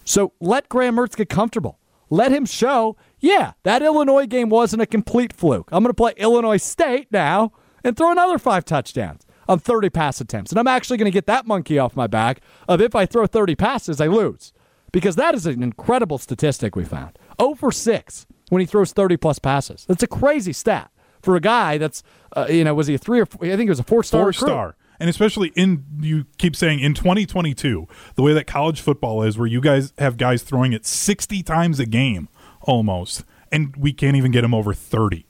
So 0.03 0.33
let 0.41 0.67
Graham 0.69 0.95
Mertz 0.95 1.15
get 1.15 1.29
comfortable. 1.29 1.77
Let 2.09 2.31
him 2.31 2.45
show, 2.45 2.97
yeah, 3.19 3.53
that 3.61 3.83
Illinois 3.83 4.25
game 4.25 4.49
wasn't 4.49 4.81
a 4.81 4.87
complete 4.87 5.31
fluke. 5.31 5.69
I'm 5.71 5.83
going 5.83 5.91
to 5.91 5.93
play 5.93 6.13
Illinois 6.17 6.57
State 6.57 7.07
now 7.11 7.53
and 7.83 7.95
throw 7.95 8.11
another 8.11 8.39
five 8.39 8.65
touchdowns 8.65 9.27
on 9.47 9.59
30 9.59 9.91
pass 9.91 10.19
attempts. 10.19 10.51
And 10.51 10.59
I'm 10.59 10.67
actually 10.67 10.97
going 10.97 11.11
to 11.11 11.15
get 11.15 11.27
that 11.27 11.45
monkey 11.45 11.77
off 11.77 11.95
my 11.95 12.07
back 12.07 12.41
of 12.67 12.81
if 12.81 12.95
I 12.95 13.05
throw 13.05 13.27
30 13.27 13.55
passes, 13.55 14.01
I 14.01 14.07
lose. 14.07 14.53
Because 14.91 15.15
that 15.17 15.35
is 15.35 15.45
an 15.45 15.61
incredible 15.61 16.17
statistic 16.17 16.75
we 16.75 16.83
found. 16.83 17.17
0 17.39 17.55
for 17.55 17.71
6 17.71 18.25
when 18.53 18.59
he 18.59 18.65
throws 18.65 18.93
30 18.93 19.17
plus 19.17 19.39
passes. 19.39 19.85
That's 19.87 20.03
a 20.03 20.07
crazy 20.07 20.53
stat 20.53 20.91
for 21.21 21.35
a 21.35 21.39
guy 21.39 21.77
that's, 21.77 22.03
uh, 22.35 22.47
you 22.49 22.63
know, 22.63 22.73
was 22.73 22.87
he 22.87 22.95
a 22.95 22.97
three 22.97 23.19
or 23.19 23.25
four, 23.25 23.45
I 23.45 23.55
think 23.55 23.67
it 23.67 23.69
was 23.69 23.79
a 23.79 23.83
four 23.83 24.03
star. 24.03 24.23
four 24.23 24.33
star. 24.33 24.75
And 24.99 25.09
especially 25.09 25.51
in 25.55 25.83
you 25.99 26.25
keep 26.37 26.55
saying 26.55 26.79
in 26.79 26.93
2022, 26.93 27.87
the 28.15 28.21
way 28.21 28.33
that 28.33 28.47
college 28.47 28.79
football 28.79 29.23
is, 29.23 29.37
where 29.37 29.47
you 29.47 29.59
guys 29.59 29.91
have 29.97 30.17
guys 30.17 30.43
throwing 30.43 30.71
it 30.71 30.85
60 30.85 31.41
times 31.43 31.79
a 31.79 31.85
game 31.85 32.29
almost, 32.61 33.23
and 33.51 33.75
we 33.75 33.91
can't 33.91 34.15
even 34.15 34.31
get 34.31 34.43
him 34.43 34.53
over 34.53 34.73
30. 34.73 35.25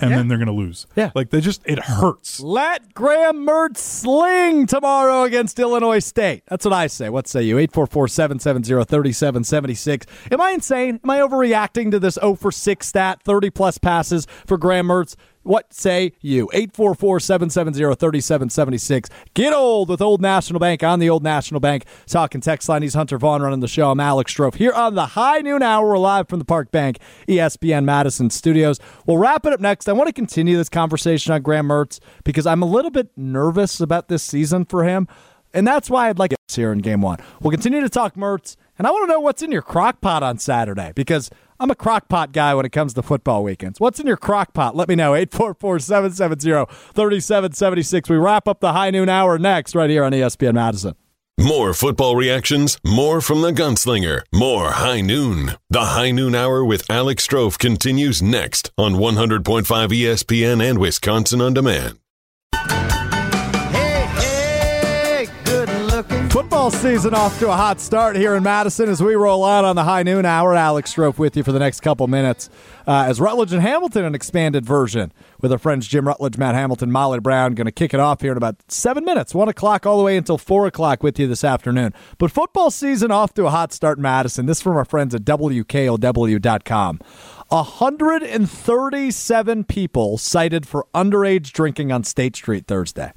And 0.00 0.10
Yeah. 0.10 0.16
then 0.18 0.28
they're 0.28 0.38
going 0.38 0.46
to 0.46 0.52
lose. 0.52 0.86
Yeah. 0.96 1.10
like 1.14 1.30
they 1.30 1.40
just 1.40 1.62
it 1.64 1.78
hurts. 1.78 2.40
Let 2.40 2.94
Graham 2.94 3.46
Mertz 3.46 3.78
sling 3.78 4.66
tomorrow 4.66 5.22
against 5.24 5.58
Illinois 5.58 5.98
State. 6.00 6.42
That's 6.48 6.64
what 6.64 6.74
I 6.74 6.86
say. 6.86 7.08
What 7.08 7.26
say 7.28 7.42
you? 7.42 7.56
844-770-3776. 7.58 10.04
Am 10.32 10.40
I 10.40 10.50
insane? 10.50 11.00
Am 11.02 11.10
I 11.10 11.18
overreacting 11.18 11.90
to 11.90 11.98
this 11.98 12.14
0 12.14 12.34
for 12.34 12.52
6 12.52 12.86
stat, 12.86 13.22
30 13.22 13.50
plus 13.50 13.78
passes 13.78 14.26
for 14.46 14.56
Graham 14.58 14.88
Mertz? 14.88 15.14
What 15.48 15.72
say 15.72 16.12
you? 16.20 16.50
844-770-3776. 16.52 19.08
Get 19.32 19.54
old 19.54 19.88
with 19.88 20.02
Old 20.02 20.20
National 20.20 20.60
Bank 20.60 20.82
on 20.82 20.98
the 20.98 21.08
Old 21.08 21.22
National 21.22 21.58
Bank. 21.58 21.86
Talking 22.04 22.42
text 22.42 22.68
line. 22.68 22.82
He's 22.82 22.92
Hunter 22.92 23.16
Vaughn 23.16 23.40
running 23.40 23.60
the 23.60 23.66
show. 23.66 23.90
I'm 23.90 23.98
Alex 23.98 24.34
Strouf 24.34 24.56
here 24.56 24.72
on 24.72 24.94
the 24.94 25.06
high 25.06 25.38
noon 25.38 25.62
hour. 25.62 25.88
We're 25.88 25.96
live 25.96 26.28
from 26.28 26.38
the 26.38 26.44
Park 26.44 26.70
Bank 26.70 26.98
ESPN 27.26 27.84
Madison 27.84 28.28
studios. 28.28 28.78
We'll 29.06 29.16
wrap 29.16 29.46
it 29.46 29.54
up 29.54 29.60
next. 29.60 29.88
I 29.88 29.94
want 29.94 30.08
to 30.08 30.12
continue 30.12 30.58
this 30.58 30.68
conversation 30.68 31.32
on 31.32 31.40
Graham 31.40 31.68
Mertz 31.68 31.98
because 32.24 32.46
I'm 32.46 32.60
a 32.60 32.66
little 32.66 32.90
bit 32.90 33.08
nervous 33.16 33.80
about 33.80 34.08
this 34.08 34.22
season 34.22 34.66
for 34.66 34.84
him. 34.84 35.08
And 35.54 35.66
that's 35.66 35.88
why 35.88 36.10
I'd 36.10 36.18
like 36.18 36.34
it 36.34 36.38
here 36.48 36.72
in 36.72 36.80
game 36.80 37.00
one. 37.00 37.20
We'll 37.40 37.52
continue 37.52 37.80
to 37.80 37.88
talk 37.88 38.16
Mertz, 38.16 38.56
and 38.78 38.86
I 38.86 38.90
want 38.90 39.08
to 39.08 39.12
know 39.12 39.20
what's 39.20 39.42
in 39.42 39.52
your 39.52 39.62
crock 39.62 40.00
pot 40.00 40.22
on 40.22 40.38
Saturday 40.38 40.92
because 40.94 41.30
I'm 41.60 41.70
a 41.70 41.74
crock 41.74 42.08
pot 42.08 42.32
guy 42.32 42.54
when 42.54 42.64
it 42.64 42.70
comes 42.70 42.94
to 42.94 43.02
football 43.02 43.42
weekends. 43.42 43.80
What's 43.80 43.98
in 43.98 44.06
your 44.06 44.16
crock 44.16 44.54
pot? 44.54 44.76
Let 44.76 44.88
me 44.88 44.94
know. 44.94 45.14
844 45.14 45.80
770 45.80 46.72
3776. 46.94 48.08
We 48.08 48.16
wrap 48.16 48.46
up 48.46 48.60
the 48.60 48.72
high 48.72 48.90
noon 48.90 49.08
hour 49.08 49.38
next, 49.38 49.74
right 49.74 49.90
here 49.90 50.04
on 50.04 50.12
ESPN 50.12 50.54
Madison. 50.54 50.94
More 51.40 51.72
football 51.72 52.16
reactions, 52.16 52.78
more 52.84 53.20
from 53.20 53.42
the 53.42 53.52
gunslinger, 53.52 54.22
more 54.34 54.70
high 54.72 55.00
noon. 55.00 55.52
The 55.70 55.84
high 55.84 56.10
noon 56.10 56.34
hour 56.34 56.64
with 56.64 56.88
Alex 56.90 57.28
Strouf 57.28 57.58
continues 57.58 58.20
next 58.20 58.72
on 58.76 58.94
100.5 58.94 59.64
ESPN 59.68 60.60
and 60.60 60.78
Wisconsin 60.78 61.40
on 61.40 61.54
demand. 61.54 62.00
Football 66.68 66.90
season 66.90 67.14
off 67.14 67.38
to 67.38 67.48
a 67.48 67.56
hot 67.56 67.80
start 67.80 68.14
here 68.14 68.34
in 68.34 68.42
Madison 68.42 68.90
as 68.90 69.02
we 69.02 69.14
roll 69.14 69.42
out 69.42 69.64
on 69.64 69.74
the 69.74 69.84
high 69.84 70.02
noon 70.02 70.26
hour. 70.26 70.54
Alex 70.54 70.94
Strouf 70.94 71.16
with 71.16 71.34
you 71.34 71.42
for 71.42 71.50
the 71.50 71.58
next 71.58 71.80
couple 71.80 72.06
minutes 72.08 72.50
uh, 72.86 73.06
as 73.08 73.22
Rutledge 73.22 73.54
and 73.54 73.62
Hamilton, 73.62 74.04
an 74.04 74.14
expanded 74.14 74.66
version 74.66 75.10
with 75.40 75.50
our 75.50 75.56
friends 75.56 75.88
Jim 75.88 76.06
Rutledge, 76.06 76.36
Matt 76.36 76.54
Hamilton, 76.54 76.92
Molly 76.92 77.20
Brown, 77.20 77.54
going 77.54 77.64
to 77.64 77.72
kick 77.72 77.94
it 77.94 78.00
off 78.00 78.20
here 78.20 78.32
in 78.32 78.36
about 78.36 78.56
seven 78.70 79.02
minutes, 79.02 79.34
one 79.34 79.48
o'clock 79.48 79.86
all 79.86 79.96
the 79.96 80.04
way 80.04 80.18
until 80.18 80.36
four 80.36 80.66
o'clock 80.66 81.02
with 81.02 81.18
you 81.18 81.26
this 81.26 81.42
afternoon. 81.42 81.94
But 82.18 82.30
football 82.30 82.70
season 82.70 83.10
off 83.10 83.32
to 83.34 83.46
a 83.46 83.50
hot 83.50 83.72
start 83.72 83.96
in 83.96 84.02
Madison. 84.02 84.44
This 84.44 84.60
from 84.60 84.76
our 84.76 84.84
friends 84.84 85.14
at 85.14 85.22
WKOW.com. 85.22 87.00
137 87.48 89.64
people 89.64 90.18
cited 90.18 90.68
for 90.68 90.86
underage 90.94 91.52
drinking 91.52 91.92
on 91.92 92.04
State 92.04 92.36
Street 92.36 92.66
Thursday. 92.66 93.14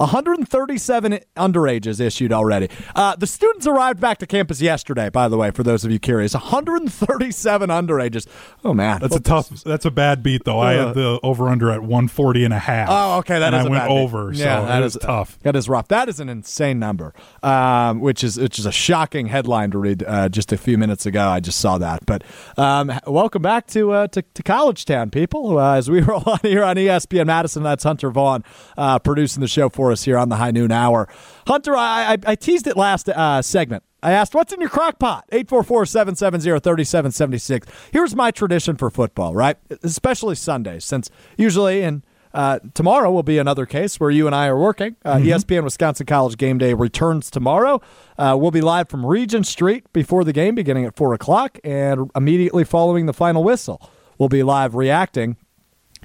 137 0.00 1.20
underages 1.36 2.00
issued 2.00 2.32
already. 2.32 2.68
Uh, 2.94 3.14
the 3.16 3.26
students 3.26 3.66
arrived 3.66 4.00
back 4.00 4.18
to 4.18 4.26
campus 4.26 4.60
yesterday, 4.60 5.10
by 5.10 5.28
the 5.28 5.36
way, 5.36 5.50
for 5.50 5.62
those 5.62 5.84
of 5.84 5.90
you 5.90 5.98
curious. 5.98 6.34
137 6.34 7.68
underages. 7.70 8.26
Oh, 8.64 8.72
man. 8.74 9.00
That's 9.00 9.16
a 9.16 9.20
tough. 9.20 9.50
That's 9.64 9.84
a 9.84 9.90
bad 9.90 10.22
beat 10.22 10.44
though. 10.44 10.58
I 10.60 10.72
had 10.72 10.94
the 10.94 11.20
over 11.22 11.48
under 11.48 11.70
at 11.70 11.80
140 11.82 12.44
and 12.44 12.54
a 12.54 12.58
half. 12.58 12.88
Oh, 12.90 13.18
okay. 13.18 13.38
That 13.38 13.54
is 13.54 13.64
I 13.64 13.66
a 13.66 13.70
went 13.70 13.82
bad 13.82 13.88
beat. 13.88 13.94
over. 13.94 14.34
So 14.34 14.42
yeah, 14.42 14.60
that 14.62 14.82
is 14.82 14.98
tough. 15.00 15.38
That 15.42 15.54
is 15.56 15.68
rough. 15.68 15.88
That 15.88 16.08
is 16.08 16.20
an 16.20 16.28
insane 16.28 16.78
number, 16.78 17.12
um, 17.42 18.00
which 18.00 18.24
is 18.24 18.38
which 18.38 18.58
is 18.58 18.66
a 18.66 18.72
shocking 18.72 19.26
headline 19.26 19.70
to 19.72 19.78
read 19.78 20.02
uh, 20.06 20.28
just 20.28 20.52
a 20.52 20.56
few 20.56 20.78
minutes 20.78 21.06
ago. 21.06 21.28
I 21.28 21.40
just 21.40 21.60
saw 21.60 21.78
that. 21.78 22.06
But 22.06 22.24
um, 22.56 22.92
welcome 23.06 23.42
back 23.42 23.66
to, 23.68 23.92
uh, 23.92 24.06
to 24.08 24.22
to 24.22 24.42
College 24.42 24.84
Town, 24.84 25.10
people. 25.10 25.58
Uh, 25.58 25.76
as 25.76 25.90
we 25.90 26.00
roll 26.10 26.22
on 26.26 26.38
here 26.42 26.64
on 26.64 26.76
ESPN 26.76 27.26
Madison, 27.26 27.62
that's 27.62 27.84
Hunter 27.84 28.10
Vaughn 28.10 28.44
uh, 28.76 28.98
producing 28.98 29.40
the 29.40 29.48
show 29.48 29.68
for 29.68 29.89
us 29.90 30.04
here 30.04 30.18
on 30.18 30.28
the 30.28 30.36
High 30.36 30.50
Noon 30.50 30.72
Hour. 30.72 31.08
Hunter, 31.46 31.76
I, 31.76 32.12
I, 32.12 32.18
I 32.26 32.34
teased 32.34 32.66
it 32.66 32.76
last 32.76 33.08
uh, 33.08 33.40
segment. 33.42 33.84
I 34.02 34.12
asked, 34.12 34.34
what's 34.34 34.52
in 34.52 34.60
your 34.60 34.70
crock 34.70 34.98
pot? 34.98 35.26
844-770-3776. 35.32 37.64
Here's 37.92 38.16
my 38.16 38.30
tradition 38.30 38.76
for 38.76 38.90
football, 38.90 39.34
right? 39.34 39.56
Especially 39.82 40.34
Sundays, 40.34 40.84
since 40.84 41.10
usually 41.36 41.82
in 41.82 42.02
uh, 42.32 42.60
tomorrow 42.74 43.10
will 43.10 43.24
be 43.24 43.38
another 43.38 43.66
case 43.66 43.98
where 43.98 44.10
you 44.10 44.26
and 44.26 44.34
I 44.34 44.46
are 44.46 44.58
working. 44.58 44.96
Uh, 45.04 45.16
ESPN 45.16 45.64
Wisconsin 45.64 46.06
College 46.06 46.36
Game 46.36 46.58
Day 46.58 46.74
returns 46.74 47.30
tomorrow. 47.30 47.80
Uh, 48.16 48.36
we'll 48.40 48.52
be 48.52 48.60
live 48.60 48.88
from 48.88 49.04
Regent 49.04 49.46
Street 49.46 49.92
before 49.92 50.24
the 50.24 50.32
game, 50.32 50.54
beginning 50.54 50.84
at 50.84 50.96
4 50.96 51.14
o'clock, 51.14 51.58
and 51.64 52.10
immediately 52.14 52.64
following 52.64 53.06
the 53.06 53.12
final 53.12 53.42
whistle, 53.42 53.90
we'll 54.18 54.28
be 54.28 54.42
live 54.42 54.76
reacting 54.76 55.36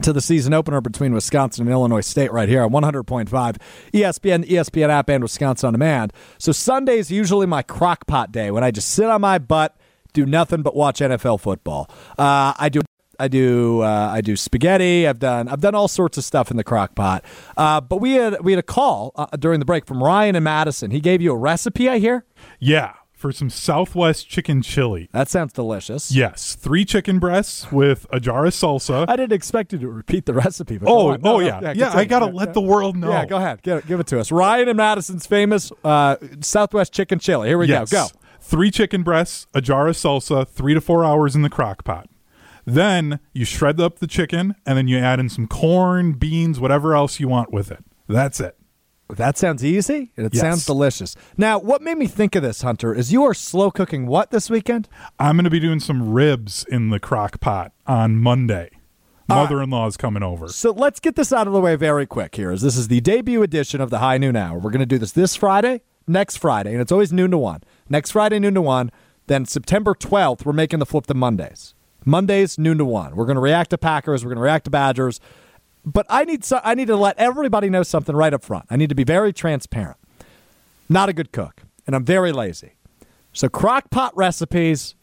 to 0.01 0.13
the 0.13 0.21
season 0.21 0.53
opener 0.53 0.81
between 0.81 1.13
Wisconsin 1.13 1.65
and 1.65 1.71
Illinois 1.71 2.01
State 2.01 2.31
right 2.31 2.49
here 2.49 2.61
on 2.63 2.71
100.5 2.71 3.27
ESPN, 3.93 4.45
ESPN 4.45 4.89
app, 4.89 5.09
and 5.09 5.23
Wisconsin 5.23 5.67
on 5.67 5.73
demand. 5.73 6.13
So 6.37 6.51
Sunday 6.51 6.97
is 6.97 7.11
usually 7.11 7.45
my 7.45 7.61
crock 7.61 8.07
pot 8.07 8.31
day 8.31 8.51
when 8.51 8.63
I 8.63 8.71
just 8.71 8.89
sit 8.89 9.05
on 9.05 9.21
my 9.21 9.37
butt, 9.37 9.77
do 10.13 10.25
nothing 10.25 10.61
but 10.61 10.75
watch 10.75 10.99
NFL 10.99 11.39
football. 11.39 11.89
Uh, 12.17 12.53
I 12.57 12.69
do. 12.69 12.81
I 13.17 13.29
do 13.29 13.79
uh, 13.81 14.09
I 14.11 14.19
do 14.19 14.35
spaghetti. 14.35 15.07
I've 15.07 15.19
done 15.19 15.47
I've 15.47 15.61
done 15.61 15.73
all 15.73 15.87
sorts 15.87 16.17
of 16.17 16.25
stuff 16.25 16.51
in 16.51 16.57
the 16.57 16.65
crock 16.65 16.95
pot. 16.95 17.23
Uh, 17.55 17.79
but 17.79 18.01
we 18.01 18.11
had 18.13 18.41
we 18.43 18.51
had 18.51 18.59
a 18.59 18.63
call 18.63 19.13
uh, 19.15 19.27
during 19.39 19.59
the 19.59 19.65
break 19.65 19.85
from 19.85 20.03
Ryan 20.03 20.35
and 20.35 20.43
Madison. 20.43 20.91
He 20.91 20.99
gave 20.99 21.21
you 21.21 21.31
a 21.31 21.37
recipe. 21.37 21.87
I 21.87 21.99
hear 21.99 22.25
Yeah, 22.59 22.91
for 23.25 23.31
some 23.31 23.49
Southwest 23.49 24.29
chicken 24.29 24.61
chili. 24.61 25.09
that 25.11 25.27
sounds 25.29 25.51
delicious. 25.51 26.11
Yes, 26.11 26.53
three 26.53 26.85
chicken 26.85 27.17
breasts 27.17 27.71
with 27.71 28.05
a 28.11 28.19
jar 28.19 28.45
of 28.45 28.53
salsa. 28.53 29.05
I 29.09 29.15
didn't 29.15 29.33
expect 29.33 29.73
you 29.73 29.79
to 29.79 29.89
repeat 29.89 30.27
the 30.27 30.33
recipe. 30.33 30.77
But 30.77 30.89
oh, 30.89 31.17
go. 31.17 31.17
No, 31.17 31.35
oh 31.35 31.39
no, 31.39 31.39
yeah, 31.39 31.45
yeah. 31.45 31.73
continue. 31.73 31.85
I 31.87 32.05
gotta 32.05 32.25
Yeah, 32.27 32.31
let 32.33 32.47
yeah. 32.49 32.53
the 32.53 32.61
world 32.61 32.95
know. 32.95 33.09
Yeah, 33.09 33.25
go 33.25 33.37
ahead. 33.37 33.63
Give 33.63 33.79
it, 33.79 33.87
give 33.87 33.99
it 33.99 34.05
to 34.07 34.19
us. 34.19 34.31
Ryan 34.31 34.67
and 34.69 34.77
Madison's 34.77 35.25
famous 35.25 35.71
uh, 35.83 36.17
Southwest 36.41 36.93
chicken 36.93 37.17
chili. 37.17 37.47
Here 37.47 37.57
we 37.57 37.65
Yes. 37.67 37.91
go. 37.91 38.05
Go. 38.09 38.19
Three 38.41 38.69
chicken 38.69 39.01
breasts, 39.01 39.47
a 39.55 39.61
jar 39.61 39.87
of 39.87 39.95
salsa, 39.95 40.47
three 40.47 40.75
to 40.75 40.81
four 40.81 41.03
hours 41.03 41.35
in 41.35 41.41
the 41.41 41.49
crock 41.49 41.83
pot. 41.83 42.07
Then 42.63 43.19
you 43.33 43.43
shred 43.43 43.81
up 43.81 43.97
the 43.97 44.05
chicken, 44.07 44.53
and 44.67 44.77
then 44.77 44.87
you 44.87 44.99
add 44.99 45.19
in 45.19 45.29
some 45.29 45.47
corn, 45.47 46.11
beans, 46.13 46.59
whatever 46.59 46.93
else 46.95 47.19
you 47.19 47.27
want 47.27 47.51
with 47.51 47.71
it. 47.71 47.83
That's 48.07 48.39
it. 48.39 48.55
That 49.09 49.37
sounds 49.37 49.63
easy 49.63 50.11
and 50.17 50.25
it 50.25 50.33
Yes. 50.33 50.41
sounds 50.41 50.65
delicious. 50.65 51.15
Now, 51.37 51.59
what 51.59 51.81
made 51.81 51.97
me 51.97 52.07
think 52.07 52.35
of 52.35 52.41
this, 52.41 52.63
Hunter, 52.63 52.93
is 52.93 53.13
you 53.13 53.23
are 53.23 53.33
slow 53.35 53.69
cooking 53.69 54.07
what 54.07 54.31
this 54.31 54.49
weekend? 54.49 54.89
I'm 55.19 55.35
going 55.37 55.43
to 55.43 55.49
be 55.51 55.59
doing 55.59 55.79
some 55.79 56.11
ribs 56.11 56.65
in 56.69 56.89
the 56.89 56.99
crock 56.99 57.39
pot 57.39 57.71
on 57.85 58.15
Monday. 58.17 58.71
Ah. 59.29 59.43
Mother-in-law's 59.43 59.97
coming 59.97 60.23
over. 60.23 60.47
So 60.47 60.71
let's 60.71 60.99
get 60.99 61.15
this 61.15 61.31
out 61.31 61.45
of 61.47 61.53
the 61.53 61.61
way 61.61 61.75
very 61.75 62.05
quick 62.07 62.35
here. 62.35 62.51
As 62.51 62.61
this 62.61 62.75
is 62.77 62.87
the 62.87 62.99
debut 63.01 63.43
edition 63.43 63.79
of 63.79 63.89
the 63.91 63.99
High 63.99 64.17
Noon 64.17 64.35
Hour. 64.35 64.57
We're 64.57 64.71
going 64.71 64.79
to 64.79 64.85
do 64.87 64.97
this 64.97 65.11
this 65.11 65.35
Friday, 65.35 65.81
next 66.07 66.37
Friday, 66.37 66.71
and 66.73 66.81
it's 66.81 66.91
always 66.91 67.13
noon 67.13 67.31
to 67.31 67.37
one. 67.37 67.61
Next 67.89 68.11
Friday, 68.11 68.39
noon 68.39 68.55
to 68.55 68.61
one. 68.61 68.91
Then 69.27 69.45
September 69.45 69.93
12th, 69.95 70.45
we're 70.45 70.53
making 70.53 70.79
the 70.79 70.85
flip 70.85 71.05
to 71.07 71.13
Mondays. 71.15 71.73
Mondays, 72.05 72.59
noon 72.59 72.77
to 72.77 72.85
one. 72.85 73.15
We're 73.15 73.25
going 73.25 73.35
to 73.35 73.41
react 73.41 73.71
to 73.71 73.77
Packers. 73.79 74.23
We're 74.23 74.29
going 74.29 74.37
to 74.37 74.43
react 74.43 74.65
to 74.65 74.71
Badgers. 74.71 75.19
But 75.85 76.05
I 76.09 76.25
need 76.25 76.43
so, 76.43 76.59
I 76.63 76.73
need 76.73 76.87
to 76.87 76.95
let 76.95 77.17
everybody 77.17 77.69
know 77.69 77.83
something 77.83 78.15
right 78.15 78.33
up 78.33 78.43
front. 78.43 78.65
I 78.69 78.75
need 78.75 78.89
to 78.89 78.95
be 78.95 79.03
very 79.03 79.31
transparent. 79.31 79.97
Not 80.89 81.09
a 81.09 81.13
good 81.13 81.31
cook, 81.31 81.61
and 81.85 81.95
I'm 81.95 82.03
very 82.03 82.31
lazy. 82.31 82.73
So 83.33 83.49
crock 83.49 83.89
pot 83.91 84.15
recipes, 84.15 84.95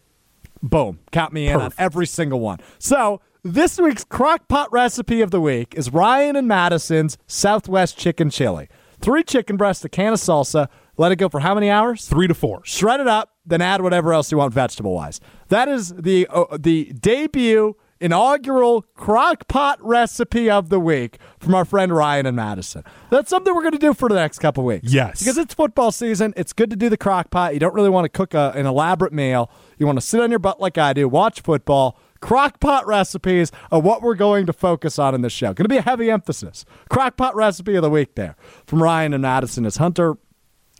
boom, 0.62 1.01
count 1.12 1.33
me 1.33 1.49
in 1.49 1.61
on 1.61 1.72
every 1.78 2.07
single 2.07 2.41
one. 2.41 2.59
So 2.78 3.20
this 3.45 3.78
week's 3.78 4.05
crock 4.05 4.49
pot 4.49 4.72
recipe 4.72 5.20
of 5.20 5.30
the 5.30 5.41
week 5.41 5.74
is 5.76 5.93
Ryan 5.93 6.37
and 6.37 6.49
Madison's 6.49 7.18
Southwest 7.26 7.99
chicken 7.99 8.30
chili. 8.30 8.68
Three 9.01 9.22
chicken 9.24 9.57
breasts, 9.57 9.85
a 9.85 9.89
can 9.89 10.12
of 10.12 10.18
salsa. 10.20 10.68
Let 10.97 11.11
it 11.11 11.16
go 11.16 11.28
for 11.28 11.41
how 11.41 11.55
many 11.55 11.68
hours? 11.68 12.07
Three 12.07 12.28
to 12.28 12.35
four. 12.35 12.61
Shred 12.64 13.01
it 13.01 13.09
up, 13.09 13.33
then 13.45 13.61
add 13.61 13.80
whatever 13.80 14.12
else 14.12 14.30
you 14.30 14.39
want 14.39 14.55
vegetable 14.55 14.95
wise. 14.95 15.20
That 15.49 15.68
is 15.68 15.89
the 15.89 16.26
uh, 16.30 16.57
the 16.59 16.93
debut 16.93 17.76
inaugural 18.03 18.82
crock 18.94 19.46
pot 19.48 19.78
recipe 19.82 20.50
of 20.50 20.68
the 20.68 20.80
week 20.80 21.18
from 21.38 21.55
our 21.55 21.64
friend 21.64 21.94
Ryan 21.94 22.26
and 22.26 22.36
Madison. 22.36 22.82
That's 23.11 23.30
something 23.30 23.55
we're 23.55 23.62
going 23.62 23.72
to 23.72 23.78
do 23.78 23.94
for 23.94 24.09
the 24.09 24.16
next 24.16 24.40
couple 24.40 24.64
weeks. 24.64 24.92
Yes. 24.92 25.20
Because 25.20 25.38
it's 25.38 25.55
football 25.55 25.92
season. 25.92 26.34
It's 26.36 26.53
good 26.53 26.70
to 26.70 26.76
do 26.76 26.88
the 26.88 26.96
crock 26.96 27.30
pot. 27.30 27.55
You 27.55 27.61
don't 27.61 27.74
really 27.74 27.90
want 27.90 28.05
to 28.05 28.09
cook 28.09 28.34
a, 28.34 28.53
an 28.57 28.66
elaborate 28.66 29.12
meal. 29.12 29.50
You 29.78 29.86
want 29.86 29.98
to 29.98 30.05
sit 30.05 30.20
on 30.20 30.30
your 30.30 30.38
butt 30.38 30.61
like 30.61 30.76
I 30.76 30.92
do, 30.92 31.09
watch 31.09 31.40
football. 31.40 31.98
Crock 32.20 32.61
pot 32.61 32.86
recipes 32.86 33.50
are 33.72 33.80
what 33.80 34.00
we're 34.00 34.14
going 34.14 34.46
to 34.46 34.53
focus 34.53 34.96
on 34.98 35.14
in 35.14 35.22
this 35.22 35.32
show. 35.32 35.53
Going 35.53 35.64
to 35.64 35.68
be 35.68 35.78
a 35.78 35.82
heavy 35.82 36.09
emphasis. 36.09 36.64
Crock 36.88 37.16
pot 37.16 37.34
recipe 37.34 37.74
of 37.74 37.82
the 37.82 37.90
week 37.90 38.14
there 38.14 38.36
from 38.64 38.80
Ryan 38.82 39.12
and 39.12 39.22
Madison 39.22 39.64
is 39.64 39.78
Hunter 39.78 40.16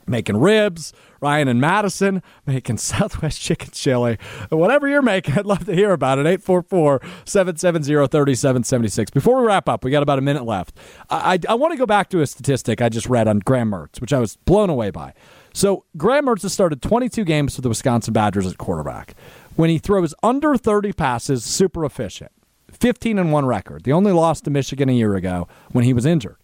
making 0.07 0.37
ribs. 0.37 0.93
Ryan 1.21 1.47
and 1.47 1.61
Madison 1.61 2.21
making 2.45 2.77
Southwest 2.79 3.39
chicken 3.39 3.69
chili. 3.71 4.17
Whatever 4.49 4.87
you're 4.87 5.01
making, 5.01 5.37
I'd 5.37 5.45
love 5.45 5.65
to 5.65 5.73
hear 5.73 5.91
about 5.91 6.19
it. 6.19 6.25
844 6.25 6.99
770 7.25 8.07
3776. 8.07 9.11
Before 9.11 9.39
we 9.39 9.47
wrap 9.47 9.69
up, 9.69 9.83
we 9.83 9.91
got 9.91 10.03
about 10.03 10.19
a 10.19 10.21
minute 10.21 10.43
left. 10.43 10.75
I, 11.09 11.33
I, 11.33 11.39
I 11.53 11.55
want 11.55 11.71
to 11.71 11.77
go 11.77 11.85
back 11.85 12.09
to 12.09 12.21
a 12.21 12.27
statistic 12.27 12.81
I 12.81 12.89
just 12.89 13.07
read 13.07 13.27
on 13.27 13.39
Graham 13.39 13.71
Mertz, 13.71 14.01
which 14.01 14.13
I 14.13 14.19
was 14.19 14.35
blown 14.37 14.69
away 14.69 14.89
by. 14.89 15.13
So, 15.55 15.85
Graham 15.95 16.25
Mertz 16.25 16.41
has 16.41 16.51
started 16.51 16.81
22 16.81 17.23
games 17.23 17.55
for 17.55 17.61
the 17.61 17.69
Wisconsin 17.69 18.11
Badgers 18.11 18.47
at 18.47 18.57
quarterback. 18.57 19.13
When 19.55 19.69
he 19.69 19.77
throws 19.77 20.15
under 20.23 20.57
30 20.57 20.93
passes, 20.93 21.43
super 21.43 21.85
efficient. 21.85 22.31
15 22.71 23.19
and 23.19 23.31
1 23.31 23.45
record. 23.45 23.83
The 23.83 23.93
only 23.93 24.11
loss 24.11 24.41
to 24.41 24.49
Michigan 24.49 24.89
a 24.89 24.93
year 24.93 25.15
ago 25.15 25.47
when 25.71 25.83
he 25.85 25.93
was 25.93 26.05
injured. 26.07 26.37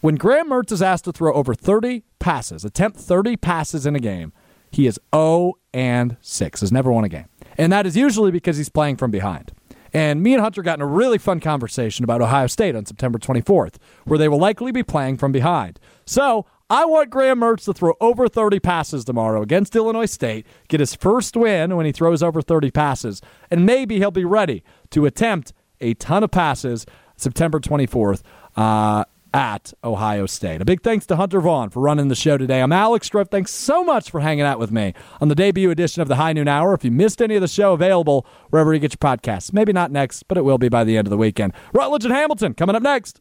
When 0.00 0.16
Graham 0.16 0.50
Mertz 0.50 0.72
is 0.72 0.82
asked 0.82 1.04
to 1.04 1.12
throw 1.12 1.32
over 1.32 1.54
30 1.54 2.04
passes, 2.18 2.64
attempt 2.64 2.98
30 2.98 3.36
passes 3.36 3.86
in 3.86 3.96
a 3.96 4.00
game, 4.00 4.32
he 4.70 4.86
is 4.86 5.00
0 5.14 5.54
and 5.72 6.16
6. 6.20 6.60
Has 6.60 6.70
never 6.70 6.92
won 6.92 7.04
a 7.04 7.08
game. 7.08 7.26
And 7.56 7.72
that 7.72 7.86
is 7.86 7.96
usually 7.96 8.30
because 8.30 8.58
he's 8.58 8.68
playing 8.68 8.96
from 8.96 9.10
behind. 9.10 9.52
And 9.94 10.22
me 10.22 10.34
and 10.34 10.42
Hunter 10.42 10.62
got 10.62 10.78
in 10.78 10.82
a 10.82 10.86
really 10.86 11.16
fun 11.16 11.40
conversation 11.40 12.04
about 12.04 12.20
Ohio 12.20 12.46
State 12.48 12.76
on 12.76 12.84
September 12.84 13.18
24th, 13.18 13.76
where 14.04 14.18
they 14.18 14.28
will 14.28 14.38
likely 14.38 14.70
be 14.70 14.82
playing 14.82 15.16
from 15.16 15.32
behind. 15.32 15.80
So 16.04 16.44
I 16.68 16.84
want 16.84 17.08
Graham 17.08 17.40
Mertz 17.40 17.64
to 17.64 17.72
throw 17.72 17.94
over 18.00 18.28
30 18.28 18.60
passes 18.60 19.04
tomorrow 19.06 19.40
against 19.40 19.74
Illinois 19.74 20.06
State, 20.06 20.46
get 20.68 20.80
his 20.80 20.94
first 20.94 21.36
win 21.36 21.76
when 21.76 21.86
he 21.86 21.92
throws 21.92 22.22
over 22.22 22.42
30 22.42 22.70
passes, 22.70 23.22
and 23.50 23.64
maybe 23.64 23.96
he'll 23.96 24.10
be 24.10 24.24
ready 24.24 24.62
to 24.90 25.06
attempt 25.06 25.54
a 25.80 25.94
ton 25.94 26.22
of 26.22 26.30
passes 26.30 26.84
September 27.16 27.58
24th. 27.58 28.22
Uh, 28.56 29.04
at 29.36 29.74
Ohio 29.84 30.24
State. 30.24 30.62
A 30.62 30.64
big 30.64 30.80
thanks 30.80 31.04
to 31.04 31.16
Hunter 31.16 31.42
Vaughn 31.42 31.68
for 31.68 31.80
running 31.80 32.08
the 32.08 32.14
show 32.14 32.38
today. 32.38 32.62
I'm 32.62 32.72
Alex 32.72 33.10
Strouf. 33.10 33.30
Thanks 33.30 33.52
so 33.52 33.84
much 33.84 34.10
for 34.10 34.20
hanging 34.20 34.46
out 34.46 34.58
with 34.58 34.72
me 34.72 34.94
on 35.20 35.28
the 35.28 35.34
debut 35.34 35.70
edition 35.70 36.00
of 36.00 36.08
the 36.08 36.16
High 36.16 36.32
Noon 36.32 36.48
Hour. 36.48 36.72
If 36.72 36.86
you 36.86 36.90
missed 36.90 37.20
any 37.20 37.34
of 37.34 37.42
the 37.42 37.46
show, 37.46 37.74
available 37.74 38.26
wherever 38.48 38.72
you 38.72 38.80
get 38.80 38.92
your 38.92 39.16
podcasts. 39.16 39.52
Maybe 39.52 39.74
not 39.74 39.92
next, 39.92 40.22
but 40.26 40.38
it 40.38 40.42
will 40.46 40.56
be 40.56 40.70
by 40.70 40.84
the 40.84 40.96
end 40.96 41.06
of 41.06 41.10
the 41.10 41.18
weekend. 41.18 41.52
Rutledge 41.74 42.06
and 42.06 42.14
Hamilton 42.14 42.54
coming 42.54 42.76
up 42.76 42.82
next. 42.82 43.14